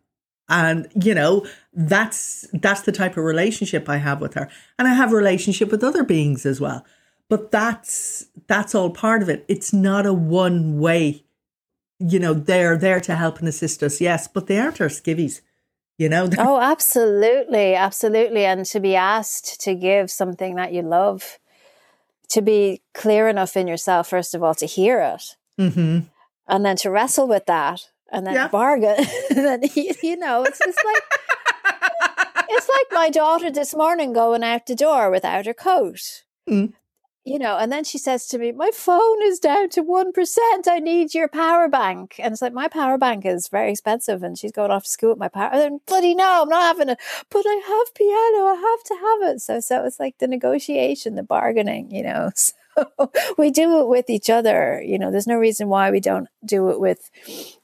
And 0.49 0.89
you 0.95 1.15
know, 1.15 1.47
that's 1.73 2.47
that's 2.53 2.83
the 2.83 2.93
type 2.93 3.17
of 3.17 3.25
relationship 3.25 3.89
I 3.89 3.99
have 3.99 4.21
with 4.21 4.35
her. 4.35 4.49
And 4.79 4.89
I 4.89 4.95
have 4.95 5.13
relationship 5.13 5.71
with 5.71 5.85
other 5.85 6.05
beings 6.05 6.47
as 6.47 6.61
well. 6.61 6.85
But 7.29 7.51
that's 7.51 8.27
that's 8.47 8.75
all 8.75 8.91
part 8.91 9.23
of 9.23 9.29
it. 9.29 9.45
It's 9.49 9.73
not 9.73 10.07
a 10.07 10.13
one 10.13 10.79
way. 10.79 11.25
You 11.99 12.19
know, 12.19 12.35
they're 12.35 12.77
there 12.77 13.01
to 13.01 13.17
help 13.17 13.39
and 13.39 13.49
assist 13.49 13.83
us, 13.83 14.01
yes, 14.01 14.29
but 14.29 14.47
they 14.47 14.59
aren't 14.59 14.81
our 14.81 14.89
skivvies 14.89 15.41
you 15.99 16.09
know 16.09 16.29
oh 16.39 16.61
absolutely 16.61 17.75
absolutely 17.75 18.45
and 18.45 18.65
to 18.67 18.81
be 18.81 18.95
asked 18.95 19.61
to 19.61 19.75
give 19.75 20.11
something 20.11 20.55
that 20.57 20.73
you 20.73 20.83
love 20.83 21.39
to 22.29 22.43
be 22.43 22.83
clear 22.95 23.29
enough 23.29 23.57
in 23.57 23.67
yourself 23.67 24.09
first 24.09 24.35
of 24.35 24.43
all 24.43 24.55
to 24.55 24.67
hear 24.67 25.01
it 25.01 25.37
mm-hmm. 25.59 26.01
and 26.49 26.65
then 26.65 26.77
to 26.77 26.91
wrestle 26.91 27.29
with 27.29 27.47
that 27.47 27.89
and 28.11 28.27
then 28.27 28.35
yeah. 28.35 28.49
bargain 28.49 28.97
and 29.31 29.39
then 29.45 29.61
you 30.03 30.17
know 30.17 30.43
it's 30.45 30.59
just 30.59 30.79
like 30.85 31.03
it's 32.49 32.69
like 32.69 32.87
my 32.93 33.11
daughter 33.11 33.51
this 33.51 33.75
morning 33.75 34.13
going 34.13 34.43
out 34.43 34.67
the 34.67 34.75
door 34.75 35.11
without 35.11 35.47
her 35.47 35.55
coat 35.55 36.25
mm 36.49 36.73
you 37.27 37.41
know, 37.41 37.59
and 37.59 37.73
then 37.73 37.83
she 37.83 37.99
says 37.99 38.29
to 38.29 38.39
me, 38.39 38.53
My 38.53 38.71
phone 38.73 39.21
is 39.25 39.41
down 39.41 39.69
to 39.71 39.83
1%. 39.83 40.39
I 40.69 40.79
need 40.79 41.13
your 41.13 41.27
power 41.27 41.69
bank. 41.69 42.15
And 42.21 42.33
it's 42.33 42.41
like, 42.41 42.53
My 42.53 42.69
power 42.69 42.97
bank 42.97 43.27
is 43.27 43.49
very 43.49 43.73
expensive. 43.73 44.23
And 44.23 44.39
she's 44.39 44.53
going 44.53 44.71
off 44.71 44.85
to 44.85 44.91
school 44.91 45.11
with 45.11 45.19
my 45.19 45.27
power. 45.29 45.51
And 45.53 45.85
bloody 45.87 46.15
no, 46.15 46.43
I'm 46.43 46.49
not 46.49 46.63
having 46.63 46.89
it. 46.89 47.01
But 47.29 47.45
I 47.45 47.63
have 47.67 47.95
piano. 47.97 48.47
I 48.47 48.55
have 48.55 48.85
to 48.85 48.95
have 48.95 49.35
it. 49.35 49.41
So, 49.41 49.59
so 49.59 49.85
it's 49.85 49.99
like 49.99 50.19
the 50.19 50.29
negotiation, 50.29 51.17
the 51.17 51.25
bargaining, 51.25 51.91
you 51.91 52.05
know. 52.05 52.31
So 52.79 53.11
we 53.39 53.51
do 53.51 53.81
it 53.81 53.89
with 53.89 54.11
each 54.11 54.29
other. 54.29 54.83
You 54.85 54.99
know, 54.99 55.11
there's 55.11 55.27
no 55.27 55.39
reason 55.39 55.69
why 55.69 55.91
we 55.91 55.99
don't 55.99 56.29
do 56.45 56.69
it 56.69 56.79
with, 56.79 57.11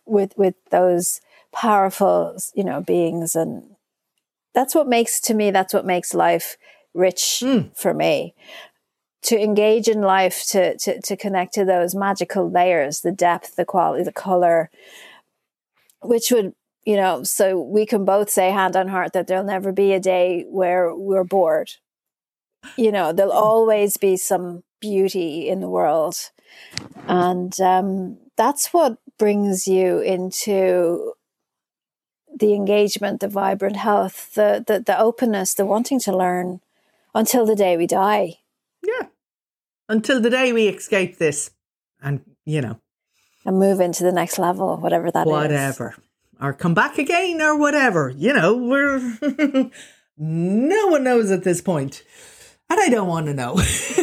with, 0.07 0.33
with 0.39 0.55
those 0.71 1.21
powerful, 1.53 2.39
you 2.55 2.65
know, 2.65 2.81
beings. 2.81 3.37
And 3.37 3.77
that's 4.55 4.75
what 4.75 4.89
makes, 4.89 5.21
to 5.21 5.35
me, 5.35 5.51
that's 5.51 5.75
what 5.75 5.85
makes 5.85 6.15
life 6.15 6.57
rich 6.95 7.43
mm. 7.45 7.77
for 7.77 7.93
me 7.93 8.35
to 9.23 9.41
engage 9.41 9.89
in 9.89 10.01
life, 10.01 10.45
to, 10.49 10.77
to, 10.79 11.01
to 11.01 11.17
connect 11.17 11.55
to 11.55 11.65
those 11.65 11.95
magical 11.95 12.51
layers, 12.51 13.01
the 13.01 13.13
depth, 13.13 13.57
the 13.57 13.65
quality, 13.65 14.03
the 14.03 14.13
color, 14.13 14.71
which 16.01 16.31
would, 16.33 16.55
you 16.85 16.97
know, 16.97 17.23
so 17.23 17.61
we 17.61 17.87
can 17.87 18.05
both 18.05 18.29
say 18.29 18.51
hand 18.51 18.77
on 18.77 18.89
heart 18.89 19.13
that 19.13 19.29
there'll 19.29 19.45
never 19.45 19.71
be 19.71 19.93
a 19.93 20.01
day 20.01 20.45
where 20.49 20.95
we're 20.95 21.25
bored. 21.25 21.71
You 22.77 22.91
know, 22.91 23.13
there'll 23.13 23.33
always 23.33 23.97
be 23.97 24.17
some 24.17 24.65
beauty 24.81 25.49
in 25.49 25.61
the 25.61 25.69
world. 25.69 26.17
And 27.07 27.59
um, 27.61 28.19
that's 28.37 28.73
what 28.73 28.99
brings 29.19 29.69
you 29.69 30.01
into 30.01 31.13
the 32.35 32.55
engagement, 32.55 33.21
the 33.21 33.29
vibrant 33.29 33.77
health, 33.77 34.35
the, 34.35 34.65
the, 34.67 34.81
the 34.81 34.99
openness, 34.99 35.55
the 35.55 35.67
wanting 35.67 36.01
to 36.01 36.17
learn 36.17 36.61
until 37.15 37.47
the 37.47 37.55
day 37.55 37.77
we 37.77 37.87
die. 37.87 38.39
Yeah. 38.83 39.09
Until 39.89 40.21
the 40.21 40.31
day 40.31 40.53
we 40.53 40.69
escape 40.69 41.19
this 41.19 41.51
and, 42.03 42.21
you 42.45 42.61
know, 42.61 42.81
and 43.45 43.59
move 43.59 43.81
into 43.81 44.05
the 44.05 44.13
next 44.13 44.39
level, 44.39 44.77
whatever 44.77 45.11
that 45.11 45.27
whatever. 45.27 45.55
is. 45.55 45.79
whatever. 45.79 45.95
Or 46.41 46.53
come 46.53 46.75
back 46.75 46.99
again 46.99 47.41
or 47.41 47.57
whatever. 47.57 48.11
You 48.11 48.33
know, 48.33 48.57
we're 48.57 48.99
no 50.19 50.87
one 50.89 51.05
knows 51.05 51.31
at 51.31 51.45
this 51.45 51.61
point. 51.61 52.03
And 52.71 52.81
I 52.81 52.89
don't 52.89 53.09
want 53.09 53.27
to 53.27 53.35
know. 53.35 53.57
so 53.57 54.03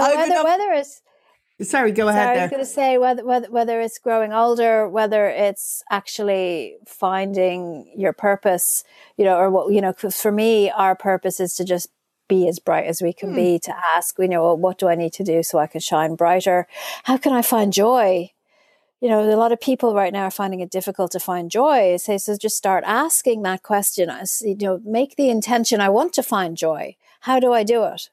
whether 0.16 0.44
whether 0.44 0.72
it's 0.72 1.02
Sorry, 1.60 1.92
go 1.92 2.08
ahead. 2.08 2.24
Sorry, 2.24 2.38
I 2.38 2.42
was 2.42 2.50
going 2.50 2.62
to 2.62 2.66
say 2.66 2.98
whether, 2.98 3.24
whether 3.24 3.50
whether 3.50 3.80
it's 3.80 3.98
growing 3.98 4.32
older, 4.32 4.88
whether 4.88 5.28
it's 5.28 5.84
actually 5.90 6.76
finding 6.86 7.92
your 7.96 8.12
purpose, 8.12 8.84
you 9.16 9.24
know, 9.24 9.36
or 9.36 9.50
what 9.50 9.72
you 9.72 9.80
know. 9.80 9.92
For 9.92 10.32
me, 10.32 10.70
our 10.70 10.96
purpose 10.96 11.38
is 11.38 11.54
to 11.56 11.64
just 11.64 11.90
be 12.28 12.48
as 12.48 12.58
bright 12.58 12.86
as 12.86 13.02
we 13.02 13.12
can 13.12 13.30
mm. 13.32 13.36
be. 13.36 13.58
To 13.60 13.74
ask, 13.94 14.16
you 14.18 14.28
know, 14.28 14.54
what 14.54 14.78
do 14.78 14.88
I 14.88 14.94
need 14.94 15.12
to 15.14 15.24
do 15.24 15.42
so 15.42 15.58
I 15.58 15.66
can 15.66 15.80
shine 15.80 16.14
brighter? 16.14 16.66
How 17.04 17.16
can 17.16 17.32
I 17.32 17.42
find 17.42 17.72
joy? 17.72 18.30
You 19.00 19.08
know, 19.08 19.22
a 19.22 19.36
lot 19.36 19.52
of 19.52 19.60
people 19.60 19.94
right 19.94 20.12
now 20.12 20.24
are 20.24 20.30
finding 20.30 20.60
it 20.60 20.70
difficult 20.70 21.10
to 21.12 21.20
find 21.20 21.50
joy. 21.50 21.96
Say, 21.96 22.18
so 22.18 22.36
just 22.36 22.56
start 22.56 22.84
asking 22.86 23.42
that 23.42 23.62
question. 23.62 24.10
You 24.42 24.56
know, 24.56 24.80
make 24.84 25.16
the 25.16 25.28
intention. 25.28 25.80
I 25.80 25.88
want 25.88 26.12
to 26.14 26.22
find 26.22 26.56
joy. 26.56 26.96
How 27.20 27.40
do 27.40 27.52
I 27.52 27.64
do 27.64 27.84
it? 27.84 28.10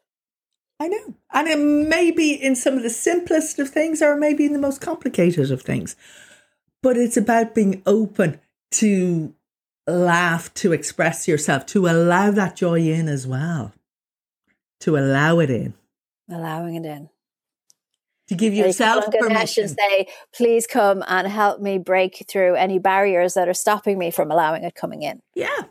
I 0.80 0.88
know. 0.88 1.14
And 1.34 1.47
it 1.47 1.60
may 1.60 2.10
be 2.10 2.34
in 2.34 2.55
some 2.55 2.76
of 2.76 2.84
the 2.84 2.89
simplest 2.89 3.60
of 3.60 3.70
things 3.70 4.01
or 4.01 4.16
maybe 4.16 4.45
in 4.45 4.53
the 4.53 4.60
most 4.60 4.82
complicated 4.82 5.51
of 5.51 5.62
things. 5.62 5.95
But 6.82 6.95
it's 6.95 7.18
about 7.18 7.53
being 7.53 7.84
open 7.86 8.39
to 8.72 9.34
laugh, 9.88 10.53
to 10.55 10.72
express 10.72 11.28
yourself, 11.28 11.66
to 11.68 11.88
allow 11.88 12.32
that 12.32 12.55
joy 12.55 12.80
in 12.80 13.07
as 13.07 13.28
well. 13.28 13.74
To 14.82 14.97
allow 14.97 15.39
it 15.39 15.49
in. 15.49 15.73
Allowing 16.30 16.75
it 16.75 16.86
in. 16.86 17.09
To 18.27 18.36
give 18.36 18.53
yourself 18.53 19.05
you 19.11 19.19
permission. 19.19 19.67
Say, 19.67 20.07
please 20.34 20.67
come 20.67 21.03
and 21.07 21.27
help 21.27 21.59
me 21.61 21.80
break 21.80 22.25
through 22.27 22.55
any 22.55 22.77
barriers 22.77 23.34
that 23.34 23.49
are 23.49 23.53
stopping 23.53 23.97
me 23.97 24.11
from 24.11 24.30
allowing 24.30 24.63
it 24.63 24.75
coming 24.75 25.01
in. 25.01 25.21
Yeah. 25.34 25.63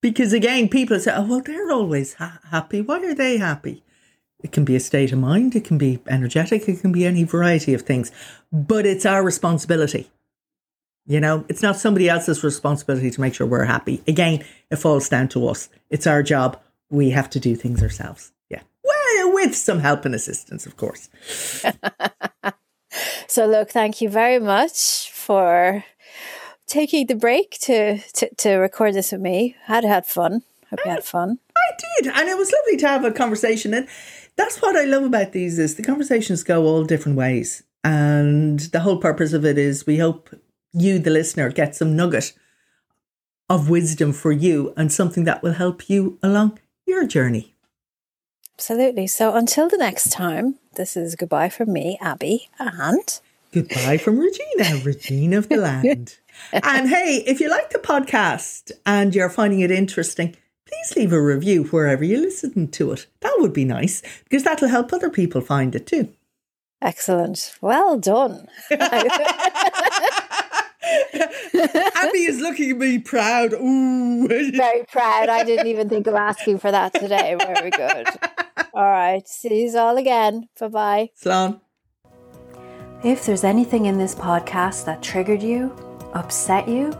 Because 0.00 0.32
again, 0.32 0.68
people 0.68 0.98
say, 1.00 1.12
oh, 1.14 1.26
well, 1.26 1.40
they're 1.40 1.72
always 1.72 2.14
ha- 2.14 2.38
happy. 2.50 2.80
Why 2.80 2.98
are 2.98 3.14
they 3.14 3.38
happy? 3.38 3.82
It 4.42 4.52
can 4.52 4.64
be 4.64 4.76
a 4.76 4.80
state 4.80 5.12
of 5.12 5.20
mind, 5.20 5.54
it 5.54 5.64
can 5.64 5.78
be 5.78 6.00
energetic, 6.08 6.68
it 6.68 6.80
can 6.80 6.90
be 6.90 7.06
any 7.06 7.22
variety 7.22 7.74
of 7.74 7.82
things, 7.82 8.10
but 8.52 8.84
it's 8.84 9.06
our 9.06 9.22
responsibility. 9.22 10.10
You 11.06 11.20
know, 11.20 11.44
it's 11.48 11.62
not 11.62 11.76
somebody 11.76 12.08
else's 12.08 12.42
responsibility 12.42 13.10
to 13.10 13.20
make 13.20 13.34
sure 13.34 13.46
we're 13.46 13.64
happy. 13.64 14.02
Again, 14.06 14.44
it 14.70 14.76
falls 14.76 15.08
down 15.08 15.28
to 15.28 15.48
us. 15.48 15.68
It's 15.90 16.06
our 16.06 16.22
job. 16.22 16.60
We 16.92 17.10
have 17.10 17.30
to 17.30 17.40
do 17.40 17.56
things 17.56 17.82
ourselves. 17.82 18.32
Yeah. 18.50 18.60
Well, 18.84 19.32
with 19.32 19.56
some 19.56 19.80
help 19.80 20.04
and 20.04 20.14
assistance, 20.14 20.66
of 20.66 20.76
course. 20.76 21.08
so, 23.26 23.46
look, 23.46 23.70
thank 23.70 24.02
you 24.02 24.10
very 24.10 24.38
much 24.38 25.10
for 25.10 25.84
taking 26.66 27.06
the 27.06 27.14
break 27.14 27.58
to, 27.62 27.98
to, 27.98 28.34
to 28.36 28.56
record 28.56 28.94
this 28.94 29.10
with 29.10 29.22
me. 29.22 29.56
Had 29.64 29.84
had 29.84 30.04
fun. 30.04 30.42
Hope 30.68 30.80
you 30.84 30.90
had 30.90 31.04
fun. 31.04 31.38
I 31.56 31.70
did, 31.78 32.12
and 32.14 32.28
it 32.28 32.36
was 32.36 32.52
lovely 32.52 32.76
to 32.78 32.88
have 32.88 33.04
a 33.04 33.10
conversation. 33.10 33.74
And 33.74 33.88
that's 34.36 34.60
what 34.60 34.76
I 34.76 34.84
love 34.84 35.04
about 35.04 35.32
these 35.32 35.58
is 35.58 35.74
the 35.74 35.82
conversations 35.82 36.42
go 36.42 36.64
all 36.64 36.84
different 36.84 37.16
ways, 37.16 37.62
and 37.82 38.60
the 38.60 38.80
whole 38.80 38.98
purpose 38.98 39.32
of 39.32 39.46
it 39.46 39.56
is 39.56 39.86
we 39.86 39.98
hope 39.98 40.30
you, 40.74 40.98
the 40.98 41.10
listener, 41.10 41.50
get 41.50 41.74
some 41.74 41.96
nugget 41.96 42.32
of 43.48 43.68
wisdom 43.68 44.12
for 44.12 44.32
you 44.32 44.72
and 44.76 44.90
something 44.90 45.24
that 45.24 45.42
will 45.42 45.52
help 45.52 45.90
you 45.90 46.18
along 46.22 46.58
your 46.92 47.06
journey. 47.06 47.54
Absolutely. 48.54 49.06
So 49.06 49.34
until 49.34 49.68
the 49.68 49.78
next 49.78 50.12
time, 50.12 50.58
this 50.76 50.96
is 50.96 51.16
goodbye 51.16 51.48
from 51.48 51.72
me, 51.72 51.98
Abby, 52.00 52.48
and 52.58 53.20
goodbye 53.52 53.98
from 53.98 54.18
Regina, 54.18 54.80
Regina 54.84 55.38
of 55.38 55.48
the 55.48 55.56
land 55.56 56.18
and 56.52 56.88
hey, 56.88 57.22
if 57.26 57.40
you 57.40 57.48
like 57.50 57.70
the 57.70 57.78
podcast 57.78 58.72
and 58.86 59.14
you're 59.14 59.30
finding 59.30 59.60
it 59.60 59.70
interesting, 59.70 60.36
please 60.66 60.96
leave 60.96 61.12
a 61.12 61.20
review 61.20 61.64
wherever 61.64 62.04
you 62.04 62.20
listen 62.20 62.68
to 62.68 62.92
it. 62.92 63.06
That 63.20 63.34
would 63.38 63.52
be 63.52 63.64
nice 63.64 64.02
because 64.24 64.44
that'll 64.44 64.68
help 64.68 64.92
other 64.92 65.10
people 65.10 65.40
find 65.40 65.74
it 65.74 65.86
too. 65.86 66.12
Excellent. 66.80 67.54
Well 67.60 67.98
done. 67.98 68.48
Abby 71.14 72.24
is 72.24 72.40
looking 72.40 72.70
at 72.72 72.76
me 72.78 72.98
proud. 72.98 73.52
Ooh. 73.52 74.28
Very 74.28 74.84
proud. 74.84 75.28
I 75.28 75.44
didn't 75.44 75.66
even 75.66 75.88
think 75.88 76.06
of 76.06 76.14
asking 76.14 76.58
for 76.58 76.70
that 76.70 76.94
today. 76.94 77.36
Very 77.38 77.70
good. 77.70 78.06
All 78.74 78.90
right. 78.90 79.26
See 79.28 79.64
you 79.64 79.78
all 79.78 79.96
again. 79.96 80.48
Bye 80.58 80.68
bye. 80.68 81.10
Slán. 81.22 81.60
If 83.04 83.26
there's 83.26 83.44
anything 83.44 83.86
in 83.86 83.98
this 83.98 84.14
podcast 84.14 84.84
that 84.84 85.02
triggered 85.02 85.42
you, 85.42 85.74
upset 86.14 86.68
you, 86.68 86.92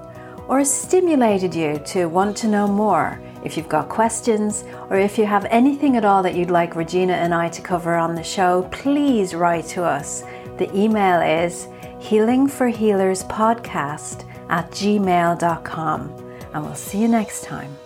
or 0.49 0.65
stimulated 0.65 1.55
you 1.55 1.79
to 1.87 2.07
want 2.07 2.37
to 2.39 2.49
know 2.49 2.67
more. 2.67 3.21
If 3.45 3.57
you've 3.57 3.69
got 3.69 3.89
questions, 3.89 4.65
or 4.91 4.99
if 4.99 5.17
you 5.17 5.27
have 5.27 5.45
anything 5.47 5.97
at 5.97 6.05
all 6.05 6.23
that 6.25 6.35
you'd 6.35 6.51
like 6.51 6.77
Regina 6.77 7.15
and 7.15 7.33
I 7.35 7.49
to 7.51 7.63
cover 7.63 7.95
on 7.95 8.15
the 8.15 8.23
show, 8.23 8.69
please 8.71 9.35
write 9.35 9.67
to 9.69 9.85
us. 9.85 10.23
The 10.59 10.71
email 10.77 11.21
is 11.21 11.69
healingforhealerspodcast 12.03 14.25
at 14.49 14.71
gmail.com. 14.71 16.01
And 16.55 16.65
we'll 16.65 16.75
see 16.75 17.01
you 17.01 17.09
next 17.09 17.45
time. 17.45 17.79